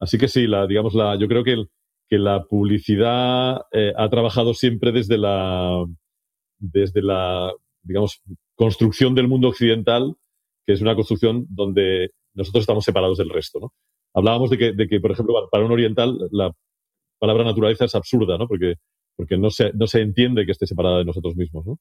así 0.00 0.16
que 0.16 0.28
sí, 0.28 0.46
la, 0.46 0.66
digamos, 0.66 0.94
la, 0.94 1.18
yo 1.18 1.28
creo 1.28 1.44
que, 1.44 1.66
que 2.08 2.18
la 2.18 2.44
publicidad 2.44 3.60
eh, 3.72 3.92
ha 3.94 4.08
trabajado 4.08 4.54
siempre 4.54 4.90
desde 4.90 5.18
la, 5.18 5.84
desde 6.58 7.02
la, 7.02 7.52
digamos, 7.82 8.22
construcción 8.54 9.14
del 9.14 9.28
mundo 9.28 9.48
occidental, 9.48 10.16
que 10.66 10.72
es 10.72 10.80
una 10.80 10.94
construcción 10.94 11.46
donde 11.48 12.10
nosotros 12.34 12.62
estamos 12.62 12.84
separados 12.84 13.18
del 13.18 13.30
resto, 13.30 13.60
¿no? 13.60 13.72
Hablábamos 14.14 14.50
de 14.50 14.58
que, 14.58 14.72
de 14.72 14.86
que, 14.86 15.00
por 15.00 15.12
ejemplo, 15.12 15.34
para 15.50 15.64
un 15.64 15.72
oriental 15.72 16.16
la 16.30 16.52
palabra 17.18 17.44
naturaleza 17.44 17.84
es 17.84 17.94
absurda, 17.94 18.38
¿no? 18.38 18.46
Porque, 18.46 18.74
porque 19.16 19.36
no, 19.36 19.50
se, 19.50 19.72
no 19.74 19.86
se 19.86 20.00
entiende 20.00 20.44
que 20.44 20.52
esté 20.52 20.66
separada 20.66 20.98
de 20.98 21.04
nosotros 21.04 21.36
mismos, 21.36 21.66
¿no? 21.66 21.78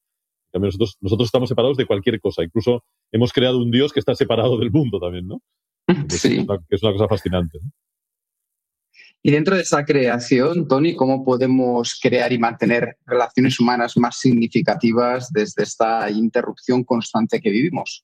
También 0.51 0.67
nosotros, 0.67 0.97
nosotros 1.01 1.27
estamos 1.27 1.49
separados 1.49 1.77
de 1.77 1.85
cualquier 1.85 2.19
cosa. 2.19 2.43
Incluso 2.43 2.83
hemos 3.11 3.33
creado 3.33 3.57
un 3.57 3.71
Dios 3.71 3.91
que 3.91 3.99
está 3.99 4.13
separado 4.15 4.57
del 4.57 4.71
mundo 4.71 4.99
también, 4.99 5.27
¿no? 5.27 5.41
Sí. 6.09 6.37
Es 6.37 6.43
una, 6.43 6.57
que 6.57 6.75
es 6.75 6.83
una 6.83 6.91
cosa 6.93 7.07
fascinante. 7.07 7.57
¿no? 7.61 7.71
Y 9.25 9.31
dentro 9.31 9.55
de 9.55 9.61
esa 9.61 9.85
creación, 9.85 10.67
Tony, 10.67 10.95
¿cómo 10.95 11.23
podemos 11.23 11.97
crear 12.01 12.33
y 12.33 12.37
mantener 12.37 12.97
relaciones 13.05 13.57
humanas 13.57 13.95
más 13.95 14.19
significativas 14.19 15.31
desde 15.31 15.63
esta 15.63 16.11
interrupción 16.11 16.83
constante 16.83 17.39
que 17.39 17.49
vivimos? 17.49 18.03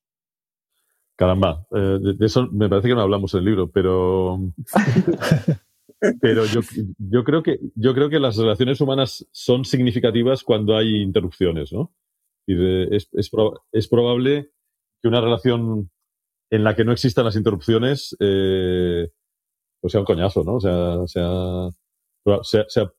Caramba, 1.20 1.66
eh, 1.76 2.00
de, 2.02 2.14
de, 2.14 2.26
eso 2.28 2.48
me 2.50 2.70
parece 2.70 2.88
que 2.88 2.96
no 2.96 3.02
hablamos 3.02 3.34
en 3.34 3.40
el 3.40 3.46
libro, 3.48 3.70
pero, 3.70 4.40
pero 6.22 6.46
yo, 6.46 6.62
yo, 6.98 7.26
creo 7.26 7.44
que, 7.44 7.60
yo 7.76 7.94
creo 7.94 8.10
que 8.10 8.22
las 8.22 8.38
relaciones 8.38 8.80
humanas 8.80 9.28
son 9.34 9.66
significativas 9.66 10.46
cuando 10.46 10.78
hay 10.78 11.02
interrupciones, 11.02 11.74
¿no? 11.74 11.92
Es, 12.48 13.10
es, 13.12 13.32
es, 13.74 13.88
probable 13.90 14.52
que 15.02 15.10
una 15.10 15.20
relación 15.20 15.92
en 16.52 16.64
la 16.64 16.74
que 16.74 16.86
no 16.86 16.94
existan 16.94 17.26
las 17.26 17.36
interrupciones 17.36 18.16
eh, 18.22 19.10
pues 19.82 19.92
sea 19.92 20.00
un 20.00 20.06
coñazo, 20.06 20.46
¿no? 20.46 20.56
O 20.56 20.62
sea, 20.62 21.06
sea, 21.06 21.70
sea, 22.44 22.66
sea, 22.70 22.94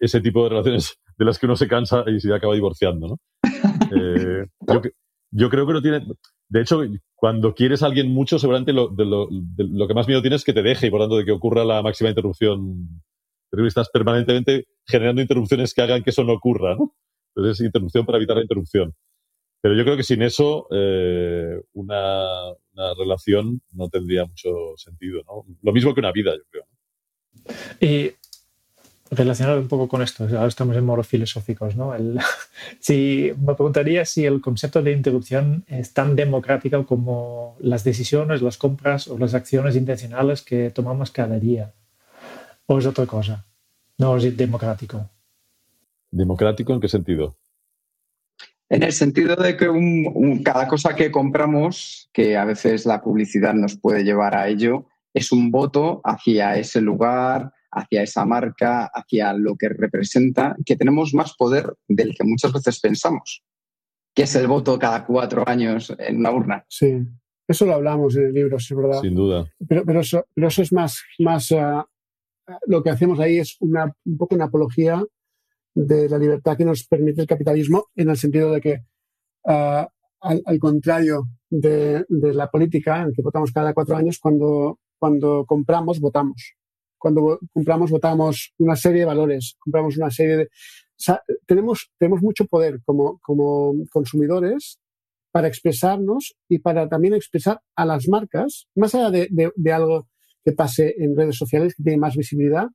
ese 0.00 0.20
tipo 0.20 0.44
de 0.44 0.50
relaciones 0.50 0.96
de 1.18 1.24
las 1.24 1.40
que 1.40 1.46
uno 1.46 1.56
se 1.56 1.66
cansa 1.66 2.04
y 2.06 2.20
se 2.20 2.32
acaba 2.32 2.54
divorciando, 2.54 3.08
¿no? 3.08 3.18
Eh, 3.90 4.46
yo, 4.68 4.82
yo, 5.30 5.48
creo 5.48 5.66
que 5.66 5.72
no 5.72 5.80
tiene. 5.80 6.06
De 6.50 6.60
hecho, 6.60 6.82
cuando 7.18 7.52
quieres 7.52 7.82
a 7.82 7.86
alguien 7.86 8.10
mucho, 8.10 8.38
seguramente 8.38 8.72
lo, 8.72 8.86
de 8.88 9.04
lo, 9.04 9.26
de 9.28 9.64
lo, 9.64 9.88
que 9.88 9.94
más 9.94 10.06
miedo 10.06 10.22
tienes 10.22 10.42
es 10.42 10.44
que 10.44 10.52
te 10.52 10.62
deje 10.62 10.86
y 10.86 10.90
por 10.90 11.00
tanto 11.00 11.16
de 11.16 11.24
que 11.24 11.32
ocurra 11.32 11.64
la 11.64 11.82
máxima 11.82 12.10
interrupción. 12.10 13.02
Pero 13.50 13.66
estás 13.66 13.90
permanentemente 13.90 14.68
generando 14.86 15.20
interrupciones 15.20 15.74
que 15.74 15.82
hagan 15.82 16.04
que 16.04 16.10
eso 16.10 16.22
no 16.22 16.34
ocurra, 16.34 16.76
¿no? 16.76 16.94
Entonces, 17.34 17.66
interrupción 17.66 18.06
para 18.06 18.18
evitar 18.18 18.36
la 18.36 18.42
interrupción. 18.42 18.94
Pero 19.60 19.74
yo 19.74 19.82
creo 19.82 19.96
que 19.96 20.04
sin 20.04 20.22
eso 20.22 20.68
eh, 20.70 21.60
una, 21.72 22.52
una, 22.74 22.94
relación 22.96 23.62
no 23.72 23.88
tendría 23.88 24.24
mucho 24.24 24.76
sentido, 24.76 25.22
¿no? 25.26 25.44
Lo 25.62 25.72
mismo 25.72 25.94
que 25.94 26.00
una 26.00 26.12
vida, 26.12 26.36
yo 26.36 26.44
creo. 26.48 26.66
Y 27.80 28.12
relacionado 29.10 29.60
un 29.60 29.68
poco 29.68 29.88
con 29.88 30.02
esto, 30.02 30.24
ahora 30.24 30.46
estamos 30.46 30.76
en 30.76 30.84
modos 30.84 31.06
filosóficos, 31.06 31.76
¿no? 31.76 31.94
El, 31.94 32.18
si, 32.80 33.32
me 33.38 33.54
preguntaría 33.54 34.04
si 34.04 34.24
el 34.26 34.40
concepto 34.40 34.82
de 34.82 34.92
interrupción 34.92 35.64
es 35.66 35.92
tan 35.92 36.16
democrático 36.16 36.86
como 36.86 37.56
las 37.60 37.84
decisiones, 37.84 38.42
las 38.42 38.58
compras 38.58 39.08
o 39.08 39.18
las 39.18 39.34
acciones 39.34 39.76
intencionales 39.76 40.42
que 40.42 40.70
tomamos 40.70 41.10
cada 41.10 41.38
día. 41.38 41.72
¿O 42.66 42.78
es 42.78 42.86
otra 42.86 43.06
cosa? 43.06 43.46
No 43.96 44.16
es 44.16 44.36
democrático. 44.36 45.08
¿Democrático 46.10 46.74
en 46.74 46.80
qué 46.80 46.88
sentido? 46.88 47.36
En 48.70 48.82
el 48.82 48.92
sentido 48.92 49.34
de 49.36 49.56
que 49.56 49.68
un, 49.68 50.10
un, 50.14 50.42
cada 50.42 50.68
cosa 50.68 50.94
que 50.94 51.10
compramos, 51.10 52.10
que 52.12 52.36
a 52.36 52.44
veces 52.44 52.84
la 52.84 53.00
publicidad 53.00 53.54
nos 53.54 53.76
puede 53.76 54.04
llevar 54.04 54.36
a 54.36 54.48
ello, 54.48 54.84
es 55.14 55.32
un 55.32 55.50
voto 55.50 56.02
hacia 56.04 56.56
ese 56.56 56.82
lugar, 56.82 57.52
hacia 57.70 58.02
esa 58.02 58.24
marca, 58.24 58.86
hacia 58.86 59.32
lo 59.32 59.56
que 59.56 59.68
representa, 59.68 60.56
que 60.64 60.76
tenemos 60.76 61.14
más 61.14 61.34
poder 61.36 61.74
del 61.86 62.14
que 62.14 62.24
muchas 62.24 62.52
veces 62.52 62.80
pensamos, 62.80 63.42
que 64.14 64.22
es 64.22 64.34
el 64.36 64.46
voto 64.46 64.78
cada 64.78 65.04
cuatro 65.04 65.44
años 65.46 65.94
en 65.98 66.18
una 66.18 66.30
urna. 66.30 66.64
Sí, 66.68 67.06
eso 67.48 67.64
lo 67.64 67.74
hablamos 67.74 68.14
en 68.16 68.26
el 68.26 68.32
libro, 68.34 68.58
es 68.58 68.68
verdad. 68.74 69.00
Sin 69.00 69.14
duda. 69.14 69.50
Pero, 69.66 69.84
pero, 69.84 70.00
eso, 70.00 70.26
pero 70.34 70.48
eso 70.48 70.62
es 70.62 70.72
más, 70.72 71.02
más 71.18 71.50
uh, 71.50 71.82
lo 72.66 72.82
que 72.82 72.90
hacemos 72.90 73.18
ahí 73.20 73.38
es 73.38 73.56
una, 73.60 73.92
un 74.04 74.18
poco 74.18 74.34
una 74.34 74.44
apología 74.44 75.02
de 75.74 76.08
la 76.08 76.18
libertad 76.18 76.56
que 76.56 76.64
nos 76.64 76.86
permite 76.86 77.22
el 77.22 77.26
capitalismo 77.26 77.86
en 77.94 78.10
el 78.10 78.16
sentido 78.16 78.52
de 78.52 78.60
que, 78.60 78.72
uh, 79.44 79.86
al, 80.20 80.42
al, 80.44 80.58
contrario 80.58 81.28
de, 81.48 82.04
de, 82.08 82.34
la 82.34 82.50
política, 82.50 83.02
en 83.02 83.12
que 83.12 83.22
votamos 83.22 83.52
cada 83.52 83.72
cuatro 83.72 83.96
años, 83.96 84.18
cuando, 84.18 84.78
cuando 84.98 85.46
compramos, 85.46 86.00
votamos. 86.00 86.54
Cuando 86.98 87.38
compramos, 87.52 87.90
votamos 87.90 88.52
una 88.58 88.76
serie 88.76 89.00
de 89.00 89.06
valores, 89.06 89.56
compramos 89.58 89.96
una 89.96 90.10
serie 90.10 90.36
de... 90.36 90.48
Tenemos, 91.46 91.90
tenemos 91.98 92.22
mucho 92.22 92.46
poder 92.46 92.80
como, 92.84 93.18
como 93.20 93.74
consumidores 93.90 94.78
para 95.30 95.48
expresarnos 95.48 96.34
y 96.48 96.58
para 96.58 96.88
también 96.88 97.14
expresar 97.14 97.60
a 97.76 97.84
las 97.84 98.08
marcas, 98.08 98.66
más 98.74 98.94
allá 98.94 99.10
de, 99.10 99.52
de, 99.54 99.72
algo 99.72 100.08
que 100.44 100.52
pase 100.52 100.94
en 100.98 101.16
redes 101.16 101.36
sociales, 101.36 101.74
que 101.74 101.82
tiene 101.82 101.98
más 101.98 102.16
visibilidad, 102.16 102.66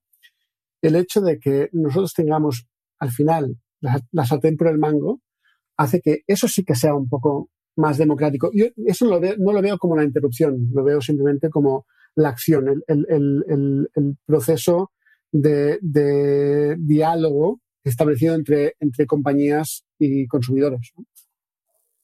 el 0.82 0.96
hecho 0.96 1.22
de 1.22 1.40
que 1.40 1.70
nosotros 1.74 2.14
tengamos 2.14 2.66
al 3.00 3.12
final 3.12 3.58
la, 3.82 4.00
la 4.12 4.26
sartén 4.26 4.56
por 4.56 4.68
el 4.68 4.78
mango 4.78 5.22
hace 5.78 6.02
que 6.02 6.22
eso 6.28 6.48
sí 6.48 6.64
que 6.64 6.76
sea 6.76 6.96
un 6.96 7.10
poco 7.10 7.50
más 7.76 7.98
democrático. 7.98 8.52
Yo 8.54 8.68
eso 8.86 9.06
lo 9.08 9.20
veo, 9.20 9.36
no 9.38 9.52
lo 9.52 9.62
veo 9.62 9.78
como 9.78 9.96
la 9.96 10.04
interrupción, 10.04 10.70
lo 10.74 10.84
veo 10.84 11.02
simplemente 11.02 11.50
como 11.50 11.86
la 12.16 12.30
acción, 12.30 12.84
el, 12.88 13.06
el, 13.10 13.88
el, 13.96 14.18
proceso 14.26 14.92
de, 15.32 15.80
de, 15.82 16.76
diálogo 16.78 17.60
establecido 17.84 18.36
entre, 18.36 18.76
entre 18.80 19.06
compañías 19.06 19.86
y 20.00 20.28
consumidores. 20.28 20.94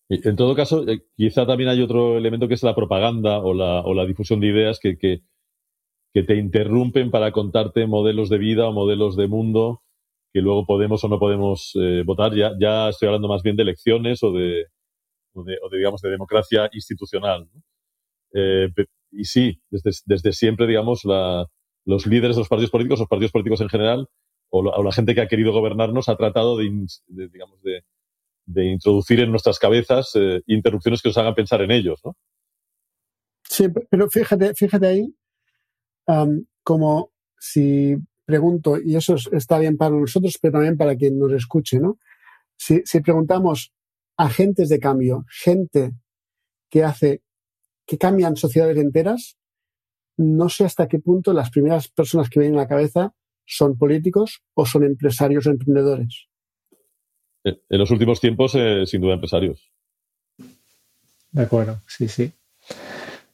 En 0.10 0.36
todo 0.36 0.56
caso, 0.56 0.88
eh, 0.88 1.04
quizá 1.16 1.46
también 1.46 1.70
hay 1.70 1.82
otro 1.82 2.18
elemento 2.18 2.48
que 2.48 2.56
es 2.56 2.64
la 2.64 2.76
propaganda 2.76 3.40
o 3.40 3.54
la, 3.54 3.82
o 3.82 3.94
la 3.94 4.06
difusión 4.06 4.40
de 4.40 4.48
ideas 4.48 4.80
que, 4.80 4.98
que, 4.98 5.22
que, 6.14 6.24
te 6.24 6.36
interrumpen 6.36 7.12
para 7.12 7.32
contarte 7.32 7.86
modelos 7.86 8.30
de 8.30 8.40
vida 8.40 8.68
o 8.68 8.74
modelos 8.74 9.16
de 9.16 9.28
mundo 9.28 9.84
que 10.34 10.42
luego 10.42 10.66
podemos 10.66 11.04
o 11.04 11.08
no 11.08 11.20
podemos 11.20 11.74
eh, 11.76 12.04
votar. 12.06 12.34
Ya, 12.36 12.54
ya 12.60 12.90
estoy 12.90 13.08
hablando 13.08 13.28
más 13.28 13.44
bien 13.44 13.56
de 13.56 13.64
elecciones 13.64 14.24
o 14.24 14.32
de, 14.32 14.66
o 15.34 15.44
de, 15.44 15.58
o 15.62 15.70
de 15.70 15.78
digamos, 15.78 16.02
de 16.02 16.10
democracia 16.10 16.70
institucional. 16.74 17.48
Eh, 18.34 18.70
y 19.12 19.26
sí, 19.26 19.62
desde, 19.70 19.92
desde 20.06 20.34
siempre, 20.34 20.68
digamos, 20.68 21.06
la, 21.06 21.48
los 21.86 22.06
líderes 22.06 22.36
de 22.36 22.42
los 22.42 22.50
partidos 22.50 22.72
políticos, 22.72 23.00
los 23.00 23.08
partidos 23.08 23.32
políticos 23.32 23.62
en 23.62 23.70
general, 23.70 24.08
o 24.50 24.64
la, 24.64 24.72
o 24.72 24.84
la 24.84 24.92
gente 24.92 25.16
que 25.16 25.22
ha 25.22 25.28
querido 25.28 25.52
gobernarnos, 25.52 26.10
ha 26.10 26.16
tratado 26.16 26.58
de, 26.58 26.70
digamos, 27.08 27.62
de, 27.62 27.84
de, 28.46 28.66
introducir 28.66 29.20
en 29.20 29.32
nuestras 29.32 29.60
cabezas 29.60 30.12
eh, 30.16 30.42
interrupciones 30.48 31.02
que 31.02 31.10
nos 31.10 31.18
hagan 31.18 31.36
pensar 31.36 31.62
en 31.62 31.72
ellos, 31.72 32.00
¿no? 32.04 32.16
Sí, 33.44 33.68
pero 33.90 34.10
fíjate, 34.10 34.54
fíjate 34.54 34.88
ahí, 34.88 35.16
um, 36.08 36.46
como 36.64 37.12
si 37.40 37.96
pregunto, 38.26 38.78
y 38.80 38.96
eso 38.96 39.16
está 39.32 39.58
bien 39.58 39.76
para 39.76 39.96
nosotros, 39.96 40.38
pero 40.40 40.54
también 40.54 40.78
para 40.78 40.96
quien 40.96 41.18
nos 41.18 41.32
escuche, 41.32 41.80
¿no? 41.80 41.98
Si, 42.56 42.82
si 42.86 43.02
preguntamos 43.02 43.74
agentes 44.18 44.70
de 44.70 44.80
cambio, 44.80 45.26
gente 45.30 45.94
que 46.70 46.84
hace, 46.84 47.24
que 47.90 47.98
cambian 47.98 48.38
sociedades 48.38 48.78
enteras, 48.78 49.36
no 50.16 50.48
sé 50.48 50.64
hasta 50.64 50.88
qué 50.88 51.00
punto 51.00 51.34
las 51.34 51.50
primeras 51.50 51.88
personas 51.88 52.30
que 52.30 52.40
vienen 52.40 52.60
a 52.60 52.64
la 52.64 52.68
cabeza 52.68 53.16
son 53.48 53.80
políticos 53.80 54.44
o 54.54 54.64
son 54.68 54.84
empresarios 54.84 55.48
o 55.48 55.50
emprendedores. 55.50 56.28
En 57.44 57.80
los 57.80 57.90
últimos 57.90 58.22
tiempos, 58.22 58.54
eh, 58.54 58.84
sin 58.86 59.02
duda, 59.02 59.16
empresarios. 59.16 59.72
De 61.32 61.42
acuerdo, 61.42 61.80
sí, 61.88 62.08
sí. 62.08 62.32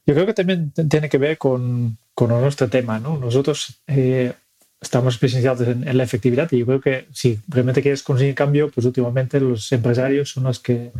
Yo 0.06 0.14
creo 0.14 0.24
que 0.24 0.32
también 0.32 0.72
tiene 0.88 1.10
que 1.10 1.18
ver 1.18 1.36
con, 1.36 1.98
con 2.14 2.30
nuestro 2.30 2.68
tema, 2.68 2.98
¿no? 2.98 3.18
Nosotros 3.18 3.82
eh, 3.86 4.32
estamos 4.80 5.14
especializados 5.14 5.68
en, 5.68 5.86
en, 5.86 5.98
la 5.98 6.04
efectividad 6.04 6.50
y 6.50 6.60
yo 6.60 6.66
creo 6.66 6.80
que 6.80 7.08
si 7.12 7.38
realmente 7.46 7.82
quieres 7.82 8.02
conseguir 8.02 8.34
cambio, 8.34 8.70
pues 8.70 8.86
últimamente 8.86 9.38
los 9.38 9.70
empresarios 9.70 10.30
son 10.30 10.44
los 10.44 10.60
que, 10.60 10.92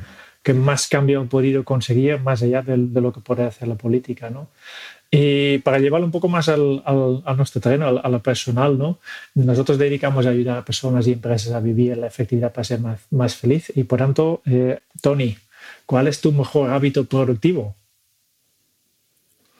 que 0.46 0.54
más 0.54 0.86
cambio 0.86 1.20
han 1.20 1.26
podido 1.26 1.64
conseguir 1.64 2.20
más 2.20 2.40
allá 2.40 2.62
de, 2.62 2.76
de, 2.76 3.00
lo 3.00 3.12
que 3.12 3.18
puede 3.18 3.42
hacer 3.42 3.66
la 3.66 3.74
política, 3.74 4.30
¿no? 4.30 4.46
Y 5.10 5.58
para 5.58 5.80
llevarlo 5.80 6.06
un 6.06 6.12
poco 6.12 6.28
más 6.28 6.48
al, 6.48 6.84
al, 6.84 7.20
a 7.26 7.34
nuestro 7.34 7.60
terreno, 7.60 8.00
a 8.00 8.08
lo 8.08 8.22
personal, 8.22 8.78
¿no? 8.78 8.98
nosotros 9.34 9.76
dedicamos 9.76 10.24
a 10.24 10.30
ayudar 10.30 10.58
a 10.58 10.64
personas 10.64 11.08
y 11.08 11.14
empresas 11.14 11.52
a 11.52 11.58
vivir 11.58 11.96
la 11.96 12.06
efectividad 12.06 12.52
para 12.52 12.62
ser 12.62 12.78
más, 12.78 13.00
más 13.10 13.34
feliz. 13.34 13.72
Y 13.74 13.82
por 13.82 13.98
tanto, 13.98 14.42
eh, 14.46 14.78
Tony, 15.02 15.36
¿cuál 15.84 16.06
es 16.06 16.20
tu 16.20 16.30
mejor 16.30 16.70
hábito 16.70 17.04
productivo? 17.06 17.74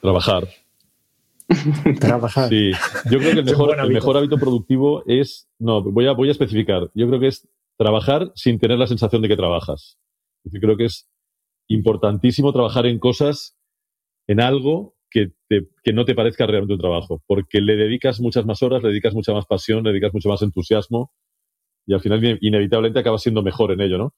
Trabajar. 0.01 0.47
Trabajar. 1.99 2.49
Sí, 2.49 2.70
yo 3.11 3.18
creo 3.18 3.32
que 3.32 3.41
el 3.41 3.45
mejor, 3.45 3.76
el 3.80 3.93
mejor 3.93 4.16
hábito 4.18 4.39
productivo 4.39 5.03
es, 5.05 5.49
no, 5.59 5.82
voy 5.82 6.07
a, 6.07 6.12
voy 6.12 6.28
a 6.28 6.32
especificar, 6.32 6.91
yo 6.95 7.09
creo 7.09 7.18
que 7.18 7.26
es 7.26 7.49
trabajar 7.76 8.30
sin 8.37 8.61
tener 8.61 8.78
la 8.78 8.87
sensación 8.87 9.20
de 9.22 9.28
que 9.28 9.37
trabajas. 9.37 9.99
Yo 10.51 10.61
creo 10.61 10.76
que 10.76 10.86
es 10.86 11.09
importantísimo 11.68 12.53
trabajar 12.53 12.86
en 12.86 12.99
cosas, 12.99 13.57
en 14.26 14.40
algo 14.40 14.94
que, 15.11 15.32
no 15.92 16.05
te 16.05 16.14
parezca 16.14 16.47
realmente 16.47 16.74
un 16.74 16.80
trabajo, 16.80 17.22
porque 17.26 17.61
le 17.61 17.76
dedicas 17.76 18.20
muchas 18.20 18.44
más 18.44 18.62
horas, 18.62 18.82
le 18.82 18.90
dedicas 18.90 19.14
mucha 19.14 19.32
más 19.32 19.47
pasión, 19.47 19.82
le 19.84 19.90
dedicas 19.90 20.12
mucho 20.12 20.28
más 20.28 20.42
entusiasmo 20.42 21.11
y 21.86 21.94
al 21.94 22.01
final 22.01 22.38
inevitablemente 22.40 23.01
acabas 23.01 23.22
siendo 23.22 23.42
mejor 23.42 23.72
en 23.72 23.80
ello, 23.80 23.99
¿no? 23.99 24.14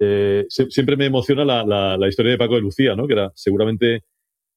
Eh, 0.00 0.46
siempre 0.48 0.96
me 0.96 1.06
emociona 1.06 1.44
la, 1.44 1.96
la, 1.96 2.08
historia 2.08 2.32
de 2.32 2.38
Paco 2.38 2.56
de 2.56 2.62
Lucía, 2.62 2.96
¿no? 2.96 3.06
Que 3.06 3.12
era 3.12 3.30
seguramente 3.36 4.04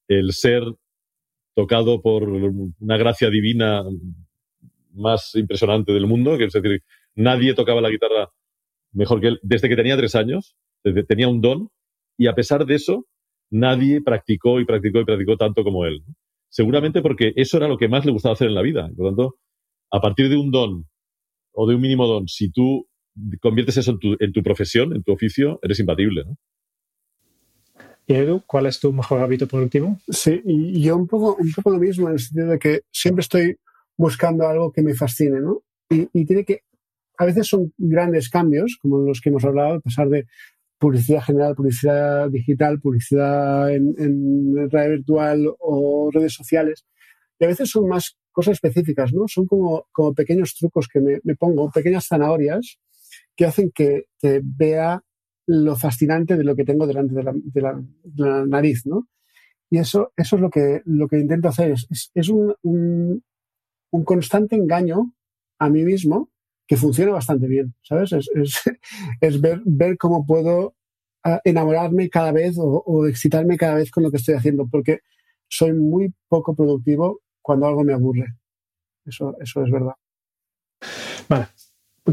el 0.08 0.32
ser 0.32 0.64
tocado 1.54 2.02
por 2.02 2.24
una 2.28 2.98
gracia 2.98 3.30
divina 3.30 3.84
más 4.94 5.36
impresionante 5.36 5.92
del 5.92 6.08
mundo, 6.08 6.38
que 6.38 6.46
es 6.46 6.54
decir, 6.54 6.84
nadie 7.16 7.54
tocaba 7.54 7.82
la 7.82 7.90
guitarra 7.90 8.32
mejor 8.96 9.22
que 9.22 9.28
él 9.28 9.40
desde 9.44 9.70
que 9.70 9.76
tenía 9.76 9.98
tres 9.98 10.16
años, 10.16 10.56
desde, 10.84 11.04
tenía 11.04 11.28
un 11.28 11.42
don, 11.42 11.70
y 12.18 12.28
a 12.28 12.34
pesar 12.34 12.66
de 12.66 12.76
eso, 12.76 13.06
nadie 13.52 14.02
practicó 14.02 14.60
y 14.60 14.66
practicó 14.66 15.02
y 15.02 15.06
practicó 15.06 15.38
tanto 15.38 15.64
como 15.64 15.86
él. 15.86 16.04
Seguramente 16.50 17.02
porque 17.02 17.34
eso 17.36 17.58
era 17.58 17.68
lo 17.68 17.78
que 17.78 17.90
más 17.90 18.06
le 18.06 18.12
gustaba 18.12 18.34
hacer 18.34 18.48
en 18.48 18.56
la 18.56 18.62
vida. 18.62 18.90
Por 18.96 19.06
lo 19.06 19.10
tanto, 19.10 19.36
a 19.92 20.00
partir 20.00 20.30
de 20.30 20.38
un 20.38 20.52
don 20.52 20.86
o 21.52 21.68
de 21.68 21.76
un 21.76 21.82
mínimo 21.82 22.08
don, 22.08 22.28
si 22.28 22.52
tú 22.52 22.88
conviertes 23.42 23.78
eso 23.78 23.92
en 23.92 24.00
tu, 24.00 24.16
en 24.20 24.32
tu 24.32 24.42
profesión, 24.42 24.96
en 24.96 25.04
tu 25.04 25.12
oficio, 25.12 25.60
eres 25.62 25.80
imbatible. 25.80 26.24
¿no? 26.26 26.38
¿Y 28.08 28.14
Edu, 28.14 28.44
cuál 28.46 28.68
es 28.68 28.80
tu 28.80 28.94
mejor 28.94 29.22
hábito 29.22 29.48
productivo? 29.48 29.98
Sí, 30.08 30.42
y 30.46 30.82
yo 30.82 30.96
un 30.96 31.08
poco, 31.08 31.36
un 31.36 31.52
poco 31.52 31.72
lo 31.72 31.80
mismo, 31.80 32.08
en 32.08 32.14
el 32.14 32.20
sentido 32.20 32.48
de 32.52 32.60
que 32.60 32.82
siempre 32.92 33.22
estoy 33.22 33.58
buscando 33.98 34.48
algo 34.48 34.72
que 34.72 34.82
me 34.82 34.94
fascine, 34.94 35.40
¿no? 35.40 35.64
Y, 35.90 36.08
y 36.14 36.26
tiene 36.26 36.46
que, 36.46 36.62
a 37.18 37.26
veces 37.26 37.48
son 37.48 37.74
grandes 37.78 38.30
cambios, 38.30 38.78
como 38.82 39.00
los 39.00 39.22
que 39.22 39.30
hemos 39.30 39.46
hablado, 39.46 39.76
a 39.76 39.80
pesar 39.80 40.10
de 40.10 40.26
publicidad 40.78 41.22
general, 41.22 41.56
publicidad 41.56 42.30
digital, 42.30 42.80
publicidad 42.80 43.74
en, 43.74 43.96
en 43.98 44.70
red 44.70 44.92
virtual 44.92 45.48
o 45.60 46.10
redes 46.12 46.34
sociales. 46.34 46.86
Y 47.40 47.46
a 47.46 47.48
veces 47.48 47.70
son 47.70 47.88
más 47.88 48.18
cosas 48.32 48.54
específicas, 48.54 49.14
¿no? 49.14 49.28
Son 49.28 49.46
como, 49.46 49.88
como 49.92 50.14
pequeños 50.14 50.56
trucos 50.56 50.88
que 50.88 51.00
me, 51.00 51.20
me 51.24 51.36
pongo, 51.36 51.72
pequeñas 51.72 52.08
zanahorias 52.08 52.78
que 53.36 53.46
hacen 53.46 53.72
que, 53.74 54.06
que, 54.20 54.42
vea 54.44 55.02
lo 55.48 55.76
fascinante 55.76 56.36
de 56.36 56.44
lo 56.44 56.56
que 56.56 56.66
tengo 56.66 56.88
delante 56.88 57.16
de 57.16 57.24
la, 57.24 57.34
de 57.34 57.62
la, 57.62 57.82
de 58.04 58.24
la 58.24 58.46
nariz, 58.46 58.86
¿no? 58.86 59.08
Y 59.70 59.78
eso, 59.78 60.12
eso 60.16 60.36
es 60.36 60.42
lo 60.42 60.50
que, 60.50 60.82
lo 60.86 61.08
que 61.08 61.20
intento 61.20 61.50
hacer. 61.50 61.72
Es, 61.72 62.12
es 62.14 62.30
un, 62.30 62.54
un, 62.62 63.24
un, 63.92 64.04
constante 64.04 64.56
engaño 64.56 65.14
a 65.60 65.70
mí 65.70 65.84
mismo 65.84 66.30
que 66.68 66.78
funciona 66.78 67.12
bastante 67.12 67.48
bien, 67.48 67.74
¿sabes? 67.84 68.12
Es, 68.14 68.30
es, 68.36 68.62
es 69.22 69.42
ver, 69.42 69.62
ver 69.66 69.98
cómo 69.98 70.26
puedo 70.26 70.76
uh, 71.26 71.38
enamorarme 71.44 72.10
cada 72.10 72.32
vez 72.32 72.58
o, 72.58 72.84
o, 72.86 73.08
excitarme 73.08 73.58
cada 73.58 73.76
vez 73.76 73.92
con 73.92 74.04
lo 74.04 74.12
que 74.12 74.18
estoy 74.18 74.36
haciendo, 74.36 74.68
porque 74.68 75.00
soy 75.48 75.74
muy 75.74 76.14
poco 76.28 76.56
productivo 76.56 77.22
cuando 77.42 77.68
algo 77.68 77.84
me 77.84 77.94
aburre. 77.94 78.36
Eso, 79.06 79.36
eso 79.40 79.64
es 79.64 79.72
verdad. 79.72 79.94
Vale. 81.30 81.48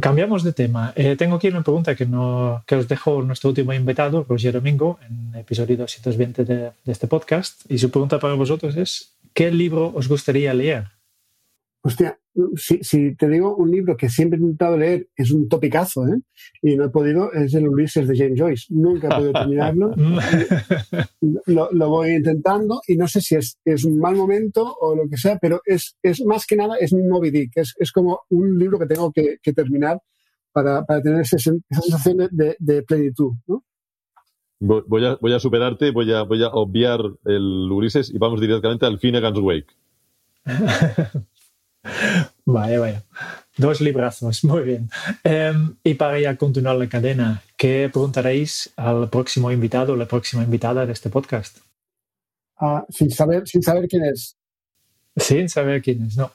Cambiamos 0.00 0.42
de 0.42 0.54
tema. 0.54 0.94
Eh, 0.96 1.16
tengo 1.16 1.36
aquí 1.36 1.48
una 1.48 1.62
pregunta 1.62 1.94
que, 1.94 2.06
no, 2.06 2.64
que 2.66 2.76
os 2.76 2.88
dejo 2.88 3.20
nuestro 3.22 3.50
último 3.50 3.74
invitado, 3.74 4.24
Roger 4.26 4.54
Domingo, 4.54 4.98
en 5.06 5.34
el 5.34 5.40
episodio 5.40 5.76
220 5.76 6.44
de, 6.44 6.56
de 6.56 6.92
este 6.92 7.06
podcast. 7.06 7.70
Y 7.70 7.76
su 7.76 7.90
pregunta 7.90 8.18
para 8.18 8.32
vosotros 8.32 8.74
es, 8.76 9.18
¿qué 9.34 9.50
libro 9.50 9.92
os 9.94 10.08
gustaría 10.08 10.54
leer? 10.54 10.88
Hostia, 11.82 12.18
si, 12.56 12.78
si, 12.82 13.14
te 13.14 13.28
digo 13.28 13.54
un 13.56 13.70
libro 13.70 13.96
que 13.96 14.08
siempre 14.08 14.38
he 14.38 14.42
intentado 14.42 14.76
leer, 14.76 15.08
es 15.16 15.30
un 15.30 15.48
topicazo, 15.48 16.06
¿eh? 16.06 16.20
Y 16.62 16.76
no 16.76 16.84
he 16.84 16.88
podido, 16.88 17.32
es 17.32 17.54
el 17.54 17.68
Ulises 17.68 18.08
de 18.08 18.16
James 18.16 18.40
Joyce. 18.40 18.66
Nunca 18.70 19.08
he 19.08 19.10
podido 19.10 19.32
terminarlo. 19.40 19.94
lo, 21.46 21.70
lo, 21.72 21.88
voy 21.88 22.10
intentando 22.10 22.80
y 22.86 22.96
no 22.96 23.06
sé 23.06 23.20
si 23.20 23.36
es, 23.36 23.58
es, 23.64 23.84
un 23.84 23.98
mal 23.98 24.16
momento 24.16 24.74
o 24.80 24.94
lo 24.94 25.08
que 25.08 25.16
sea, 25.16 25.38
pero 25.40 25.60
es, 25.64 25.96
es 26.02 26.24
más 26.24 26.46
que 26.46 26.56
nada, 26.56 26.76
es 26.80 26.92
mi 26.92 27.02
Moby 27.02 27.30
Dick. 27.30 27.52
Es, 27.56 27.74
es 27.78 27.92
como 27.92 28.20
un 28.30 28.58
libro 28.58 28.78
que 28.78 28.86
tengo 28.86 29.12
que, 29.12 29.36
que 29.42 29.52
terminar 29.52 29.98
para, 30.52 30.84
para 30.84 31.02
tener 31.02 31.20
esa, 31.20 31.36
esa 31.36 31.52
sensación 31.70 32.28
de, 32.30 32.56
de, 32.58 32.82
plenitud, 32.82 33.32
¿no? 33.46 33.64
Voy 34.60 35.04
a, 35.04 35.16
voy 35.20 35.32
a 35.32 35.40
superarte, 35.40 35.90
voy 35.90 36.12
a, 36.12 36.22
voy 36.22 36.42
a 36.44 36.48
obviar 36.48 37.00
el 37.24 37.68
Ulises 37.70 38.14
y 38.14 38.18
vamos 38.18 38.40
directamente 38.40 38.86
al 38.86 39.00
Finnegan's 39.00 39.40
Wake. 39.40 39.74
Vaya, 42.44 42.80
vaya. 42.80 43.02
Dos 43.56 43.80
librazos, 43.80 44.44
muy 44.44 44.62
bien. 44.62 44.90
Um, 45.24 45.76
y 45.82 45.94
para 45.94 46.20
ya 46.20 46.36
continuar 46.36 46.76
la 46.76 46.88
cadena, 46.88 47.42
¿qué 47.56 47.88
preguntaréis 47.92 48.72
al 48.76 49.08
próximo 49.08 49.50
invitado 49.50 49.92
o 49.92 49.96
la 49.96 50.06
próxima 50.06 50.42
invitada 50.42 50.86
de 50.86 50.92
este 50.92 51.10
podcast? 51.10 51.58
Uh, 52.60 52.80
sin, 52.88 53.10
saber, 53.10 53.46
sin 53.46 53.62
saber 53.62 53.88
quién 53.88 54.04
es. 54.04 54.36
Sin 55.16 55.48
saber 55.48 55.82
quién 55.82 56.06
es, 56.06 56.16
no. 56.16 56.32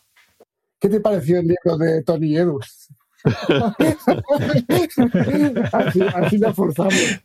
¿Qué 0.80 0.90
te 0.90 1.00
pareció 1.00 1.40
el 1.40 1.48
libro 1.48 1.78
de 1.78 2.04
Tony 2.04 2.38
Edu? 2.38 2.60
así, 5.74 6.02
así 6.02 6.38
la 6.38 6.54
forzamos. 6.54 7.20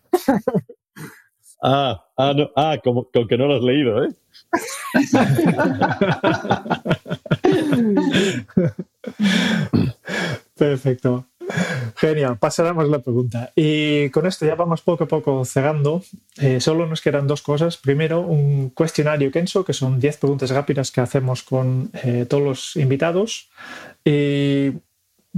Ah, 1.62 2.04
ah, 2.16 2.32
no, 2.34 2.50
ah 2.56 2.78
como, 2.82 3.08
como, 3.12 3.26
que 3.26 3.38
no 3.38 3.46
lo 3.46 3.56
has 3.56 3.62
leído, 3.62 4.04
¿eh? 4.04 4.08
Perfecto. 10.56 11.26
Genial, 11.96 12.38
pasaremos 12.38 12.88
la 12.88 13.00
pregunta. 13.00 13.52
Y 13.54 14.10
con 14.10 14.26
esto 14.26 14.46
ya 14.46 14.54
vamos 14.54 14.82
poco 14.82 15.04
a 15.04 15.08
poco 15.08 15.44
cerrando. 15.44 16.02
Eh, 16.38 16.60
solo 16.60 16.86
nos 16.86 17.00
quedan 17.00 17.26
dos 17.26 17.42
cosas. 17.42 17.76
Primero, 17.76 18.20
un 18.20 18.70
cuestionario 18.70 19.30
Kenso, 19.30 19.64
que 19.64 19.72
son 19.72 20.00
10 20.00 20.16
preguntas 20.18 20.50
rápidas 20.50 20.90
que 20.90 21.00
hacemos 21.00 21.42
con 21.42 21.90
eh, 22.04 22.26
todos 22.28 22.42
los 22.42 22.76
invitados. 22.76 23.50
Y 24.04 24.72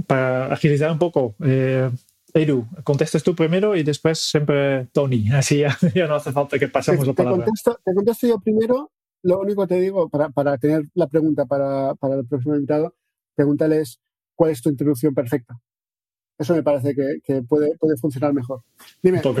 para 0.07 0.53
agilizar 0.53 0.91
un 0.91 0.99
poco, 0.99 1.35
eh, 1.43 1.89
Edu, 2.33 2.67
contestes 2.83 3.23
tú 3.23 3.33
primero 3.33 3.75
y 3.75 3.83
después 3.83 4.19
siempre 4.19 4.87
Tony. 4.91 5.29
Así 5.31 5.59
ya, 5.59 5.77
no 6.07 6.15
hace 6.15 6.31
falta 6.31 6.59
que 6.59 6.67
pasemos 6.67 7.07
la 7.07 7.13
palabra. 7.13 7.45
Te 7.45 7.93
contesto, 7.93 8.27
yo 8.27 8.39
primero. 8.39 8.91
Lo 9.25 9.39
único 9.39 9.63
que 9.63 9.73
te 9.73 9.81
digo, 9.81 10.07
para, 10.07 10.29
para 10.29 10.55
tener 10.59 10.83
la 10.93 11.07
pregunta 11.07 11.47
para, 11.47 11.95
para 11.95 12.13
el 12.13 12.27
próximo 12.27 12.53
invitado, 12.53 12.93
pregúntales 13.33 13.99
cuál 14.35 14.51
es 14.51 14.61
tu 14.61 14.69
introducción 14.69 15.15
perfecta. 15.15 15.59
Eso 16.37 16.53
me 16.53 16.61
parece 16.61 16.93
que, 16.93 17.41
puede, 17.41 17.75
puede 17.77 17.97
funcionar 17.97 18.33
mejor. 18.33 18.61
Dime, 19.01 19.21
Te 19.21 19.33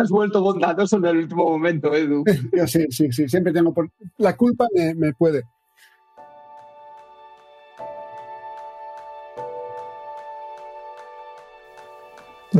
has 0.00 0.08
vuelto 0.08 0.40
bondadoso 0.40 0.96
en 0.96 1.04
el 1.04 1.16
último 1.18 1.44
momento, 1.44 1.94
Edu. 1.94 2.24
Yo 2.56 2.66
sí, 2.66 2.86
sí, 2.88 3.12
sí. 3.12 3.28
Siempre 3.28 3.52
tengo 3.52 3.74
por... 3.74 3.90
La 4.16 4.34
culpa 4.34 4.66
me, 4.74 4.94
me 4.94 5.12
puede. 5.12 5.42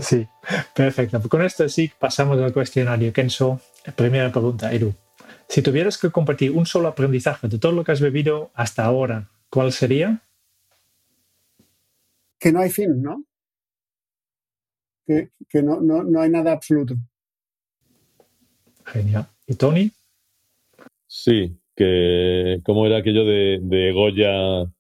Sí, 0.03 0.29
perfecto. 0.75 1.23
Con 1.31 1.41
esto 1.41 1.67
sí 1.67 1.91
pasamos 1.99 2.39
al 2.41 2.53
cuestionario. 2.53 3.11
Kenzo, 3.11 3.61
primera 3.93 4.31
pregunta, 4.31 4.73
Edu. 4.73 4.95
Si 5.49 5.63
tuvieras 5.63 5.99
que 5.99 6.11
compartir 6.11 6.51
un 6.53 6.67
solo 6.67 6.89
aprendizaje 6.89 7.49
de 7.49 7.59
todo 7.59 7.73
lo 7.73 7.85
que 7.85 7.93
has 7.93 8.01
bebido 8.01 8.51
hasta 8.55 8.85
ahora, 8.85 9.29
¿cuál 9.51 9.73
sería? 9.73 10.23
que 12.45 12.53
no 12.53 12.61
hay 12.61 12.69
fin, 12.69 13.01
¿no? 13.01 13.25
Que, 15.07 15.31
no, 15.63 15.81
no, 15.81 16.21
hay 16.21 16.29
nada 16.29 16.53
absoluto. 16.53 16.95
Genial. 18.85 19.29
¿Y 19.47 19.55
Tony? 19.55 19.91
Sí, 21.07 21.59
que 21.75 22.61
como 22.63 22.85
era 22.85 22.99
aquello 22.99 23.25
de, 23.25 23.93
Goya, 23.95 24.71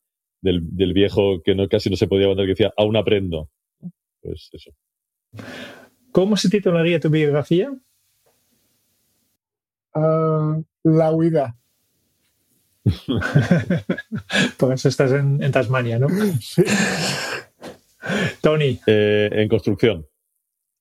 del, 0.42 0.92
viejo 0.92 1.42
que 1.42 1.54
no, 1.54 1.66
casi 1.66 1.88
no 1.88 1.96
se 1.96 2.06
podía 2.06 2.24
aguantar, 2.24 2.44
que 2.44 2.52
decía, 2.52 2.74
aún 2.76 2.96
aprendo. 2.96 3.48
Pues 4.20 4.50
eso. 4.52 4.70
¿Cómo 6.12 6.36
se 6.36 6.50
titularía 6.50 7.00
tu 7.00 7.08
biografía? 7.08 7.74
La 9.94 11.10
huida. 11.12 11.56
Por 14.58 14.72
eso 14.74 14.88
estás 14.88 15.12
en, 15.12 15.42
en 15.42 15.52
Tasmania, 15.52 15.98
¿no? 15.98 16.08
Sí. 16.40 16.62
Tony. 18.40 18.80
Eh, 18.86 19.30
en 19.32 19.48
construcción. 19.48 20.06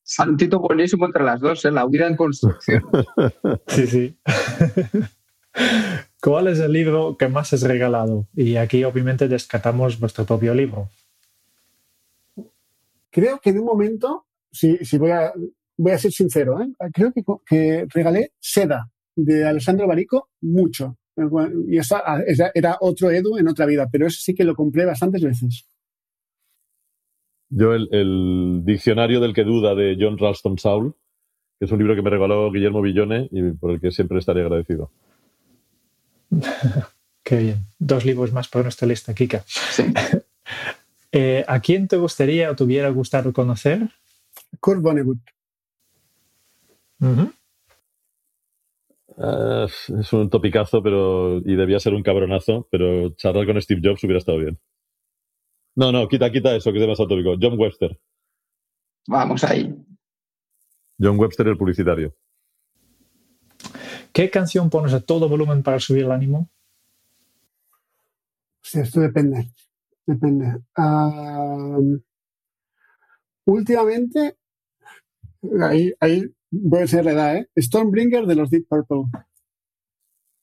Santito 0.03 0.59
buenísimo 0.59 1.05
entre 1.05 1.23
las 1.23 1.39
dos, 1.39 1.63
¿eh? 1.63 1.71
la 1.71 1.85
huida 1.85 2.07
en 2.07 2.17
construcción. 2.17 2.83
sí, 3.67 3.87
sí. 3.87 4.17
¿Cuál 6.21 6.47
es 6.47 6.59
el 6.59 6.73
libro 6.73 7.15
que 7.17 7.29
más 7.29 7.53
has 7.53 7.61
regalado? 7.61 8.27
Y 8.35 8.57
aquí 8.57 8.83
obviamente 8.83 9.27
descartamos 9.27 9.99
vuestro 9.99 10.25
propio 10.25 10.53
libro. 10.53 10.89
Creo 13.09 13.39
que 13.39 13.51
en 13.51 13.59
un 13.59 13.65
momento, 13.65 14.25
si, 14.51 14.77
voy, 14.97 15.11
a, 15.11 15.31
voy 15.77 15.91
a 15.91 15.97
ser 15.97 16.11
sincero, 16.11 16.59
¿eh? 16.61 16.67
creo 16.91 17.13
que, 17.13 17.23
que, 17.45 17.85
regalé 17.93 18.33
Seda 18.39 18.89
de 19.15 19.45
Alessandro 19.45 19.87
Barico 19.87 20.29
mucho. 20.41 20.97
Y 21.67 21.77
esa, 21.77 22.01
era 22.53 22.77
otro 22.81 23.11
Edu 23.11 23.37
en 23.37 23.47
otra 23.47 23.65
vida, 23.65 23.87
pero 23.91 24.07
ese 24.07 24.21
sí 24.21 24.33
que 24.33 24.43
lo 24.43 24.55
compré 24.55 24.85
bastantes 24.85 25.21
veces. 25.21 25.67
Yo 27.49 27.73
el, 27.75 28.61
diccionario 28.65 29.19
del 29.19 29.33
que 29.33 29.43
duda 29.43 29.75
de 29.75 29.95
John 29.99 30.17
Ralston 30.17 30.57
Saul, 30.57 30.95
que 31.59 31.65
es 31.65 31.71
un 31.71 31.77
libro 31.77 31.95
que 31.95 32.01
me 32.01 32.09
regaló 32.09 32.51
Guillermo 32.51 32.81
Villone 32.81 33.29
y 33.31 33.51
por 33.51 33.71
el 33.71 33.79
que 33.79 33.91
siempre 33.91 34.17
estaré 34.17 34.41
agradecido. 34.41 34.89
Qué 37.23 37.37
bien. 37.37 37.57
Dos 37.77 38.05
libros 38.05 38.33
más 38.33 38.47
para 38.47 38.63
nuestra 38.63 38.87
lista, 38.87 39.13
Kika. 39.13 39.43
Eh, 41.15 41.45
¿A 41.47 41.59
quién 41.59 41.87
te 41.87 41.95
gustaría 41.95 42.49
o 42.49 42.55
te 42.55 42.63
hubiera 42.63 42.89
gustado 42.89 43.31
conocer? 43.33 43.87
Kurt 44.59 44.81
Vonnegut. 44.81 45.19
Ah, 49.17 49.65
es 49.67 50.13
un 50.13 50.29
topicazo 50.29 50.81
pero, 50.81 51.37
y 51.37 51.55
debía 51.55 51.79
ser 51.79 51.93
un 51.93 52.03
cabronazo, 52.03 52.67
pero 52.71 53.09
charlar 53.15 53.45
con 53.45 53.61
Steve 53.61 53.81
Jobs 53.83 54.03
hubiera 54.03 54.19
estado 54.19 54.39
bien. 54.39 54.59
No, 55.75 55.91
no, 55.91 56.07
quita, 56.07 56.31
quita 56.31 56.55
eso, 56.55 56.71
que 56.71 56.77
es 56.77 56.81
demasiado 56.81 57.09
tópico. 57.09 57.35
John 57.41 57.59
Webster. 57.59 57.99
Vamos 59.07 59.43
ahí. 59.43 59.75
John 60.99 61.19
Webster, 61.19 61.47
el 61.47 61.57
publicitario. 61.57 62.15
¿Qué 64.13 64.29
canción 64.29 64.69
pones 64.69 64.93
a 64.93 65.01
todo 65.01 65.27
volumen 65.27 65.63
para 65.63 65.79
subir 65.79 66.03
el 66.03 66.11
ánimo? 66.11 66.49
Sí, 68.61 68.79
esto 68.79 68.99
depende. 69.01 69.49
Depende. 70.05 70.61
últimamente, 73.45 74.37
ahí, 75.61 75.93
ahí 75.99 76.31
voy 76.53 76.81
a 76.83 76.87
ser 76.87 77.05
la 77.05 77.11
edad, 77.11 77.37
¿eh? 77.37 77.49
Stormbringer 77.57 78.25
de 78.25 78.35
los 78.35 78.49
Deep 78.49 78.67
Purple. 78.67 79.05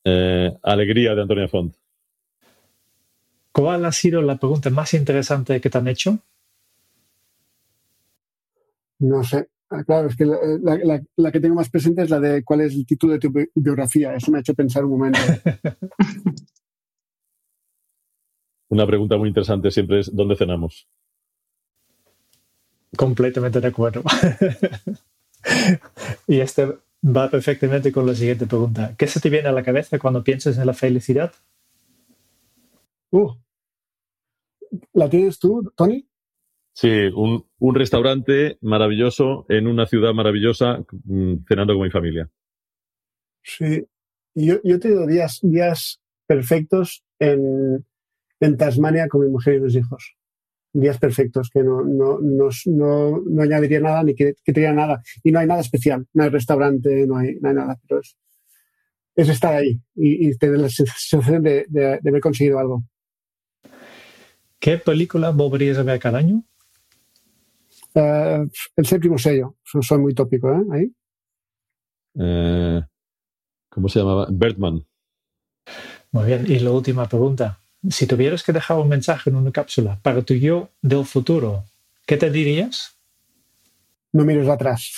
Eh, 0.04 0.50
alegría 0.62 1.14
de 1.14 1.22
Antonia 1.22 1.48
Font. 1.48 1.74
¿Cuál 3.52 3.84
ha 3.84 3.92
sido 3.92 4.22
la 4.22 4.36
pregunta 4.36 4.70
más 4.70 4.94
interesante 4.94 5.60
que 5.60 5.70
te 5.70 5.78
han 5.78 5.88
hecho? 5.88 6.18
No 8.98 9.22
sé. 9.24 9.48
Claro, 9.86 10.08
es 10.08 10.16
que 10.16 10.24
la, 10.26 11.30
que 11.30 11.40
tengo 11.40 11.54
más 11.54 11.70
presente 11.70 12.02
es 12.02 12.10
la 12.10 12.18
de 12.18 12.42
cuál 12.42 12.62
es 12.62 12.74
el 12.74 12.84
título 12.84 13.12
de 13.12 13.20
tu 13.20 13.32
biografía. 13.54 14.14
Eso 14.14 14.32
me 14.32 14.38
ha 14.38 14.40
hecho 14.40 14.54
pensar 14.54 14.84
un 14.84 14.90
momento. 14.90 15.20
Una 18.68 18.86
pregunta 18.86 19.16
muy 19.16 19.28
interesante 19.28 19.70
siempre 19.70 20.00
es 20.00 20.14
¿dónde 20.14 20.34
cenamos? 20.36 20.88
Completamente 22.96 23.60
de 23.60 23.68
acuerdo. 23.68 24.02
y 26.26 26.40
este 26.40 26.66
va 27.02 27.30
perfectamente 27.30 27.92
con 27.92 28.06
la 28.06 28.14
siguiente 28.14 28.46
pregunta. 28.46 28.94
¿Qué 28.96 29.06
se 29.06 29.20
te 29.20 29.30
viene 29.30 29.48
a 29.48 29.52
la 29.52 29.62
cabeza 29.62 29.98
cuando 29.98 30.22
piensas 30.22 30.58
en 30.58 30.66
la 30.66 30.74
felicidad? 30.74 31.32
Uh, 33.10 33.32
¿La 34.92 35.08
tienes 35.08 35.38
tú, 35.38 35.72
Tony? 35.76 36.06
Sí, 36.72 36.88
un, 37.14 37.74
restaurante 37.74 38.58
maravilloso 38.60 39.44
en 39.48 39.66
una 39.66 39.86
ciudad 39.86 40.14
maravillosa, 40.14 40.84
mm, 41.04 41.44
cenando 41.46 41.74
con 41.74 41.82
mi 41.82 41.90
familia. 41.90 42.30
Sí, 43.42 43.84
yo, 44.34 44.60
yo 44.62 44.76
he 44.76 44.78
tenido 44.78 45.06
días, 45.06 45.40
días 45.42 46.00
perfectos 46.26 47.04
en, 47.18 47.84
Tasmania 48.56 49.08
con 49.08 49.20
mi 49.22 49.28
mujer 49.28 49.56
y 49.56 49.60
mis 49.60 49.74
hijos. 49.74 50.16
Días 50.72 50.98
perfectos 50.98 51.50
que 51.52 51.62
no, 51.62 51.82
no, 51.82 52.18
no, 52.66 53.42
añadiría 53.42 53.80
nada 53.80 54.04
ni 54.04 54.14
que, 54.14 54.34
que 54.44 54.52
nada. 54.72 55.02
Y 55.24 55.32
no 55.32 55.40
hay 55.40 55.46
nada 55.46 55.60
especial, 55.60 56.06
no 56.12 56.22
hay 56.22 56.30
restaurante, 56.30 57.06
no 57.06 57.16
hay, 57.16 57.36
nada, 57.40 57.78
pero 57.88 58.00
es, 58.00 59.28
estar 59.28 59.54
ahí 59.54 59.80
y, 59.94 60.36
tener 60.38 60.58
la 60.58 60.68
sensación 60.68 61.42
de 61.42 62.00
haber 62.04 62.20
conseguido 62.20 62.58
algo. 62.58 62.84
¿Qué 64.60 64.76
película 64.76 65.30
volverías 65.30 65.78
a 65.78 65.82
ver 65.82 65.98
cada 65.98 66.18
año? 66.18 66.44
Eh, 67.94 68.46
el 68.76 68.86
séptimo 68.86 69.18
sello. 69.18 69.56
Soy 69.64 69.98
muy 69.98 70.14
tópico, 70.14 70.52
¿eh? 70.52 70.62
Ahí. 70.70 70.92
Eh, 72.18 72.82
¿Cómo 73.70 73.88
se 73.88 74.00
llamaba? 74.00 74.26
Bertman. 74.30 74.84
Muy 76.12 76.26
bien. 76.26 76.44
Y 76.46 76.58
la 76.58 76.72
última 76.72 77.08
pregunta. 77.08 77.58
Si 77.88 78.06
tuvieras 78.06 78.42
que 78.42 78.52
dejar 78.52 78.78
un 78.78 78.88
mensaje 78.88 79.30
en 79.30 79.36
una 79.36 79.52
cápsula 79.52 79.98
para 80.02 80.22
tu 80.22 80.34
yo 80.34 80.68
del 80.82 81.06
futuro, 81.06 81.64
¿qué 82.06 82.16
te 82.16 82.30
dirías? 82.30 82.96
No 84.12 84.24
mires 84.24 84.48
atrás. 84.48 84.92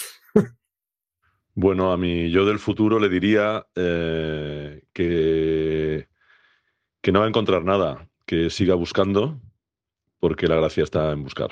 bueno, 1.55 1.93
a 1.93 1.97
mi 1.97 2.30
yo 2.30 2.45
del 2.45 2.59
futuro 2.59 2.99
le 2.99 3.09
diría 3.09 3.66
eh, 3.76 4.83
que, 4.93 6.09
que 7.01 7.12
no 7.12 7.20
va 7.20 7.26
a 7.26 7.28
encontrar 7.28 7.64
nada, 7.64 8.09
que 8.26 8.51
siga 8.51 8.74
buscando, 8.74 9.41
porque 10.18 10.47
la 10.47 10.57
gracia 10.57 10.85
está 10.85 11.12
en 11.12 11.22
buscar. 11.22 11.51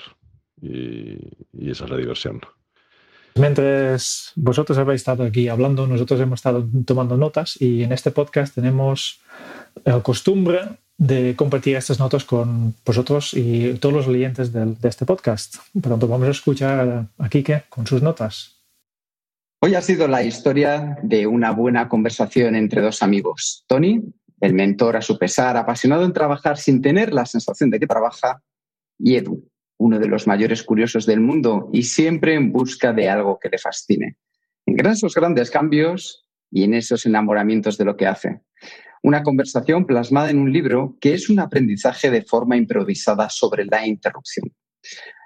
Y, 0.63 1.19
esa 1.71 1.85
es 1.85 1.91
la 1.91 1.97
diversión. 1.97 2.41
Mientras 3.35 4.33
vosotros 4.37 4.79
habéis 4.79 5.01
estado 5.01 5.25
aquí 5.25 5.49
hablando, 5.49 5.87
nosotros 5.87 6.21
hemos 6.21 6.39
estado 6.39 6.69
tomando 6.85 7.17
notas 7.17 7.61
y 7.61 7.83
en 7.83 7.93
este 7.93 8.11
podcast 8.11 8.55
tenemos 8.55 9.21
la 9.85 10.01
costumbre 10.03 10.61
de 11.01 11.35
compartir 11.35 11.77
estas 11.77 11.99
notas 11.99 12.27
con 12.27 12.75
vosotros 12.85 13.33
y 13.33 13.73
todos 13.79 13.95
los 13.95 14.07
oyentes 14.07 14.53
de, 14.53 14.77
este 14.83 15.07
podcast. 15.07 15.57
Por 15.81 15.99
vamos 15.99 16.29
a 16.29 16.31
escuchar 16.31 17.07
a 17.19 17.29
Kike 17.31 17.65
con 17.71 17.87
sus 17.87 18.03
notas. 18.03 18.61
Hoy 19.63 19.75
ha 19.75 19.81
sido 19.81 20.07
la 20.09 20.23
historia 20.23 20.99
de 21.03 21.27
una 21.27 21.53
buena 21.53 21.89
conversación 21.89 22.55
entre 22.55 22.83
dos 22.83 23.03
amigos. 23.03 23.65
Tony, 23.67 24.03
el 24.43 24.53
mentor 24.53 24.99
a 24.99 25.01
su 25.01 25.19
pesar, 25.19 25.57
apasionado 25.57 26.05
en 26.05 26.13
trabajar 26.13 26.59
sin 26.59 26.83
tener 26.83 27.15
la 27.15 27.25
sensación 27.25 27.71
de 27.71 27.81
que 27.81 27.87
trabaja, 27.87 28.43
y 28.99 29.17
Edu, 29.17 29.49
uno 29.79 29.99
de 29.99 30.07
los 30.07 30.27
mayores 30.27 30.63
curiosos 30.63 31.07
del 31.07 31.21
mundo 31.21 31.71
y 31.73 31.85
siempre 31.85 32.35
en 32.35 32.53
busca 32.53 32.93
de 32.93 33.09
algo 33.09 33.39
que 33.39 33.49
le 33.49 33.57
fascine. 33.57 34.19
En 34.67 34.87
esos 34.87 35.15
grandes 35.15 35.51
cambios 35.51 36.27
y 36.51 36.65
en 36.65 36.75
esos 36.75 37.07
enamoramientos 37.07 37.79
de 37.79 37.87
lo 37.87 37.97
que 37.97 38.07
hace. 38.07 38.43
Una 39.03 39.23
conversación 39.23 39.87
plasmada 39.87 40.31
en 40.31 40.39
un 40.39 40.53
libro 40.53 40.97
que 41.01 41.15
es 41.15 41.31
un 41.31 41.41
aprendizaje 41.41 42.11
de 42.11 42.23
forma 42.23 42.57
improvisada 42.57 43.31
sobre 43.31 43.65
la 43.65 43.87
interrupción. 43.87 44.53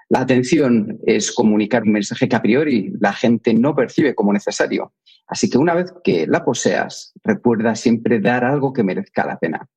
La 0.07 0.21
atención 0.21 0.99
es 1.05 1.31
comunicar 1.31 1.83
un 1.83 1.91
mensaje 1.91 2.29
que 2.29 2.35
a 2.35 2.41
priori 2.41 2.93
la 2.99 3.11
gente 3.11 3.53
no 3.53 3.75
percibe 3.75 4.15
como 4.15 4.31
necesario. 4.31 4.93
Así 5.27 5.49
que 5.49 5.57
una 5.57 5.73
vez 5.73 5.91
que 6.03 6.27
la 6.27 6.45
poseas, 6.45 7.11
recuerda 7.23 7.75
siempre 7.75 8.19
dar 8.19 8.45
algo 8.45 8.71
que 8.71 8.83
merezca 8.83 9.25
la 9.25 9.39
pena. 9.39 9.67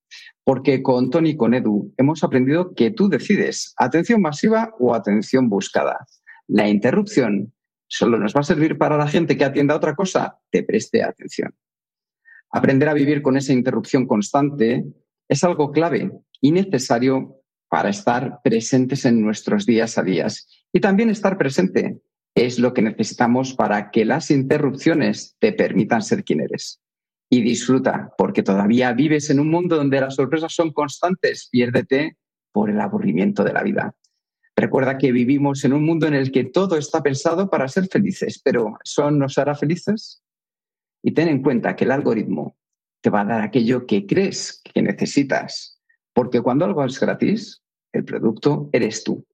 Porque 0.44 0.82
con 0.82 1.10
Tony 1.10 1.30
y 1.30 1.36
con 1.36 1.54
Edu 1.54 1.92
hemos 1.96 2.22
aprendido 2.22 2.74
que 2.74 2.90
tú 2.90 3.08
decides 3.08 3.74
atención 3.78 4.20
masiva 4.20 4.74
o 4.78 4.94
atención 4.94 5.48
buscada. 5.48 6.06
La 6.46 6.68
interrupción 6.68 7.52
solo 7.86 8.18
nos 8.18 8.34
va 8.34 8.40
a 8.40 8.44
servir 8.44 8.78
para 8.78 8.96
la 8.96 9.08
gente 9.08 9.36
que 9.36 9.44
atienda 9.44 9.74
otra 9.74 9.94
cosa, 9.94 10.38
te 10.50 10.62
preste 10.62 11.02
atención. 11.02 11.54
Aprender 12.50 12.88
a 12.88 12.94
vivir 12.94 13.22
con 13.22 13.36
esa 13.36 13.52
interrupción 13.52 14.06
constante 14.06 14.84
es 15.28 15.44
algo 15.44 15.70
clave 15.72 16.10
y 16.40 16.52
necesario 16.52 17.42
para 17.68 17.90
estar 17.90 18.40
presentes 18.42 19.04
en 19.04 19.20
nuestros 19.20 19.66
días 19.66 19.98
a 19.98 20.02
días. 20.02 20.48
Y 20.72 20.80
también 20.80 21.10
estar 21.10 21.36
presente 21.36 22.00
es 22.34 22.58
lo 22.58 22.72
que 22.72 22.82
necesitamos 22.82 23.54
para 23.54 23.90
que 23.90 24.04
las 24.04 24.30
interrupciones 24.30 25.36
te 25.38 25.52
permitan 25.52 26.02
ser 26.02 26.24
quien 26.24 26.40
eres. 26.40 26.80
Y 27.30 27.42
disfruta, 27.42 28.14
porque 28.16 28.42
todavía 28.42 28.92
vives 28.92 29.28
en 29.28 29.40
un 29.40 29.50
mundo 29.50 29.76
donde 29.76 30.00
las 30.00 30.14
sorpresas 30.14 30.54
son 30.54 30.72
constantes. 30.72 31.48
Piérdete 31.50 32.16
por 32.52 32.70
el 32.70 32.80
aburrimiento 32.80 33.44
de 33.44 33.52
la 33.52 33.62
vida. 33.62 33.94
Recuerda 34.56 34.98
que 34.98 35.12
vivimos 35.12 35.64
en 35.64 35.74
un 35.74 35.84
mundo 35.84 36.06
en 36.06 36.14
el 36.14 36.32
que 36.32 36.44
todo 36.44 36.78
está 36.78 37.02
pensado 37.02 37.50
para 37.50 37.68
ser 37.68 37.86
felices, 37.86 38.40
pero 38.42 38.78
¿eso 38.82 39.10
nos 39.10 39.36
hará 39.36 39.54
felices? 39.54 40.22
Y 41.02 41.12
ten 41.12 41.28
en 41.28 41.42
cuenta 41.42 41.76
que 41.76 41.84
el 41.84 41.92
algoritmo 41.92 42.56
te 43.00 43.10
va 43.10 43.20
a 43.20 43.24
dar 43.24 43.40
aquello 43.40 43.86
que 43.86 44.06
crees 44.06 44.60
que 44.62 44.82
necesitas 44.82 45.78
porque 46.18 46.40
cuando 46.40 46.64
algo 46.64 46.84
es 46.84 46.98
gratis, 46.98 47.62
el 47.92 48.04
producto 48.04 48.70
eres 48.72 49.04
tú. 49.04 49.24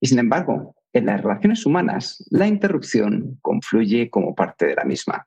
Y 0.00 0.06
sin 0.06 0.20
embargo, 0.20 0.76
en 0.92 1.06
las 1.06 1.20
relaciones 1.20 1.66
humanas, 1.66 2.24
la 2.30 2.46
interrupción 2.46 3.36
confluye 3.42 4.08
como 4.10 4.32
parte 4.36 4.66
de 4.66 4.76
la 4.76 4.84
misma. 4.84 5.26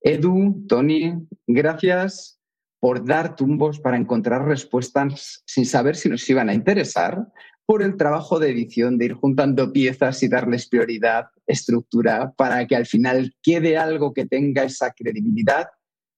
Edu, 0.00 0.64
Tony, 0.66 1.12
gracias 1.46 2.40
por 2.80 3.04
dar 3.04 3.36
tumbos 3.36 3.80
para 3.80 3.98
encontrar 3.98 4.46
respuestas 4.46 5.42
sin 5.46 5.66
saber 5.66 5.94
si 5.94 6.08
nos 6.08 6.26
iban 6.30 6.48
a 6.48 6.54
interesar, 6.54 7.28
por 7.66 7.82
el 7.82 7.96
trabajo 7.96 8.38
de 8.38 8.50
edición, 8.50 8.98
de 8.98 9.06
ir 9.06 9.12
juntando 9.14 9.72
piezas 9.72 10.22
y 10.22 10.28
darles 10.28 10.68
prioridad, 10.68 11.26
estructura, 11.46 12.32
para 12.36 12.66
que 12.66 12.76
al 12.76 12.86
final 12.86 13.34
quede 13.42 13.78
algo 13.78 14.12
que 14.12 14.26
tenga 14.26 14.64
esa 14.64 14.92
credibilidad, 14.92 15.68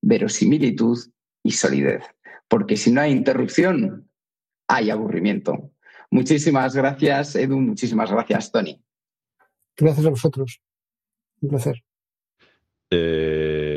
verosimilitud 0.02 0.98
y 1.42 1.52
solidez 1.52 2.02
porque 2.48 2.76
si 2.76 2.92
no 2.92 3.00
hay 3.00 3.12
interrupción, 3.12 4.08
hay 4.68 4.90
aburrimiento. 4.90 5.72
Muchísimas 6.10 6.74
gracias, 6.74 7.36
Edu. 7.36 7.58
Muchísimas 7.58 8.10
gracias, 8.10 8.50
Tony. 8.52 8.82
Gracias 9.76 10.06
a 10.06 10.10
vosotros. 10.10 10.60
Un 11.40 11.48
placer. 11.50 11.84
Eh, 12.90 13.75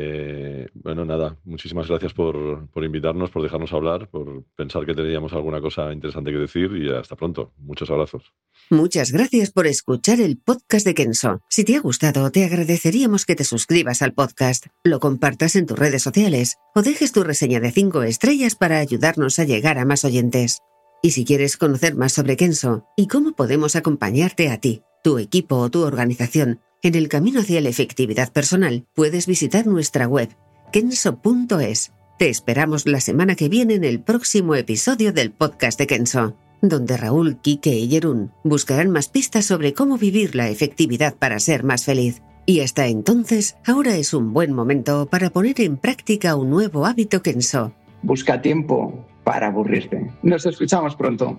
bueno, 0.82 1.04
nada, 1.04 1.36
muchísimas 1.44 1.88
gracias 1.88 2.14
por, 2.14 2.66
por, 2.68 2.84
invitarnos, 2.84 3.30
por 3.30 3.42
dejarnos 3.42 3.72
hablar, 3.72 4.08
por 4.08 4.44
pensar 4.56 4.86
que 4.86 4.94
teníamos 4.94 5.32
alguna 5.32 5.60
cosa 5.60 5.92
interesante 5.92 6.32
que 6.32 6.38
decir 6.38 6.70
y 6.76 6.90
hasta 6.90 7.16
pronto. 7.16 7.52
Muchos 7.58 7.90
abrazos. 7.90 8.32
Muchas 8.70 9.12
gracias 9.12 9.50
por 9.50 9.66
escuchar 9.66 10.20
el 10.20 10.38
podcast 10.38 10.86
de 10.86 10.94
Kenso. 10.94 11.40
Si 11.50 11.64
te 11.64 11.76
ha 11.76 11.80
gustado, 11.80 12.30
te 12.30 12.44
agradeceríamos 12.44 13.26
que 13.26 13.36
te 13.36 13.44
suscribas 13.44 14.00
al 14.00 14.14
podcast, 14.14 14.66
lo 14.84 15.00
compartas 15.00 15.56
en 15.56 15.66
tus 15.66 15.78
redes 15.78 16.02
sociales 16.02 16.56
o 16.74 16.82
dejes 16.82 17.12
tu 17.12 17.24
reseña 17.24 17.60
de 17.60 17.72
5 17.72 18.02
estrellas 18.04 18.54
para 18.54 18.78
ayudarnos 18.78 19.38
a 19.38 19.44
llegar 19.44 19.78
a 19.78 19.84
más 19.84 20.04
oyentes. 20.04 20.60
Y 21.02 21.10
si 21.10 21.24
quieres 21.24 21.56
conocer 21.56 21.94
más 21.94 22.12
sobre 22.12 22.36
Kenso 22.36 22.86
y 22.96 23.06
cómo 23.06 23.32
podemos 23.32 23.76
acompañarte 23.76 24.50
a 24.50 24.58
ti, 24.58 24.82
tu 25.02 25.18
equipo 25.18 25.56
o 25.56 25.70
tu 25.70 25.82
organización 25.82 26.60
en 26.82 26.94
el 26.94 27.08
camino 27.08 27.40
hacia 27.40 27.60
la 27.60 27.68
efectividad 27.68 28.32
personal, 28.32 28.86
puedes 28.94 29.26
visitar 29.26 29.66
nuestra 29.66 30.06
web 30.06 30.30
kenso.es. 30.70 31.92
Te 32.18 32.28
esperamos 32.28 32.86
la 32.86 33.00
semana 33.00 33.34
que 33.34 33.48
viene 33.48 33.74
en 33.74 33.84
el 33.84 34.00
próximo 34.00 34.54
episodio 34.54 35.12
del 35.12 35.30
podcast 35.30 35.78
de 35.78 35.86
Kenso 35.86 36.36
donde 36.62 36.96
Raúl, 36.96 37.36
Quique 37.38 37.74
y 37.74 37.88
Jerún 37.88 38.32
buscarán 38.44 38.90
más 38.90 39.08
pistas 39.08 39.46
sobre 39.46 39.74
cómo 39.74 39.98
vivir 39.98 40.34
la 40.34 40.48
efectividad 40.48 41.14
para 41.14 41.38
ser 41.38 41.64
más 41.64 41.84
feliz. 41.84 42.22
Y 42.46 42.60
hasta 42.60 42.86
entonces, 42.86 43.56
ahora 43.66 43.96
es 43.96 44.14
un 44.14 44.32
buen 44.32 44.52
momento 44.52 45.06
para 45.06 45.30
poner 45.30 45.60
en 45.60 45.76
práctica 45.76 46.36
un 46.36 46.50
nuevo 46.50 46.86
hábito 46.86 47.22
Kenso. 47.22 47.72
Busca 48.02 48.40
tiempo 48.40 49.06
para 49.24 49.48
aburrirte. 49.48 50.10
Nos 50.22 50.46
escuchamos 50.46 50.96
pronto. 50.96 51.38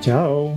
Chao. 0.00 0.56